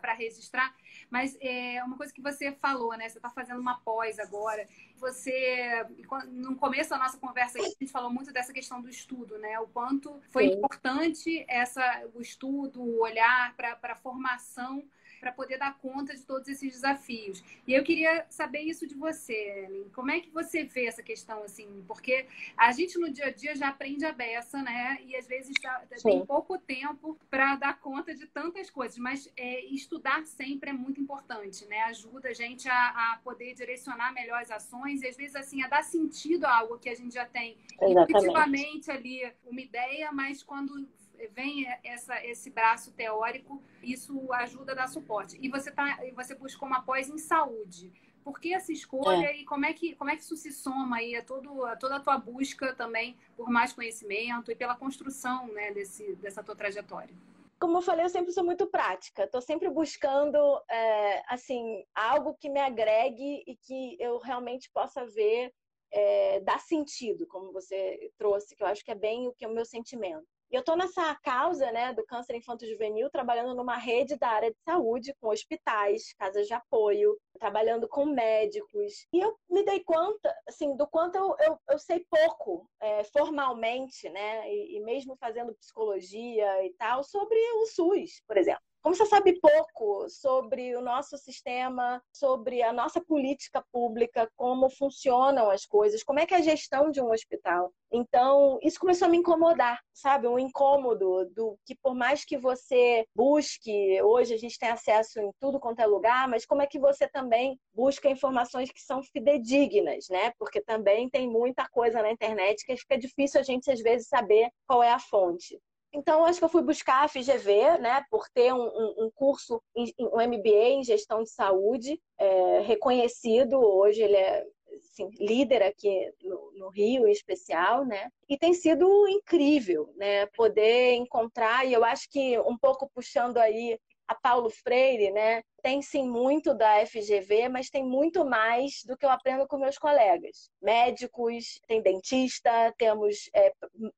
para 0.00 0.12
registrar. 0.12 0.72
Mas 1.10 1.36
é 1.40 1.82
uma 1.82 1.96
coisa 1.96 2.14
que 2.14 2.22
você 2.22 2.52
falou, 2.52 2.96
né? 2.96 3.08
Você 3.08 3.18
está 3.18 3.28
fazendo 3.28 3.58
uma 3.58 3.80
pós 3.80 4.20
agora. 4.20 4.68
Você, 4.98 5.84
no 6.30 6.54
começo 6.54 6.90
da 6.90 6.98
nossa 6.98 7.18
conversa, 7.18 7.58
a 7.58 7.62
gente 7.62 7.88
falou 7.88 8.12
muito 8.12 8.32
dessa 8.32 8.52
questão 8.52 8.80
do 8.80 8.88
estudo, 8.88 9.36
né? 9.38 9.58
O 9.58 9.66
quanto 9.66 10.20
foi 10.30 10.44
Sim. 10.48 10.58
importante 10.58 11.44
essa, 11.48 12.04
o 12.14 12.20
estudo, 12.20 12.80
o 12.80 13.02
olhar 13.02 13.52
para 13.56 13.76
a 13.82 13.96
formação 13.96 14.84
para 15.24 15.32
poder 15.32 15.56
dar 15.56 15.78
conta 15.78 16.14
de 16.14 16.22
todos 16.22 16.46
esses 16.48 16.70
desafios. 16.70 17.42
E 17.66 17.72
eu 17.72 17.82
queria 17.82 18.26
saber 18.28 18.60
isso 18.60 18.86
de 18.86 18.94
você, 18.94 19.64
Ellen. 19.64 19.88
Como 19.94 20.10
é 20.10 20.20
que 20.20 20.28
você 20.28 20.64
vê 20.64 20.84
essa 20.84 21.02
questão 21.02 21.42
assim? 21.42 21.82
Porque 21.88 22.26
a 22.54 22.70
gente 22.72 22.98
no 22.98 23.10
dia 23.10 23.28
a 23.28 23.30
dia 23.30 23.56
já 23.56 23.68
aprende 23.68 24.04
a 24.04 24.12
beça, 24.12 24.60
né? 24.60 24.98
E 25.06 25.16
às 25.16 25.26
vezes 25.26 25.54
tem 26.02 26.26
pouco 26.26 26.58
tempo 26.58 27.18
para 27.30 27.56
dar 27.56 27.80
conta 27.80 28.14
de 28.14 28.26
tantas 28.26 28.68
coisas, 28.68 28.98
mas 28.98 29.32
é, 29.34 29.64
estudar 29.64 30.26
sempre 30.26 30.68
é 30.68 30.72
muito 30.74 31.00
importante, 31.00 31.64
né? 31.64 31.80
Ajuda 31.84 32.28
a 32.28 32.34
gente 32.34 32.68
a, 32.68 32.88
a, 33.14 33.20
poder 33.24 33.54
direcionar 33.54 34.12
melhor 34.12 34.42
as 34.42 34.50
ações 34.50 35.00
e 35.00 35.06
às 35.06 35.16
vezes 35.16 35.36
assim 35.36 35.62
a 35.62 35.68
dar 35.68 35.82
sentido 35.82 36.44
a 36.44 36.54
algo 36.54 36.78
que 36.78 36.90
a 36.90 36.94
gente 36.94 37.14
já 37.14 37.24
tem 37.24 37.56
efetivamente 37.80 38.90
ali 38.90 39.32
uma 39.46 39.60
ideia, 39.62 40.12
mas 40.12 40.42
quando 40.42 40.86
vem 41.32 41.66
essa, 41.82 42.24
esse 42.24 42.50
braço 42.50 42.92
teórico, 42.92 43.62
isso 43.82 44.32
ajuda 44.32 44.72
a 44.72 44.74
dar 44.74 44.88
suporte. 44.88 45.38
E 45.40 45.48
você, 45.48 45.70
tá, 45.70 45.98
você 46.14 46.34
buscou 46.34 46.68
uma 46.68 46.82
pós 46.82 47.08
em 47.08 47.18
saúde. 47.18 47.92
Por 48.24 48.40
que 48.40 48.54
essa 48.54 48.72
escolha 48.72 49.26
é. 49.26 49.36
e 49.36 49.44
como 49.44 49.66
é, 49.66 49.72
que, 49.74 49.94
como 49.96 50.10
é 50.10 50.16
que 50.16 50.22
isso 50.22 50.36
se 50.36 50.50
soma 50.50 50.96
aí 50.96 51.14
a, 51.14 51.22
todo, 51.22 51.64
a 51.66 51.76
toda 51.76 51.96
a 51.96 52.00
tua 52.00 52.16
busca 52.16 52.74
também 52.74 53.16
por 53.36 53.50
mais 53.50 53.72
conhecimento 53.72 54.50
e 54.50 54.56
pela 54.56 54.74
construção 54.74 55.46
né, 55.48 55.72
desse, 55.72 56.16
dessa 56.16 56.42
tua 56.42 56.56
trajetória? 56.56 57.14
Como 57.60 57.78
eu 57.78 57.82
falei, 57.82 58.04
eu 58.04 58.08
sempre 58.08 58.32
sou 58.32 58.42
muito 58.42 58.66
prática. 58.66 59.24
Estou 59.24 59.42
sempre 59.42 59.68
buscando 59.68 60.38
é, 60.70 61.22
assim 61.28 61.84
algo 61.94 62.34
que 62.34 62.48
me 62.48 62.60
agregue 62.60 63.44
e 63.46 63.56
que 63.56 63.96
eu 64.00 64.18
realmente 64.18 64.70
possa 64.70 65.06
ver 65.06 65.52
é, 65.92 66.40
dar 66.40 66.60
sentido, 66.60 67.26
como 67.26 67.52
você 67.52 68.10
trouxe, 68.18 68.56
que 68.56 68.62
eu 68.62 68.66
acho 68.66 68.84
que 68.84 68.90
é 68.90 68.96
bem 68.96 69.28
o 69.28 69.32
que 69.32 69.44
é 69.44 69.48
o 69.48 69.54
meu 69.54 69.64
sentimento. 69.64 70.26
E 70.50 70.54
eu 70.54 70.60
estou 70.60 70.76
nessa 70.76 71.14
causa 71.16 71.70
né, 71.72 71.92
do 71.92 72.04
câncer 72.04 72.36
infanto-juvenil, 72.36 73.10
trabalhando 73.10 73.54
numa 73.54 73.76
rede 73.76 74.16
da 74.16 74.28
área 74.28 74.50
de 74.50 74.58
saúde, 74.64 75.14
com 75.20 75.28
hospitais, 75.28 76.12
casas 76.14 76.46
de 76.46 76.54
apoio, 76.54 77.18
trabalhando 77.38 77.88
com 77.88 78.06
médicos. 78.06 79.06
E 79.12 79.20
eu 79.20 79.36
me 79.50 79.64
dei 79.64 79.82
conta, 79.82 80.34
assim, 80.48 80.76
do 80.76 80.86
quanto 80.86 81.16
eu, 81.16 81.34
eu, 81.40 81.58
eu 81.70 81.78
sei 81.78 82.04
pouco 82.08 82.68
é, 82.80 83.04
formalmente, 83.04 84.08
né, 84.10 84.52
e, 84.52 84.76
e 84.76 84.80
mesmo 84.80 85.16
fazendo 85.16 85.54
psicologia 85.54 86.64
e 86.64 86.72
tal, 86.74 87.02
sobre 87.02 87.38
o 87.56 87.66
SUS, 87.66 88.22
por 88.26 88.36
exemplo. 88.36 88.62
Como 88.84 88.94
você 88.94 89.06
sabe 89.06 89.40
pouco 89.40 90.10
sobre 90.10 90.76
o 90.76 90.82
nosso 90.82 91.16
sistema, 91.16 92.02
sobre 92.12 92.62
a 92.62 92.70
nossa 92.70 93.00
política 93.00 93.64
pública, 93.72 94.30
como 94.36 94.68
funcionam 94.68 95.50
as 95.50 95.64
coisas, 95.64 96.02
como 96.02 96.20
é 96.20 96.26
que 96.26 96.34
é 96.34 96.36
a 96.36 96.42
gestão 96.42 96.90
de 96.90 97.00
um 97.00 97.10
hospital. 97.10 97.72
Então, 97.90 98.58
isso 98.62 98.78
começou 98.78 99.06
a 99.06 99.08
me 99.08 99.16
incomodar, 99.16 99.80
sabe? 99.94 100.28
Um 100.28 100.38
incômodo 100.38 101.24
do 101.34 101.56
que 101.64 101.74
por 101.76 101.94
mais 101.94 102.26
que 102.26 102.36
você 102.36 103.06
busque, 103.16 104.02
hoje 104.02 104.34
a 104.34 104.38
gente 104.38 104.58
tem 104.58 104.68
acesso 104.68 105.18
em 105.18 105.30
tudo 105.40 105.58
quanto 105.58 105.80
é 105.80 105.86
lugar, 105.86 106.28
mas 106.28 106.44
como 106.44 106.60
é 106.60 106.66
que 106.66 106.78
você 106.78 107.08
também 107.08 107.58
busca 107.72 108.10
informações 108.10 108.70
que 108.70 108.82
são 108.82 109.02
fidedignas, 109.02 110.08
né? 110.10 110.30
Porque 110.38 110.60
também 110.60 111.08
tem 111.08 111.26
muita 111.26 111.66
coisa 111.70 112.02
na 112.02 112.10
internet 112.10 112.62
que 112.66 112.76
fica 112.76 112.98
difícil 112.98 113.40
a 113.40 113.44
gente 113.44 113.70
às 113.70 113.80
vezes 113.80 114.08
saber 114.08 114.50
qual 114.66 114.82
é 114.82 114.92
a 114.92 114.98
fonte. 114.98 115.58
Então, 115.94 116.24
acho 116.24 116.40
que 116.40 116.44
eu 116.44 116.48
fui 116.48 116.62
buscar 116.62 117.04
a 117.04 117.08
FGV, 117.08 117.78
né, 117.78 118.04
por 118.10 118.28
ter 118.28 118.52
um, 118.52 118.66
um, 118.98 119.10
curso, 119.14 119.62
um 119.76 120.20
MBA 120.26 120.68
em 120.70 120.84
gestão 120.84 121.22
de 121.22 121.30
saúde, 121.30 122.00
é, 122.18 122.60
reconhecido. 122.60 123.60
Hoje 123.60 124.02
ele 124.02 124.16
é 124.16 124.44
assim, 124.76 125.08
líder 125.20 125.62
aqui 125.62 126.12
no, 126.20 126.52
no, 126.56 126.68
Rio, 126.68 127.06
em 127.06 127.12
especial, 127.12 127.84
né? 127.84 128.08
E 128.28 128.36
tem 128.36 128.52
sido 128.52 129.08
incrível, 129.08 129.92
né? 129.96 130.26
Poder 130.26 130.94
encontrar, 130.94 131.64
e 131.64 131.72
eu 131.72 131.84
acho 131.84 132.10
que 132.10 132.36
um 132.40 132.58
pouco 132.58 132.90
puxando 132.92 133.38
aí 133.38 133.78
a 134.06 134.14
Paulo 134.14 134.50
Freire, 134.50 135.10
né? 135.12 135.42
Tem 135.62 135.80
sim 135.80 136.08
muito 136.08 136.54
da 136.54 136.84
FGV, 136.84 137.48
mas 137.48 137.70
tem 137.70 137.84
muito 137.84 138.24
mais 138.24 138.82
do 138.84 138.96
que 138.96 139.06
eu 139.06 139.10
aprendo 139.10 139.46
com 139.46 139.58
meus 139.58 139.78
colegas. 139.78 140.50
Médicos, 140.60 141.60
tem 141.66 141.80
dentista, 141.80 142.74
temos 142.76 143.30
é, 143.34 143.52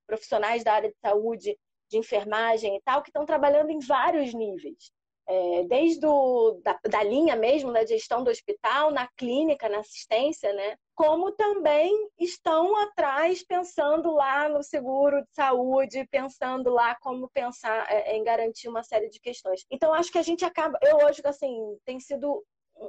profissionais 0.06 0.62
da 0.62 0.74
área 0.74 0.90
de 0.90 0.96
saúde 1.00 1.56
de 1.88 1.98
enfermagem 1.98 2.76
e 2.76 2.80
tal, 2.82 3.02
que 3.02 3.10
estão 3.10 3.26
trabalhando 3.26 3.70
em 3.70 3.78
vários 3.78 4.32
níveis. 4.34 4.90
É, 5.28 5.64
desde 5.64 6.06
o, 6.06 6.60
da, 6.62 6.78
da, 6.88 7.02
linha 7.02 7.34
mesmo 7.34 7.72
da 7.72 7.84
gestão 7.84 8.22
do 8.22 8.30
hospital, 8.30 8.92
na 8.92 9.08
clínica, 9.16 9.68
na 9.68 9.78
assistência, 9.78 10.52
né? 10.52 10.76
Como 10.94 11.32
também 11.32 11.92
estão 12.16 12.76
atrás 12.76 13.42
pensando 13.42 14.14
lá 14.14 14.48
no 14.48 14.62
seguro 14.62 15.20
de 15.22 15.34
saúde, 15.34 16.06
pensando 16.12 16.70
lá 16.70 16.94
como 17.00 17.28
pensar 17.30 17.90
é, 17.90 18.16
em 18.16 18.22
garantir 18.22 18.68
uma 18.68 18.84
série 18.84 19.10
de 19.10 19.18
questões. 19.18 19.66
Então 19.68 19.92
acho 19.92 20.12
que 20.12 20.18
a 20.18 20.22
gente 20.22 20.44
acaba, 20.44 20.78
eu 20.82 20.98
hoje 20.98 21.20
assim 21.24 21.76
tem 21.84 21.98
sido 21.98 22.44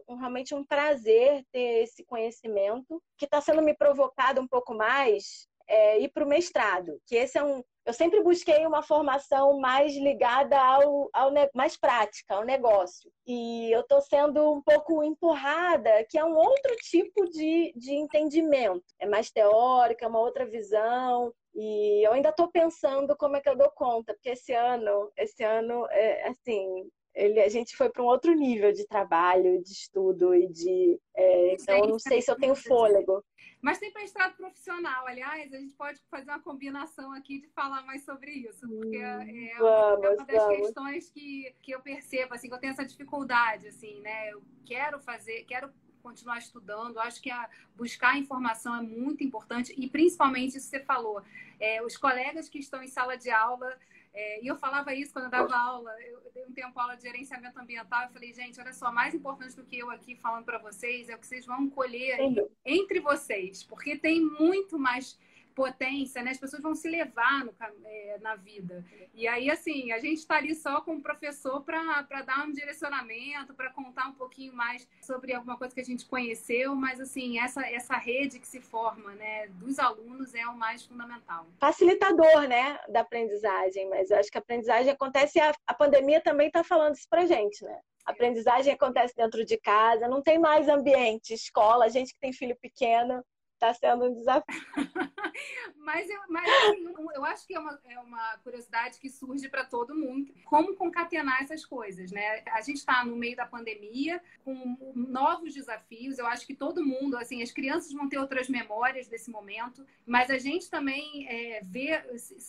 um, 0.07 0.15
realmente 0.15 0.53
um 0.53 0.63
prazer 0.63 1.43
ter 1.51 1.83
esse 1.83 2.03
conhecimento 2.03 3.01
que 3.17 3.25
está 3.25 3.41
sendo 3.41 3.61
me 3.61 3.73
provocado 3.73 4.41
um 4.41 4.47
pouco 4.47 4.73
mais 4.73 5.47
é, 5.67 5.99
ir 5.99 6.09
para 6.09 6.23
o 6.23 6.27
mestrado, 6.27 6.99
que 7.05 7.15
esse 7.15 7.37
é 7.37 7.43
um. 7.43 7.63
Eu 7.87 7.93
sempre 7.93 8.21
busquei 8.21 8.67
uma 8.67 8.83
formação 8.83 9.57
mais 9.61 9.95
ligada 9.95 10.59
ao, 10.59 11.09
ao 11.13 11.31
mais 11.55 11.77
prática, 11.77 12.35
ao 12.35 12.43
negócio. 12.43 13.09
E 13.25 13.71
eu 13.73 13.79
estou 13.79 14.01
sendo 14.01 14.51
um 14.51 14.61
pouco 14.61 15.01
empurrada, 15.01 16.05
que 16.09 16.17
é 16.17 16.25
um 16.25 16.35
outro 16.35 16.75
tipo 16.81 17.23
de, 17.29 17.71
de 17.77 17.93
entendimento. 17.93 18.83
É 18.99 19.07
mais 19.07 19.31
teórica, 19.31 20.03
é 20.03 20.07
uma 20.09 20.19
outra 20.19 20.45
visão. 20.45 21.33
E 21.55 22.05
eu 22.05 22.11
ainda 22.11 22.27
estou 22.27 22.51
pensando 22.51 23.15
como 23.15 23.37
é 23.37 23.41
que 23.41 23.47
eu 23.47 23.55
dou 23.55 23.71
conta, 23.71 24.13
porque 24.13 24.31
esse 24.31 24.51
ano, 24.51 25.09
esse 25.15 25.45
ano, 25.45 25.87
é, 25.89 26.27
assim, 26.27 26.89
ele, 27.15 27.39
a 27.39 27.47
gente 27.49 27.75
foi 27.75 27.89
para 27.89 28.03
um 28.03 28.07
outro 28.07 28.33
nível 28.33 28.71
de 28.73 28.85
trabalho, 28.85 29.63
de 29.63 29.71
estudo 29.71 30.35
e 30.35 30.47
de. 30.47 30.99
É, 31.15 31.53
então, 31.53 31.77
eu 31.77 31.87
não 31.87 31.99
sei 31.99 32.21
se 32.21 32.29
eu 32.29 32.35
tenho 32.35 32.53
fôlego. 32.53 33.23
Mas 33.61 33.79
tem 33.79 33.91
mestrado 33.93 34.35
profissional, 34.35 35.07
aliás, 35.07 35.51
a 35.51 35.57
gente 35.57 35.73
pode 35.73 35.99
fazer 36.11 36.29
uma 36.29 36.39
combinação 36.39 37.11
aqui 37.13 37.39
de 37.39 37.47
falar 37.49 37.81
mais 37.83 38.03
sobre 38.03 38.31
isso, 38.31 38.67
porque 38.67 38.97
é, 38.97 39.51
é 39.51 39.57
vamos, 39.57 40.19
uma 40.19 40.25
das 40.25 40.37
vamos. 40.37 40.57
questões 40.57 41.09
que, 41.09 41.55
que 41.61 41.71
eu 41.71 41.81
percebo, 41.81 42.35
assim, 42.35 42.47
que 42.47 42.53
eu 42.53 42.59
tenho 42.59 42.71
essa 42.71 42.85
dificuldade, 42.85 43.67
assim, 43.67 43.99
né? 44.01 44.31
Eu 44.31 44.43
quero 44.63 44.99
fazer, 44.99 45.43
quero 45.45 45.71
continuar 46.03 46.37
estudando, 46.37 46.99
acho 46.99 47.21
que 47.21 47.31
a, 47.31 47.49
buscar 47.75 48.17
informação 48.17 48.75
é 48.75 48.81
muito 48.81 49.23
importante, 49.23 49.73
e 49.75 49.89
principalmente 49.89 50.57
isso 50.57 50.69
que 50.69 50.77
você 50.77 50.83
falou, 50.85 51.21
é, 51.59 51.81
os 51.83 51.97
colegas 51.97 52.47
que 52.47 52.59
estão 52.59 52.81
em 52.81 52.87
sala 52.87 53.17
de 53.17 53.29
aula 53.29 53.77
é, 54.13 54.43
e 54.43 54.47
eu 54.47 54.55
falava 54.55 54.93
isso 54.93 55.13
quando 55.13 55.25
eu 55.25 55.31
dava 55.31 55.55
aula. 55.55 55.91
Eu 56.01 56.21
dei 56.33 56.45
um 56.45 56.51
tempo 56.51 56.79
aula 56.79 56.95
de 56.95 57.03
gerenciamento 57.03 57.59
ambiental. 57.59 58.03
Eu 58.03 58.09
falei, 58.09 58.33
gente, 58.33 58.59
olha 58.59 58.73
só, 58.73 58.91
mais 58.91 59.13
importante 59.13 59.55
do 59.55 59.63
que 59.63 59.77
eu 59.77 59.89
aqui 59.89 60.15
falando 60.15 60.45
para 60.45 60.57
vocês 60.57 61.09
é 61.09 61.15
o 61.15 61.19
que 61.19 61.27
vocês 61.27 61.45
vão 61.45 61.69
colher 61.69 62.17
entre 62.65 62.99
vocês, 62.99 63.63
porque 63.63 63.97
tem 63.97 64.21
muito 64.21 64.79
mais 64.79 65.19
potência, 65.57 66.21
né? 66.21 66.29
As 66.29 66.37
pessoas 66.37 66.61
vão 66.61 66.75
se 66.75 66.87
levar 66.87 67.43
no, 67.43 67.51
é, 67.83 68.19
na 68.21 68.35
vida. 68.35 68.85
E 69.11 69.27
aí, 69.27 69.49
assim, 69.49 69.91
a 69.91 69.97
gente 69.97 70.19
está 70.19 70.35
ali 70.35 70.53
só 70.53 70.81
com 70.81 70.97
o 70.97 71.01
professor 71.01 71.63
para 71.63 72.21
dar 72.21 72.45
um 72.45 72.51
direcionamento, 72.51 73.55
para 73.55 73.71
contar 73.71 74.07
um 74.07 74.13
pouquinho 74.13 74.53
mais 74.53 74.87
sobre 75.01 75.33
alguma 75.33 75.57
coisa 75.57 75.73
que 75.73 75.81
a 75.81 75.83
gente 75.83 76.05
conheceu, 76.05 76.75
mas, 76.75 77.01
assim, 77.01 77.39
essa, 77.39 77.65
essa 77.65 77.95
rede 77.97 78.39
que 78.39 78.47
se 78.47 78.61
forma, 78.61 79.15
né, 79.15 79.47
dos 79.47 79.79
alunos 79.79 80.35
é 80.35 80.45
o 80.45 80.55
mais 80.55 80.85
fundamental. 80.85 81.47
Facilitador, 81.59 82.47
né, 82.47 82.79
da 82.89 82.99
aprendizagem, 83.01 83.89
mas 83.89 84.11
eu 84.11 84.19
acho 84.19 84.29
que 84.29 84.37
a 84.37 84.41
aprendizagem 84.41 84.91
acontece, 84.91 85.39
a, 85.39 85.51
a 85.65 85.73
pandemia 85.73 86.21
também 86.21 86.47
está 86.47 86.63
falando 86.63 86.93
isso 86.93 87.07
para 87.09 87.25
gente, 87.25 87.63
né? 87.63 87.79
A 88.05 88.11
aprendizagem 88.11 88.71
acontece 88.71 89.15
dentro 89.15 89.43
de 89.43 89.57
casa, 89.57 90.07
não 90.07 90.21
tem 90.21 90.37
mais 90.37 90.69
ambiente, 90.69 91.33
escola, 91.33 91.89
gente 91.89 92.13
que 92.13 92.19
tem 92.19 92.31
filho 92.31 92.55
pequeno, 92.61 93.23
Está 93.57 93.73
sendo 93.73 94.05
um 94.05 94.13
desafio. 94.13 94.45
mas 95.77 96.07
eu, 96.07 96.19
mas 96.29 96.47
assim, 96.47 96.93
eu 97.15 97.25
acho 97.25 97.47
que 97.47 97.55
é 97.55 97.59
uma, 97.59 97.79
é 97.85 97.99
uma 97.99 98.37
curiosidade 98.43 98.99
que 98.99 99.09
surge 99.09 99.49
para 99.49 99.65
todo 99.65 99.95
mundo. 99.95 100.31
Como 100.45 100.75
concatenar 100.75 101.41
essas 101.41 101.65
coisas, 101.65 102.11
né? 102.11 102.43
A 102.51 102.61
gente 102.61 102.77
está 102.77 103.03
no 103.03 103.15
meio 103.15 103.35
da 103.35 103.47
pandemia, 103.47 104.21
com 104.45 104.93
novos 104.95 105.55
desafios. 105.55 106.19
Eu 106.19 106.27
acho 106.27 106.45
que 106.45 106.53
todo 106.53 106.85
mundo, 106.85 107.17
assim, 107.17 107.41
as 107.41 107.51
crianças 107.51 107.91
vão 107.93 108.07
ter 108.07 108.19
outras 108.19 108.47
memórias 108.47 109.07
desse 109.07 109.31
momento, 109.31 109.83
mas 110.05 110.29
a 110.29 110.37
gente 110.37 110.69
também 110.69 111.27
é, 111.27 111.63
vê, 111.63 111.99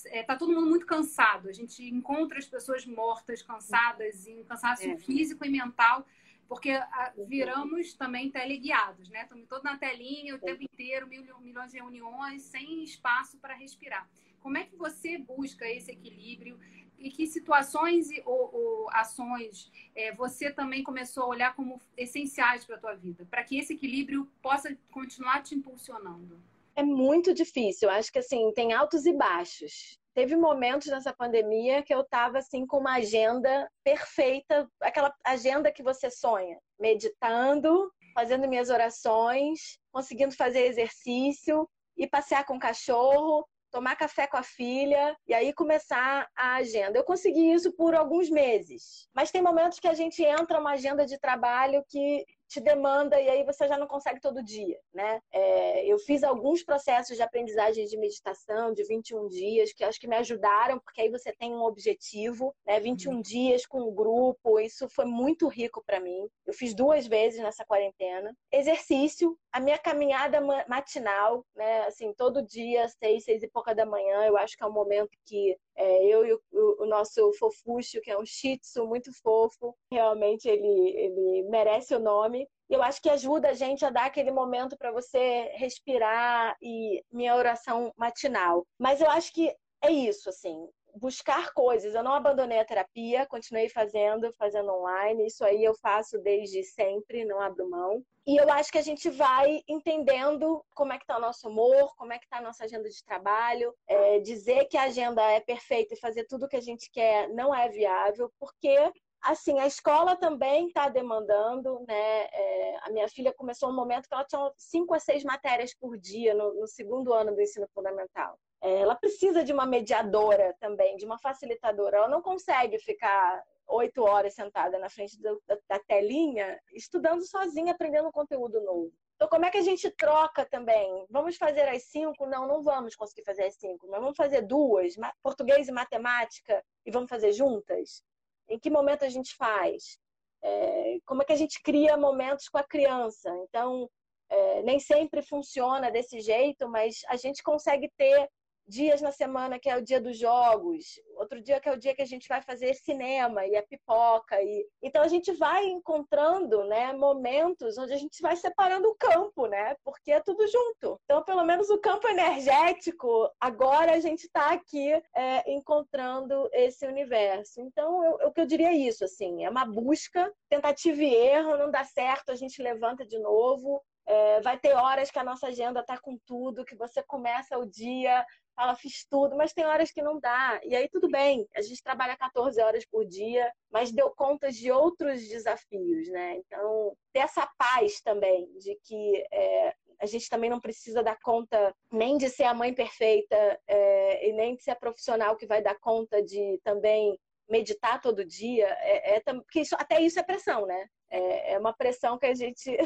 é, 0.09 0.23
tá 0.25 0.37
todo 0.37 0.53
mundo 0.53 0.67
muito 0.67 0.85
cansado. 0.85 1.49
A 1.49 1.53
gente 1.55 1.83
encontra 1.83 2.39
as 2.39 2.47
pessoas 2.47 2.85
mortas, 2.85 3.41
cansadas, 3.41 4.27
em 4.27 4.45
cansaço 4.45 4.87
é. 4.87 4.99
físico 4.99 5.43
e 5.47 5.49
mental 5.49 6.07
porque 6.49 6.71
ah, 6.71 7.13
viramos 7.27 7.93
também 7.95 8.31
teleguiados, 8.31 9.11
né? 9.11 9.23
Estamos 9.23 9.47
todos 9.47 9.65
na 9.65 9.77
telinha 9.77 10.35
o 10.35 10.39
tempo 10.39 10.63
inteiro, 10.63 11.07
mil, 11.07 11.23
milhões 11.41 11.71
de 11.71 11.77
reuniões, 11.77 12.43
sem 12.43 12.83
espaço 12.83 13.37
para 13.39 13.55
respirar. 13.55 14.09
Como 14.41 14.57
é 14.57 14.65
que 14.65 14.75
você 14.75 15.19
busca 15.19 15.69
esse 15.69 15.93
equilíbrio 15.93 16.59
e 16.99 17.11
que 17.11 17.27
situações 17.27 18.09
ou, 18.25 18.55
ou 18.55 18.91
ações 18.91 19.71
é, 19.95 20.15
você 20.15 20.51
também 20.51 20.83
começou 20.83 21.25
a 21.25 21.29
olhar 21.29 21.55
como 21.55 21.81
essenciais 21.97 22.65
para 22.65 22.77
a 22.77 22.81
tua 22.81 22.95
vida, 22.95 23.27
para 23.31 23.45
que 23.45 23.59
esse 23.59 23.75
equilíbrio 23.75 24.27
possa 24.41 24.77
continuar 24.91 25.43
te 25.43 25.55
impulsionando? 25.55 26.41
É 26.75 26.83
muito 26.83 27.35
difícil. 27.35 27.91
Acho 27.91 28.13
que 28.13 28.21
assim 28.21 28.53
tem 28.53 28.73
altos 28.73 29.05
e 29.05 29.13
baixos 29.13 29.99
teve 30.19 30.37
momentos 30.37 30.89
nessa 30.89 31.13
pandemia 31.13 31.81
que 31.81 31.95
eu 31.95 32.01
estava 32.01 32.39
assim 32.39 32.67
com 32.67 32.79
uma 32.79 32.97
agenda 32.97 33.71
perfeita, 33.85 34.69
aquela 34.83 35.15
agenda 35.25 35.71
que 35.71 35.81
você 35.81 36.11
sonha, 36.11 36.59
meditando, 36.77 37.89
fazendo 38.13 38.49
minhas 38.49 38.69
orações, 38.69 39.79
conseguindo 39.93 40.35
fazer 40.35 40.67
exercício 40.67 41.71
e 41.97 42.05
passear 42.05 42.45
com 42.45 42.57
o 42.57 42.59
cachorro, 42.59 43.47
tomar 43.71 43.95
café 43.95 44.27
com 44.27 44.37
a 44.37 44.43
filha 44.43 45.17
e 45.25 45.33
aí 45.33 45.53
começar 45.53 46.29
a 46.37 46.57
agenda. 46.57 46.99
Eu 46.99 47.05
consegui 47.05 47.53
isso 47.53 47.73
por 47.77 47.95
alguns 47.95 48.29
meses, 48.29 49.09
mas 49.15 49.31
tem 49.31 49.41
momentos 49.41 49.79
que 49.79 49.87
a 49.87 49.95
gente 49.95 50.21
entra 50.25 50.59
numa 50.59 50.73
agenda 50.73 51.07
de 51.07 51.17
trabalho 51.21 51.85
que 51.89 52.25
te 52.49 52.61
demanda 52.61 53.21
e 53.21 53.29
aí 53.29 53.45
você 53.45 53.69
já 53.69 53.77
não 53.77 53.87
consegue 53.87 54.21
todo 54.21 54.43
dia, 54.43 54.79
né? 54.93 55.21
É, 55.31 55.85
eu 55.87 55.99
fiz 55.99 56.25
alguns 56.25 56.63
processos 56.63 57.17
de 57.17 57.23
aprendizagem 57.23 57.87
de 57.87 57.97
meditação 57.99 58.73
de 58.73 58.83
21 58.85 59.29
dias 59.29 59.73
que 59.73 59.85
acho 59.85 60.01
que 60.01 60.09
me 60.09 60.17
ajudaram, 60.17 60.79
porque 60.81 61.03
aí 61.03 61.11
você 61.11 61.33
tem 61.33 61.53
um 61.53 61.63
objetivo, 61.63 62.55
né? 62.67 62.81
21 62.81 63.13
uhum. 63.13 63.21
dias 63.21 63.67
com 63.67 63.83
um 63.83 63.95
grupo, 63.95 64.59
isso 64.59 64.89
foi 64.89 65.05
muito 65.05 65.47
rico 65.47 65.83
para 65.87 66.01
mim. 66.01 66.29
Eu 66.47 66.55
fiz 66.55 66.75
duas 66.75 67.07
vezes 67.07 67.41
nessa 67.41 67.65
quarentena. 67.65 68.35
Exercício, 68.51 69.39
a 69.53 69.61
minha 69.61 69.79
caminhada 69.79 70.41
matinal, 70.69 71.45
né? 71.55 71.87
Assim, 71.87 72.13
todo 72.15 72.47
dia, 72.47 72.89
seis, 72.89 73.25
seis 73.25 73.43
e 73.43 73.49
pouca 73.49 73.75
da 73.75 73.87
manhã, 73.87 74.25
eu 74.27 74.37
acho 74.37 74.57
que 74.57 74.63
é 74.63 74.67
um 74.67 74.73
momento 74.73 75.11
que 75.25 75.57
é, 75.77 76.05
eu 76.07 76.27
e 76.27 76.33
o, 76.33 76.41
o, 76.83 76.87
nosso 76.87 77.33
fofuxo, 77.35 78.01
que 78.01 78.11
é 78.11 78.19
um 78.19 78.27
shih 78.27 78.59
tzu 78.59 78.87
muito 78.87 79.11
fofo, 79.23 79.75
realmente 79.91 80.49
ele, 80.49 80.97
ele 80.97 81.43
merece 81.49 81.95
o 81.95 82.01
nome. 82.01 82.49
Eu 82.69 82.83
acho 82.83 83.01
que 83.01 83.09
ajuda 83.09 83.51
a 83.51 83.55
gente 83.55 83.85
a 83.85 83.91
dar 83.91 84.07
aquele 84.07 84.31
momento 84.31 84.77
para 84.77 84.93
você 84.93 85.51
respirar 85.55 86.57
e 86.61 87.03
minha 87.11 87.35
oração 87.35 87.93
matinal. 87.97 88.67
Mas 88.79 89.01
eu 89.01 89.09
acho 89.11 89.33
que 89.33 89.55
é 89.83 89.91
isso, 89.91 90.29
assim, 90.29 90.69
buscar 90.99 91.53
coisas. 91.53 91.95
Eu 91.95 92.03
não 92.03 92.13
abandonei 92.13 92.59
a 92.59 92.65
terapia, 92.65 93.27
continuei 93.27 93.69
fazendo, 93.69 94.33
fazendo 94.35 94.73
online. 94.73 95.27
Isso 95.27 95.45
aí 95.45 95.65
eu 95.65 95.75
faço 95.75 96.19
desde 96.19 96.63
sempre, 96.63 97.25
não 97.25 97.41
abro 97.41 97.69
mão. 97.69 98.05
E 98.27 98.37
eu 98.37 98.51
acho 98.53 98.71
que 98.71 98.79
a 98.79 98.83
gente 98.83 99.09
vai 99.09 99.63
entendendo 99.67 100.63
como 100.75 100.93
é 100.93 100.99
que 100.99 101.05
está 101.05 101.17
o 101.17 101.21
nosso 101.21 101.49
humor, 101.49 101.95
como 101.97 102.13
é 102.13 102.19
que 102.19 102.27
está 102.27 102.39
a 102.39 102.43
nossa 102.43 102.65
agenda 102.65 102.89
de 102.89 103.03
trabalho. 103.03 103.75
É, 103.87 104.21
dizer 104.21 104.67
que 104.67 104.77
a 104.77 104.83
agenda 104.83 105.23
é 105.23 105.41
perfeita 105.41 105.95
e 105.95 105.99
fazer 105.99 106.25
tudo 106.25 106.45
o 106.45 106.49
que 106.49 106.57
a 106.57 106.61
gente 106.61 106.91
quer 106.91 107.29
não 107.31 107.55
é 107.55 107.69
viável, 107.69 108.31
porque 108.39 108.93
assim, 109.23 109.59
a 109.59 109.67
escola 109.67 110.17
também 110.17 110.69
está 110.69 110.89
demandando, 110.89 111.85
né? 111.87 112.29
É, 112.33 112.79
a 112.83 112.91
minha 112.91 113.09
filha 113.09 113.33
começou 113.33 113.71
um 113.71 113.75
momento 113.75 114.09
que 114.09 114.15
ela 114.15 114.25
tinha 114.25 114.53
cinco 114.57 114.95
a 114.95 115.01
seis 115.01 115.25
matérias 115.25 115.75
por 115.75 115.97
dia 115.99 116.35
no, 116.35 116.55
no 116.55 116.67
segundo 116.67 117.13
ano 117.13 117.35
do 117.35 117.41
ensino 117.41 117.67
fundamental. 117.75 118.39
É, 118.61 118.81
ela 118.81 118.97
precisa 118.97 119.45
de 119.45 119.53
uma 119.53 119.67
mediadora 119.67 120.55
também, 120.61 120.97
de 120.97 121.05
uma 121.05 121.19
facilitadora. 121.19 121.99
Ela 121.99 122.09
não 122.09 122.21
consegue 122.21 122.79
ficar 122.79 123.43
oito 123.69 124.03
horas 124.03 124.35
sentada 124.35 124.79
na 124.79 124.89
frente 124.89 125.21
do, 125.21 125.41
da, 125.47 125.59
da, 125.69 125.79
telinha, 125.79 126.59
estudando 126.73 127.23
sozinha, 127.25 127.73
aprendendo 127.73 128.11
conteúdo 128.11 128.61
novo. 128.63 128.93
Então, 129.17 129.29
como 129.29 129.45
é 129.45 129.51
que 129.51 129.59
a 129.59 129.63
gente 129.63 129.91
troca 129.91 130.47
também? 130.47 131.07
Vamos 131.11 131.37
fazer 131.37 131.69
as 131.69 131.85
cinco? 131.85 132.27
Não, 132.27 132.47
não 132.47 132.63
vamos 132.63 132.95
conseguir 132.95 133.25
fazer 133.25 133.45
as 133.45 133.55
cinco, 133.57 133.87
mas 133.89 134.01
vamos 134.01 134.17
fazer 134.17 134.43
duas, 134.43 134.95
português 135.23 135.69
e 135.69 135.73
matemática, 135.73 136.65
e 136.87 136.91
vamos 136.91 137.11
fazer 137.11 137.33
juntas? 137.33 138.03
Em 138.49 138.59
que 138.59 138.71
momento 138.71 139.05
a 139.05 139.09
gente 139.09 139.35
faz? 139.37 139.99
É, 140.41 140.99
como 141.05 141.23
é 141.23 141.25
que 141.25 141.33
a 141.33 141.37
gente 141.37 141.61
cria 141.63 141.97
momentos 141.97 142.49
com 142.49 142.59
a 142.59 142.65
criança? 142.65 143.29
Então, 143.49 143.91
é, 144.31 144.63
nem 144.63 144.79
sempre 144.79 145.21
funciona 145.21 145.91
desse 145.91 146.21
jeito, 146.21 146.69
mas 146.69 147.03
a 147.09 147.17
gente 147.17 147.43
consegue 147.43 147.91
ter 147.97 148.29
dias 148.69 149.01
na 149.01 149.11
semana 149.11 149.59
que 149.59 149.69
é 149.69 149.77
o 149.77 149.83
dia 149.83 150.01
dos 150.01 150.19
jogos, 150.19 151.01
outro 151.17 151.41
dia 151.41 151.59
que 151.59 151.69
é 151.69 151.73
o 151.73 151.79
dia 151.79 151.95
que 151.95 152.03
a 152.03 152.07
gente 152.07 152.29
vai 152.29 152.43
fazer 152.43 152.75
cinema 152.75 153.47
e 153.47 153.57
a 153.57 153.63
pipoca 153.63 154.41
e 154.43 154.67
então 154.83 155.03
a 155.03 155.09
gente 155.09 155.33
vai 155.33 155.67
encontrando, 155.67 156.65
né, 156.65 156.93
momentos 156.93 157.79
onde 157.79 157.95
a 157.95 157.97
gente 157.97 158.21
vai 158.21 158.37
separando 158.37 158.89
o 158.89 158.95
campo, 158.95 159.47
né, 159.47 159.75
porque 159.83 160.13
é 160.13 160.21
tudo 160.21 160.47
junto. 160.47 161.01
Então 161.05 161.25
pelo 161.25 161.45
menos 161.45 161.71
o 161.71 161.79
campo 161.79 162.07
energético 162.07 163.31
agora 163.41 163.93
a 163.93 164.01
gente 164.01 164.25
está 164.25 164.53
aqui 164.53 164.93
é, 165.15 165.51
encontrando 165.51 166.49
esse 166.53 166.87
universo. 166.87 167.61
Então 167.61 168.05
eu, 168.05 168.29
o 168.29 168.33
que 168.33 168.41
eu 168.41 168.47
diria 168.47 168.69
é 168.69 168.77
isso 168.77 169.05
assim, 169.05 169.45
é 169.45 169.51
uma 169.51 169.65
busca, 169.65 170.31
tentativa 170.51 171.03
e 171.03 171.15
erro, 171.15 171.57
não 171.57 171.71
dá 171.71 171.85
certo, 171.85 172.31
a 172.31 172.37
gente 172.37 172.63
levanta 172.63 173.07
de 173.07 173.19
novo. 173.19 173.83
É, 174.11 174.41
vai 174.41 174.59
ter 174.59 174.75
horas 174.75 175.11
que 175.11 175.19
a 175.19 175.25
nossa 175.25 175.49
agenda 175.49 175.81
está 175.81 175.99
com 175.99 176.17
tudo, 176.25 176.65
que 176.65 176.75
você 176.75 177.03
começa 177.03 177.59
o 177.59 177.67
dia 177.67 178.25
fala, 178.59 178.75
fiz 178.75 179.07
tudo, 179.09 179.37
mas 179.37 179.53
tem 179.53 179.65
horas 179.65 179.93
que 179.93 180.03
não 180.03 180.19
dá. 180.19 180.61
E 180.65 180.75
aí 180.75 180.89
tudo 180.89 181.09
bem, 181.09 181.47
a 181.55 181.63
gente 181.63 181.81
trabalha 181.81 182.17
14 182.17 182.61
horas 182.61 182.85
por 182.85 183.07
dia, 183.07 183.51
mas 183.71 183.93
deu 183.93 184.11
conta 184.11 184.51
de 184.51 184.73
outros 184.73 185.27
desafios, 185.29 186.09
né? 186.09 186.37
Então, 186.39 186.93
ter 187.13 187.21
essa 187.21 187.49
paz 187.57 188.01
também, 188.01 188.51
de 188.59 188.77
que 188.83 189.25
é, 189.33 189.75
a 190.01 190.07
gente 190.07 190.29
também 190.29 190.51
não 190.51 190.61
precisa 190.61 191.05
dar 191.05 191.19
conta 191.21 191.73
nem 191.93 192.17
de 192.19 192.29
ser 192.29 192.45
a 192.45 192.55
mãe 192.55 192.75
perfeita 192.75 193.37
é, 193.69 194.29
e 194.29 194.33
nem 194.33 194.57
de 194.57 194.63
ser 194.65 194.73
a 194.73 194.77
profissional 194.77 195.37
que 195.37 195.47
vai 195.47 195.63
dar 195.63 195.79
conta 195.79 196.21
de 196.21 196.61
também 196.65 197.17
meditar 197.49 198.01
todo 198.01 198.25
dia, 198.25 198.67
é, 198.81 199.17
é 199.17 199.21
porque 199.21 199.61
isso, 199.61 199.77
até 199.79 200.01
isso 200.01 200.19
é 200.19 200.23
pressão, 200.23 200.67
né? 200.67 200.89
É, 201.09 201.53
é 201.55 201.59
uma 201.59 201.73
pressão 201.73 202.19
que 202.19 202.27
a 202.27 202.35
gente 202.35 202.77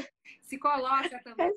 se 0.43 0.59
coloca 0.59 1.19
também. 1.25 1.51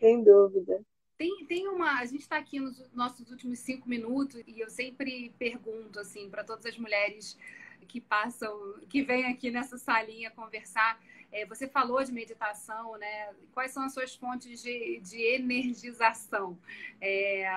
Sem 0.00 0.24
dúvida. 0.24 0.82
Tem, 1.18 1.44
tem 1.46 1.66
uma. 1.66 1.98
A 1.98 2.06
gente 2.06 2.20
está 2.20 2.36
aqui 2.36 2.60
nos 2.60 2.80
nossos 2.94 3.28
últimos 3.28 3.58
cinco 3.58 3.88
minutos 3.88 4.40
e 4.46 4.60
eu 4.60 4.70
sempre 4.70 5.34
pergunto 5.36 5.98
assim 5.98 6.30
para 6.30 6.44
todas 6.44 6.64
as 6.64 6.78
mulheres 6.78 7.36
que 7.88 8.00
passam, 8.00 8.74
que 8.88 9.02
vêm 9.02 9.26
aqui 9.26 9.50
nessa 9.50 9.76
salinha 9.76 10.30
conversar. 10.30 11.02
É, 11.32 11.44
você 11.44 11.66
falou 11.66 12.02
de 12.04 12.12
meditação, 12.12 12.96
né? 12.96 13.34
Quais 13.52 13.72
são 13.72 13.82
as 13.82 13.92
suas 13.92 14.14
fontes 14.14 14.62
de, 14.62 15.00
de 15.00 15.20
energização? 15.20 16.56
É, 17.00 17.50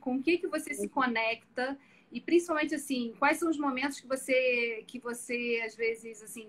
com 0.00 0.16
o 0.16 0.22
que 0.22 0.38
que 0.38 0.48
você 0.48 0.74
se 0.74 0.88
conecta? 0.88 1.78
E 2.10 2.20
principalmente 2.20 2.74
assim, 2.74 3.14
quais 3.18 3.38
são 3.38 3.48
os 3.48 3.56
momentos 3.56 4.00
que 4.00 4.08
você 4.08 4.82
que 4.88 4.98
você 4.98 5.62
às 5.64 5.76
vezes 5.76 6.20
assim 6.20 6.48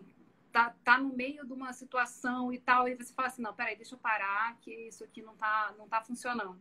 tá, 0.55 0.73
tá 0.85 0.97
no 0.97 1.13
meio 1.13 1.45
de 1.45 1.51
uma 1.51 1.73
situação 1.73 2.53
e 2.53 2.57
tal, 2.57 2.87
e 2.87 2.95
você 2.95 3.13
fala 3.13 3.27
assim, 3.27 3.41
não, 3.41 3.53
peraí, 3.53 3.75
deixa 3.75 3.93
eu 3.93 3.99
parar, 3.99 4.57
que 4.61 4.71
isso 4.87 5.03
aqui 5.03 5.21
não 5.21 5.35
tá, 5.35 5.75
não 5.77 5.85
tá 5.85 6.01
funcionando. 6.01 6.57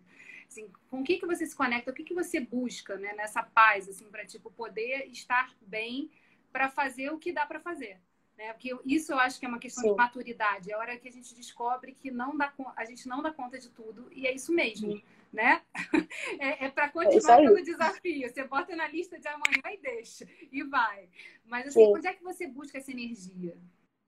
Assim, 0.48 0.68
com 0.90 1.00
o 1.00 1.04
que, 1.04 1.16
que 1.16 1.24
você 1.24 1.46
se 1.46 1.54
conecta, 1.54 1.92
o 1.92 1.94
que, 1.94 2.02
que 2.02 2.12
você 2.12 2.40
busca 2.40 2.96
né, 2.96 3.12
nessa 3.14 3.40
paz, 3.40 3.88
assim, 3.88 4.10
para 4.10 4.26
tipo, 4.26 4.50
poder 4.50 5.06
estar 5.12 5.54
bem 5.60 6.10
para 6.52 6.68
fazer 6.68 7.10
o 7.10 7.20
que 7.20 7.32
dá 7.32 7.46
para 7.46 7.60
fazer. 7.60 8.00
Né? 8.36 8.52
Porque 8.52 8.76
isso 8.84 9.12
eu 9.12 9.18
acho 9.20 9.38
que 9.38 9.46
é 9.46 9.48
uma 9.48 9.60
questão 9.60 9.84
Sim. 9.84 9.90
de 9.90 9.96
maturidade. 9.96 10.72
É 10.72 10.74
a 10.74 10.78
hora 10.78 10.98
que 10.98 11.06
a 11.06 11.12
gente 11.12 11.32
descobre 11.32 11.92
que 11.92 12.10
não 12.10 12.36
dá, 12.36 12.52
a 12.74 12.84
gente 12.84 13.06
não 13.06 13.22
dá 13.22 13.32
conta 13.32 13.60
de 13.60 13.70
tudo, 13.70 14.08
e 14.10 14.26
é 14.26 14.34
isso 14.34 14.52
mesmo. 14.52 14.90
Sim. 14.90 15.02
Né? 15.32 15.62
É, 16.38 16.66
é 16.66 16.70
para 16.70 16.88
continuar 16.88 17.42
é 17.42 17.62
desafio. 17.62 18.28
Você 18.28 18.44
bota 18.44 18.74
na 18.74 18.88
lista 18.88 19.18
de 19.20 19.28
amanhã 19.28 19.62
e 19.72 19.76
deixa, 19.78 20.26
e 20.50 20.64
vai. 20.64 21.08
Mas 21.44 21.68
assim, 21.68 21.84
Sim. 21.84 21.92
onde 21.96 22.08
é 22.08 22.14
que 22.14 22.24
você 22.24 22.46
busca 22.46 22.78
essa 22.78 22.90
energia? 22.90 23.56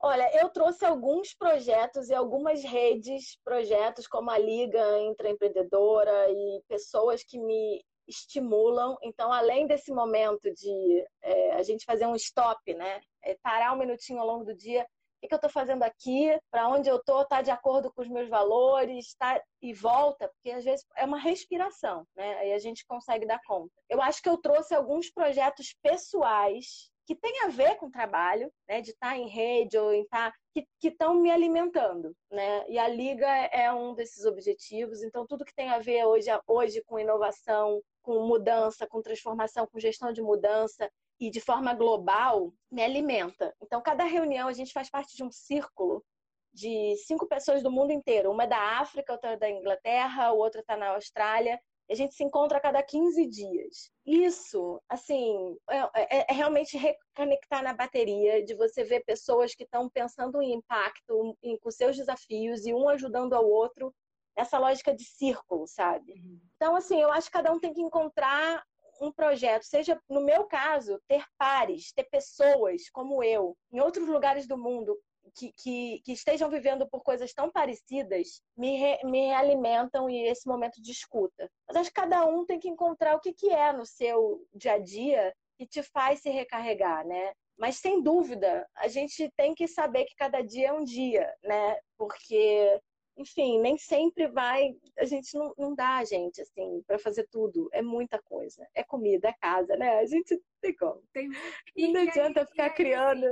Olha, 0.01 0.30
eu 0.38 0.49
trouxe 0.51 0.84
alguns 0.84 1.34
projetos 1.34 2.09
e 2.09 2.14
algumas 2.14 2.62
redes, 2.62 3.38
projetos 3.42 4.07
como 4.07 4.30
a 4.30 4.38
Liga 4.38 4.99
Intraempreendedora 5.01 6.30
e 6.30 6.62
pessoas 6.68 7.24
que 7.24 7.38
me 7.38 7.82
estimulam. 8.07 8.97
Então, 9.03 9.32
além 9.32 9.66
desse 9.66 9.92
momento 9.92 10.53
de 10.53 11.05
é, 11.22 11.53
a 11.53 11.62
gente 11.62 11.84
fazer 11.84 12.07
um 12.07 12.14
stop, 12.14 12.74
né? 12.74 13.01
É, 13.22 13.36
parar 13.42 13.72
um 13.72 13.78
minutinho 13.78 14.20
ao 14.20 14.26
longo 14.26 14.44
do 14.44 14.55
dia, 14.55 14.86
que, 15.20 15.28
que 15.28 15.34
eu 15.34 15.36
estou 15.36 15.51
fazendo 15.51 15.82
aqui, 15.82 16.38
para 16.51 16.68
onde 16.68 16.88
eu 16.88 16.97
estou, 16.97 17.22
está 17.22 17.42
de 17.42 17.51
acordo 17.51 17.92
com 17.92 18.03
os 18.03 18.09
meus 18.09 18.28
valores, 18.28 19.14
tá 19.18 19.42
e 19.61 19.72
volta, 19.72 20.28
porque 20.28 20.51
às 20.51 20.64
vezes 20.64 20.84
é 20.97 21.05
uma 21.05 21.18
respiração, 21.18 22.07
né? 22.14 22.36
Aí 22.38 22.53
a 22.53 22.59
gente 22.59 22.86
consegue 22.86 23.26
dar 23.26 23.40
conta. 23.47 23.72
Eu 23.88 24.01
acho 24.01 24.22
que 24.22 24.28
eu 24.28 24.36
trouxe 24.38 24.74
alguns 24.74 25.11
projetos 25.11 25.74
pessoais 25.82 26.90
que 27.07 27.14
tem 27.14 27.44
a 27.44 27.48
ver 27.48 27.76
com 27.76 27.86
o 27.86 27.90
trabalho, 27.90 28.52
né, 28.68 28.80
de 28.80 28.90
estar 28.90 29.11
tá 29.11 29.16
em 29.16 29.28
rede 29.28 29.78
ou 29.78 29.92
em 29.92 30.02
estar 30.02 30.32
tá, 30.32 30.36
que 30.52 30.88
estão 30.88 31.14
me 31.14 31.30
alimentando, 31.30 32.14
né? 32.30 32.68
E 32.68 32.78
a 32.78 32.88
liga 32.88 33.28
é 33.28 33.72
um 33.72 33.94
desses 33.94 34.24
objetivos. 34.24 35.02
Então 35.02 35.26
tudo 35.26 35.44
que 35.44 35.54
tem 35.54 35.70
a 35.70 35.78
ver 35.78 36.04
hoje 36.04 36.28
hoje 36.46 36.82
com 36.84 36.98
inovação, 36.98 37.80
com 38.02 38.26
mudança, 38.26 38.86
com 38.86 39.00
transformação, 39.00 39.66
com 39.66 39.78
gestão 39.78 40.12
de 40.12 40.20
mudança 40.20 40.90
e 41.20 41.30
de 41.30 41.40
forma 41.40 41.74
global 41.74 42.52
me 42.70 42.82
alimenta. 42.82 43.54
Então 43.62 43.80
cada 43.80 44.04
reunião 44.04 44.48
a 44.48 44.52
gente 44.52 44.72
faz 44.72 44.90
parte 44.90 45.16
de 45.16 45.22
um 45.22 45.30
círculo 45.30 46.04
de 46.52 46.96
cinco 47.07 47.26
pessoas 47.26 47.62
do 47.62 47.70
mundo 47.70 47.92
inteiro. 47.92 48.30
Uma 48.30 48.44
é 48.44 48.46
da 48.46 48.80
África, 48.80 49.12
outra 49.12 49.32
é 49.32 49.36
da 49.36 49.48
Inglaterra, 49.48 50.32
o 50.32 50.38
outro 50.38 50.61
está 50.61 50.76
na 50.76 50.94
Austrália. 50.94 51.61
A 51.89 51.95
gente 51.95 52.14
se 52.14 52.24
encontra 52.24 52.59
a 52.59 52.61
cada 52.61 52.82
15 52.82 53.26
dias. 53.26 53.91
Isso, 54.05 54.80
assim, 54.89 55.57
é, 55.70 55.78
é, 55.95 56.26
é, 56.30 56.32
realmente 56.32 56.76
reconectar 56.76 57.62
na 57.62 57.72
bateria, 57.72 58.45
de 58.45 58.55
você 58.55 58.82
ver 58.82 59.05
pessoas 59.05 59.55
que 59.55 59.64
estão 59.64 59.89
pensando 59.89 60.43
em 60.43 60.55
impacto, 60.55 61.37
em, 61.43 61.57
com 61.59 61.70
seus 61.70 61.97
desafios, 61.97 62.66
e 62.66 62.74
um 62.74 62.89
ajudando 62.89 63.34
ao 63.34 63.49
outro, 63.49 63.95
nessa 64.37 64.59
lógica 64.59 64.95
de 64.95 65.05
círculo, 65.05 65.66
sabe? 65.66 66.12
Uhum. 66.12 66.41
Então, 66.57 66.76
assim, 66.76 67.01
eu 67.01 67.11
acho 67.11 67.28
que 67.28 67.32
cada 67.32 67.53
um 67.53 67.61
tem 67.61 67.72
que 67.72 67.80
encontrar 67.80 68.62
um 69.01 69.12
projeto, 69.12 69.64
seja 69.64 70.01
no 70.09 70.22
meu 70.22 70.45
caso, 70.45 71.01
ter 71.07 71.24
pares, 71.39 71.93
ter 71.93 72.05
pessoas 72.05 72.89
como 72.91 73.22
eu, 73.22 73.57
em 73.70 73.80
outros 73.80 74.09
lugares 74.09 74.47
do 74.47 74.57
mundo, 74.57 74.99
que, 75.35 75.53
que, 75.57 76.01
que, 76.05 76.12
estejam 76.12 76.49
vivendo 76.49 76.89
por 76.89 77.03
coisas 77.03 77.33
tão 77.33 77.51
parecidas 77.51 78.43
me, 78.57 78.77
re, 78.77 78.99
me 79.05 79.33
alimentam 79.33 80.09
e 80.09 80.27
esse 80.29 80.47
momento 80.47 80.81
de 80.81 80.93
escuta. 80.93 81.51
Mas 81.66 81.77
acho 81.77 81.91
que 81.91 82.01
cada 82.01 82.24
um 82.27 82.45
tem 82.45 82.59
que 82.59 82.68
encontrar 82.68 83.16
o 83.16 83.20
que, 83.20 83.33
que 83.33 83.51
é 83.51 83.72
no 83.72 83.85
seu 83.85 84.47
dia 84.55 84.74
a 84.74 84.79
dia 84.79 85.35
que 85.57 85.66
te 85.66 85.83
faz 85.83 86.20
se 86.20 86.31
recarregar, 86.31 87.07
né? 87.07 87.33
Mas 87.59 87.77
sem 87.77 88.03
dúvida, 88.03 88.68
a 88.77 88.87
gente 88.87 89.31
tem 89.37 89.55
que 89.55 89.66
saber 89.66 90.05
que 90.05 90.14
cada 90.14 90.43
dia 90.43 90.68
é 90.68 90.72
um 90.72 90.85
dia, 90.85 91.35
né? 91.43 91.79
Porque, 91.97 92.79
enfim, 93.16 93.59
nem 93.61 93.79
sempre 93.79 94.29
vai. 94.29 94.77
A 94.99 95.05
gente 95.07 95.35
não, 95.35 95.55
não 95.57 95.74
dá, 95.74 96.05
gente, 96.05 96.43
assim, 96.43 96.83
para 96.87 96.99
fazer 96.99 97.27
tudo. 97.31 97.70
É 97.72 97.81
muita 97.81 98.20
coisa. 98.22 98.66
É 98.74 98.85
comida, 98.85 99.29
é 99.29 99.35
casa, 99.41 99.74
né? 99.77 99.99
A 99.99 100.07
gente 100.07 100.39
tem 100.61 100.77
como. 100.77 101.03
Tem... 101.12 101.31
E 101.74 101.89
não 101.89 102.03
adianta 102.03 102.41
aí, 102.41 102.47
ficar 102.47 102.70
criando. 102.70 103.27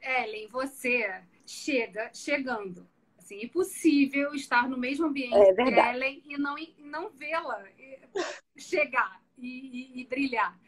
Ellen, 0.00 0.48
você 0.48 1.22
chega, 1.46 2.10
chegando. 2.12 2.88
Assim, 3.18 3.42
impossível 3.42 4.34
estar 4.34 4.68
no 4.68 4.76
mesmo 4.76 5.06
ambiente 5.06 5.34
é 5.34 5.54
que 5.54 5.62
Ellen 5.62 6.22
e 6.26 6.38
não, 6.38 6.54
não 6.78 7.10
vê-la 7.10 7.64
chegar 8.56 9.20
e, 9.38 9.96
e, 9.96 10.00
e 10.00 10.04
brilhar. 10.04 10.58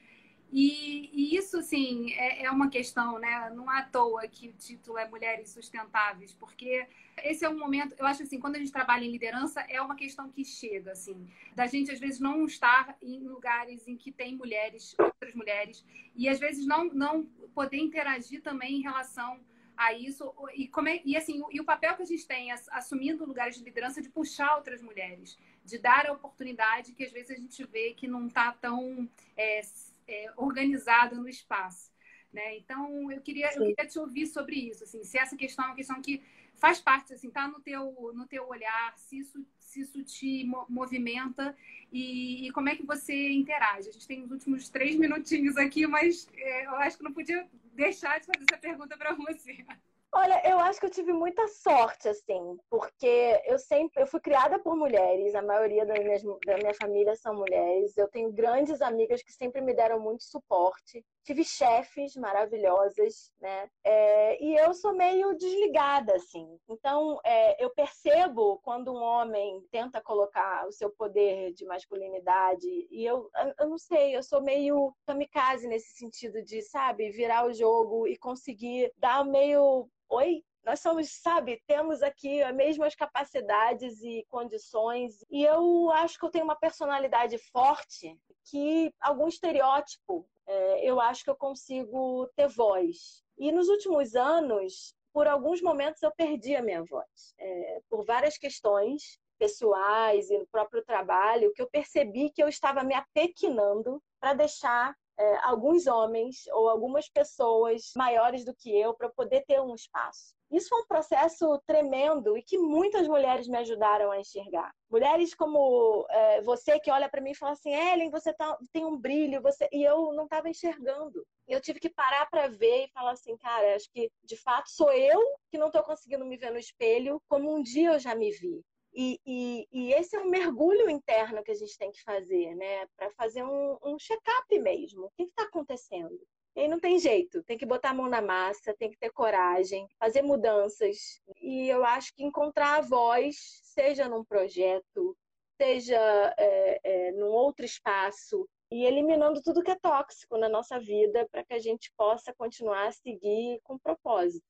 E, 0.51 1.11
e, 1.12 1.37
isso, 1.37 1.59
assim, 1.59 2.11
é, 2.14 2.45
é, 2.45 2.51
uma 2.51 2.70
questão, 2.70 3.18
né? 3.18 3.51
Não 3.55 3.70
é 3.70 3.81
à 3.81 3.83
toa 3.83 4.26
que 4.26 4.49
o 4.49 4.53
título 4.55 4.97
é 4.97 5.07
Mulheres 5.07 5.51
Sustentáveis, 5.51 6.33
porque 6.33 6.87
esse 7.22 7.45
é 7.45 7.49
um 7.49 7.59
momento, 7.59 7.95
eu 7.99 8.07
acho 8.07 8.22
assim, 8.22 8.41
quando 8.41 8.57
a 8.57 8.59
gente 8.59 8.72
trabalha 8.72 9.05
em 9.05 9.12
liderança, 9.12 9.61
é 9.68 9.81
uma 9.81 9.95
questão 9.95 10.31
que 10.31 10.45
chega, 10.45 10.93
assim, 10.93 11.29
da 11.55 11.66
gente 11.66 11.91
às 11.91 12.01
vezes 12.01 12.18
não 12.18 12.47
estar 12.47 12.97
em 13.03 13.20
lugares 13.29 13.87
em 13.87 13.97
que 13.97 14.11
tem 14.11 14.37
mulheres, 14.37 14.95
outras 14.99 15.35
mulheres, 15.35 15.85
e 16.16 16.29
às 16.29 16.39
vezes 16.39 16.66
não, 16.66 16.85
não 16.85 17.26
poder 17.55 17.79
interagir 17.79 18.41
também 18.41 18.76
em 18.76 18.83
relação 18.83 19.39
a 19.79 19.93
isso 19.93 20.35
e 20.55 20.66
como 20.66 20.89
é, 20.89 21.01
e 21.05 21.16
assim 21.16 21.41
e 21.53 21.61
o 21.61 21.64
papel 21.64 21.95
que 21.95 22.03
a 22.03 22.07
gente 22.07 22.26
tem 22.26 22.51
assumindo 22.51 23.24
lugares 23.24 23.57
de 23.57 23.64
liderança 23.64 24.03
de 24.03 24.09
puxar 24.09 24.57
outras 24.57 24.83
mulheres 24.83 25.39
de 25.64 25.79
dar 25.79 26.07
a 26.07 26.12
oportunidade 26.12 26.93
que 26.93 27.05
às 27.05 27.12
vezes 27.12 27.31
a 27.31 27.41
gente 27.41 27.64
vê 27.64 27.95
que 27.95 28.09
não 28.09 28.26
está 28.26 28.53
tão 28.53 29.09
é, 29.37 29.61
é, 30.09 30.33
organizada 30.37 31.14
no 31.14 31.29
espaço 31.29 31.93
né 32.33 32.57
então 32.57 33.11
eu 33.12 33.20
queria 33.20 33.55
eu 33.55 33.66
queria 33.66 33.89
te 33.89 33.99
ouvir 34.01 34.26
sobre 34.26 34.57
isso 34.57 34.83
assim 34.83 35.05
se 35.05 35.16
essa 35.16 35.37
questão 35.37 35.64
é 35.64 35.68
uma 35.68 35.76
questão 35.76 36.03
que 36.03 36.20
faz 36.57 36.81
parte 36.81 37.14
assim 37.14 37.31
tá 37.31 37.47
no 37.47 37.61
teu 37.61 38.12
no 38.14 38.26
teu 38.26 38.49
olhar 38.49 38.99
se 38.99 39.18
isso 39.18 39.47
se 39.61 39.83
isso 39.83 40.03
te 40.03 40.45
movimenta 40.68 41.57
e, 41.93 42.47
e, 42.47 42.51
como 42.53 42.68
é 42.68 42.76
que 42.76 42.85
você 42.85 43.31
interage? 43.31 43.89
A 43.89 43.93
gente 43.93 44.07
tem 44.07 44.22
os 44.22 44.31
últimos 44.31 44.68
três 44.68 44.97
minutinhos 44.97 45.57
aqui, 45.57 45.87
mas 45.87 46.29
é, 46.35 46.66
eu 46.66 46.74
acho 46.76 46.99
que 46.99 47.05
não 47.05 47.12
podia 47.12 47.47
deixar 47.79 48.18
de 48.18 48.26
fazer 48.26 48.45
essa 48.51 48.59
pergunta 48.59 48.97
para 48.99 49.14
você. 49.14 49.64
Olha, 50.12 50.43
eu 50.49 50.59
acho 50.59 50.81
que 50.81 50.87
eu 50.87 50.91
tive 50.91 51.12
muita 51.12 51.47
sorte, 51.49 52.09
assim, 52.09 52.59
porque 52.68 53.41
eu 53.45 53.59
sempre 53.59 54.03
eu 54.03 54.07
fui 54.07 54.20
criada 54.20 54.59
por 54.59 54.74
mulheres, 54.74 55.35
a 55.35 55.43
maioria 55.43 55.85
da 55.87 55.95
minha, 55.95 56.18
da 56.47 56.57
minha 56.57 56.74
família 56.74 57.14
são 57.14 57.35
mulheres. 57.35 57.97
Eu 57.97 58.09
tenho 58.09 58.33
grandes 58.33 58.81
amigas 58.81 59.22
que 59.22 59.33
sempre 59.33 59.61
me 59.61 59.74
deram 59.74 60.01
muito 60.01 60.24
suporte. 60.24 61.05
Tive 61.25 61.45
chefes 61.45 62.16
maravilhosas, 62.16 63.31
né? 63.41 63.69
É, 63.85 64.43
e 64.43 64.55
eu 64.57 64.73
sou 64.73 64.95
meio 64.95 65.37
desligada, 65.37 66.14
assim. 66.14 66.59
Então, 66.69 67.21
é, 67.25 67.62
eu 67.62 67.71
percebo 67.71 68.59
quando 68.59 68.93
um 68.93 69.03
homem 69.03 69.62
tenta 69.71 70.01
colocar 70.01 70.66
o 70.66 70.73
seu 70.73 70.91
poder 70.91 71.53
de 71.53 71.66
masculinidade, 71.66 72.66
e 72.91 73.05
eu, 73.05 73.31
eu 73.59 73.69
não 73.69 73.79
sei, 73.79 74.16
eu 74.16 74.23
sou 74.23 74.43
meio 74.43 74.95
kamikaze 75.07 75.69
nesse 75.69 75.97
sentido 75.97 76.43
de, 76.43 76.62
sabe, 76.62 77.11
virar 77.11 77.47
o 77.47 77.53
jogo 77.53 78.07
e 78.07 78.16
conseguir 78.16 78.93
dar 78.97 79.25
meio 79.25 79.89
oi, 80.09 80.43
nós 80.64 80.80
somos, 80.80 81.11
sabe, 81.11 81.62
temos 81.66 82.02
aqui 82.02 82.42
as 82.42 82.54
mesmas 82.54 82.94
capacidades 82.94 84.02
e 84.02 84.24
condições. 84.28 85.24
E 85.30 85.44
eu 85.44 85.90
acho 85.92 86.18
que 86.18 86.26
eu 86.26 86.30
tenho 86.30 86.44
uma 86.44 86.56
personalidade 86.56 87.38
forte 87.50 88.18
que 88.44 88.92
algum 89.00 89.28
estereótipo 89.28 90.26
é, 90.46 90.88
eu 90.88 91.00
acho 91.00 91.24
que 91.24 91.30
eu 91.30 91.36
consigo 91.36 92.28
ter 92.34 92.48
voz. 92.48 93.22
E 93.36 93.52
nos 93.52 93.68
últimos 93.68 94.14
anos, 94.14 94.94
por 95.12 95.26
alguns 95.26 95.61
momentos, 95.62 96.02
eu 96.02 96.11
perdi 96.12 96.56
a 96.56 96.62
minha 96.62 96.82
voz. 96.84 97.34
É, 97.38 97.80
por 97.88 98.04
várias 98.04 98.38
questões 98.38 99.18
pessoais 99.38 100.30
e 100.30 100.38
no 100.38 100.46
próprio 100.48 100.84
trabalho, 100.84 101.52
que 101.54 101.62
eu 101.62 101.70
percebi 101.70 102.30
que 102.30 102.42
eu 102.42 102.48
estava 102.48 102.82
me 102.82 102.94
apequinando 102.94 104.02
para 104.20 104.34
deixar 104.34 104.94
é, 105.19 105.37
alguns 105.39 105.87
homens 105.87 106.47
ou 106.53 106.69
algumas 106.69 107.09
pessoas 107.09 107.93
maiores 107.97 108.45
do 108.45 108.55
que 108.55 108.71
eu 108.71 108.95
para 108.95 109.09
poder 109.11 109.45
ter 109.47 109.61
um 109.61 109.75
espaço. 109.75 110.39
Isso 110.51 110.71
foi 110.71 110.81
um 110.81 110.87
processo 110.87 111.61
tremendo 111.66 112.37
e 112.37 112.43
que 112.43 112.57
muitas 112.57 113.07
mulheres 113.07 113.47
me 113.47 113.59
ajudaram 113.59 114.11
a 114.11 114.19
enxergar. 114.19 114.73
Mulheres 114.91 115.35
como 115.35 116.07
é, 116.09 116.41
você 116.41 116.81
que 116.81 116.91
olha 116.91 117.09
para 117.09 117.21
mim 117.21 117.33
e 117.33 117.35
fala 117.35 117.53
assim, 117.53 117.75
Ellen, 117.75 118.11
você 118.11 118.33
tá, 118.33 118.57
tem 118.73 118.87
um 118.87 118.97
brilho, 118.97 119.43
você 119.43 119.69
e 119.71 119.83
eu 119.85 120.12
não 120.14 120.25
estava 120.25 120.49
enxergando. 120.49 121.27
Eu 121.47 121.61
tive 121.61 121.79
que 121.79 121.91
parar 121.91 122.31
para 122.31 122.49
ver 122.49 122.85
e 122.85 122.91
falar 122.93 123.12
assim, 123.12 123.37
cara, 123.37 123.77
acho 123.77 123.91
que 123.91 124.11
de 124.25 124.37
fato 124.37 124.71
sou 124.71 124.91
eu 124.93 125.21
que 125.51 125.59
não 125.59 125.66
estou 125.66 125.83
conseguindo 125.83 126.25
me 126.25 126.39
ver 126.39 126.51
no 126.51 126.59
espelho 126.59 127.21
como 127.29 127.55
um 127.55 127.62
dia 127.62 127.93
eu 127.93 127.99
já 127.99 128.14
me 128.14 128.31
vi. 128.31 128.64
E, 129.01 129.20
e, 129.24 129.68
e, 129.70 129.92
esse 129.92 130.16
é 130.16 130.20
um 130.20 130.28
mergulho 130.28 130.90
interno 130.90 131.40
que 131.44 131.53
a 131.53 131.55
gente 131.55 131.78
tem 131.78 131.92
que 131.92 132.03
fazer, 132.03 132.53
né? 132.57 132.84
Para 132.96 133.09
fazer 133.12 133.44
um, 133.44 133.78
um 133.80 133.96
check-up 133.96 134.59
mesmo. 134.59 135.05
O 135.05 135.11
que 135.16 135.22
está 135.22 135.44
acontecendo? 135.44 136.18
E 136.57 136.66
não 136.66 136.80
tem 136.80 136.99
jeito, 136.99 137.44
tem 137.44 137.57
que 137.57 137.64
botar 137.64 137.90
a 137.90 137.94
mão 137.94 138.09
na 138.09 138.20
massa, 138.20 138.74
tem 138.76 138.90
que 138.90 138.99
ter 138.99 139.12
coragem, 139.12 139.86
fazer 140.01 140.22
mudanças. 140.22 141.20
E 141.40 141.68
eu 141.68 141.84
acho 141.84 142.12
que 142.12 142.24
encontrar 142.24 142.78
a 142.78 142.80
voz, 142.80 143.61
seja 143.62 144.09
num 144.09 144.24
projeto, 144.24 145.16
seja 145.62 146.34
é, 146.36 146.80
é, 146.82 147.12
num 147.12 147.28
outro 147.28 147.64
espaço, 147.64 148.49
e 148.68 148.84
eliminando 148.84 149.40
tudo 149.40 149.62
que 149.62 149.70
é 149.70 149.76
tóxico 149.76 150.36
na 150.36 150.49
nossa 150.49 150.80
vida 150.80 151.24
para 151.30 151.44
que 151.44 151.55
a 151.55 151.61
gente 151.61 151.92
possa 151.96 152.34
continuar 152.36 152.88
a 152.88 152.92
seguir 152.92 153.61
com 153.62 153.78
propósito. 153.78 154.44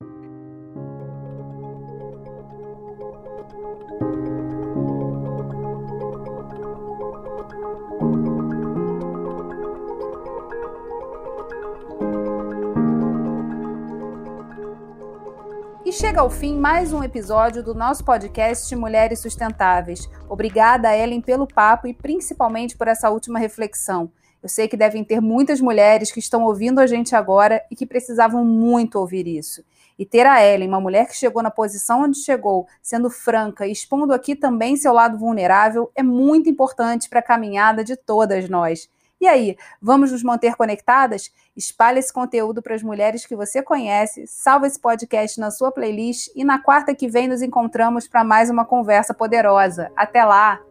E 15.85 15.91
chega 15.91 16.21
ao 16.21 16.29
fim 16.29 16.55
mais 16.55 16.93
um 16.93 17.03
episódio 17.03 17.63
do 17.63 17.73
nosso 17.73 18.03
podcast 18.05 18.75
Mulheres 18.75 19.19
Sustentáveis. 19.19 20.07
Obrigada, 20.29 20.95
Ellen, 20.95 21.21
pelo 21.21 21.47
papo 21.47 21.87
e 21.87 21.93
principalmente 21.93 22.77
por 22.77 22.87
essa 22.87 23.09
última 23.09 23.39
reflexão. 23.39 24.11
Eu 24.43 24.47
sei 24.47 24.67
que 24.67 24.77
devem 24.77 25.03
ter 25.03 25.19
muitas 25.19 25.59
mulheres 25.59 26.11
que 26.11 26.19
estão 26.19 26.43
ouvindo 26.43 26.79
a 26.79 26.87
gente 26.87 27.15
agora 27.15 27.61
e 27.71 27.75
que 27.75 27.85
precisavam 27.85 28.45
muito 28.45 28.99
ouvir 28.99 29.27
isso. 29.27 29.63
E 29.99 30.05
ter 30.05 30.25
a 30.25 30.41
Ellen, 30.41 30.69
uma 30.69 30.79
mulher 30.79 31.05
que 31.05 31.17
chegou 31.17 31.43
na 31.43 31.51
posição 31.51 32.03
onde 32.03 32.19
chegou, 32.19 32.65
sendo 32.81 33.09
franca 33.09 33.67
e 33.67 33.71
expondo 33.73 34.13
aqui 34.13 34.33
também 34.33 34.77
seu 34.77 34.93
lado 34.93 35.17
vulnerável, 35.17 35.91
é 35.93 36.01
muito 36.01 36.49
importante 36.49 37.09
para 37.09 37.19
a 37.19 37.23
caminhada 37.23 37.83
de 37.83 37.97
todas 37.97 38.47
nós. 38.47 38.87
E 39.19 39.27
aí, 39.27 39.57
vamos 39.81 40.13
nos 40.13 40.23
manter 40.23 40.55
conectadas? 40.55 41.29
Espalhe 41.53 41.99
esse 41.99 42.13
conteúdo 42.13 42.61
para 42.61 42.73
as 42.73 42.81
mulheres 42.81 43.25
que 43.25 43.35
você 43.35 43.61
conhece, 43.61 44.25
salva 44.25 44.65
esse 44.65 44.79
podcast 44.79 45.37
na 45.37 45.51
sua 45.51 45.69
playlist 45.69 46.29
e 46.33 46.45
na 46.45 46.57
quarta 46.57 46.95
que 46.95 47.09
vem 47.09 47.27
nos 47.27 47.41
encontramos 47.41 48.07
para 48.07 48.23
mais 48.23 48.49
uma 48.49 48.63
conversa 48.63 49.13
poderosa. 49.13 49.91
Até 49.97 50.23
lá! 50.23 50.68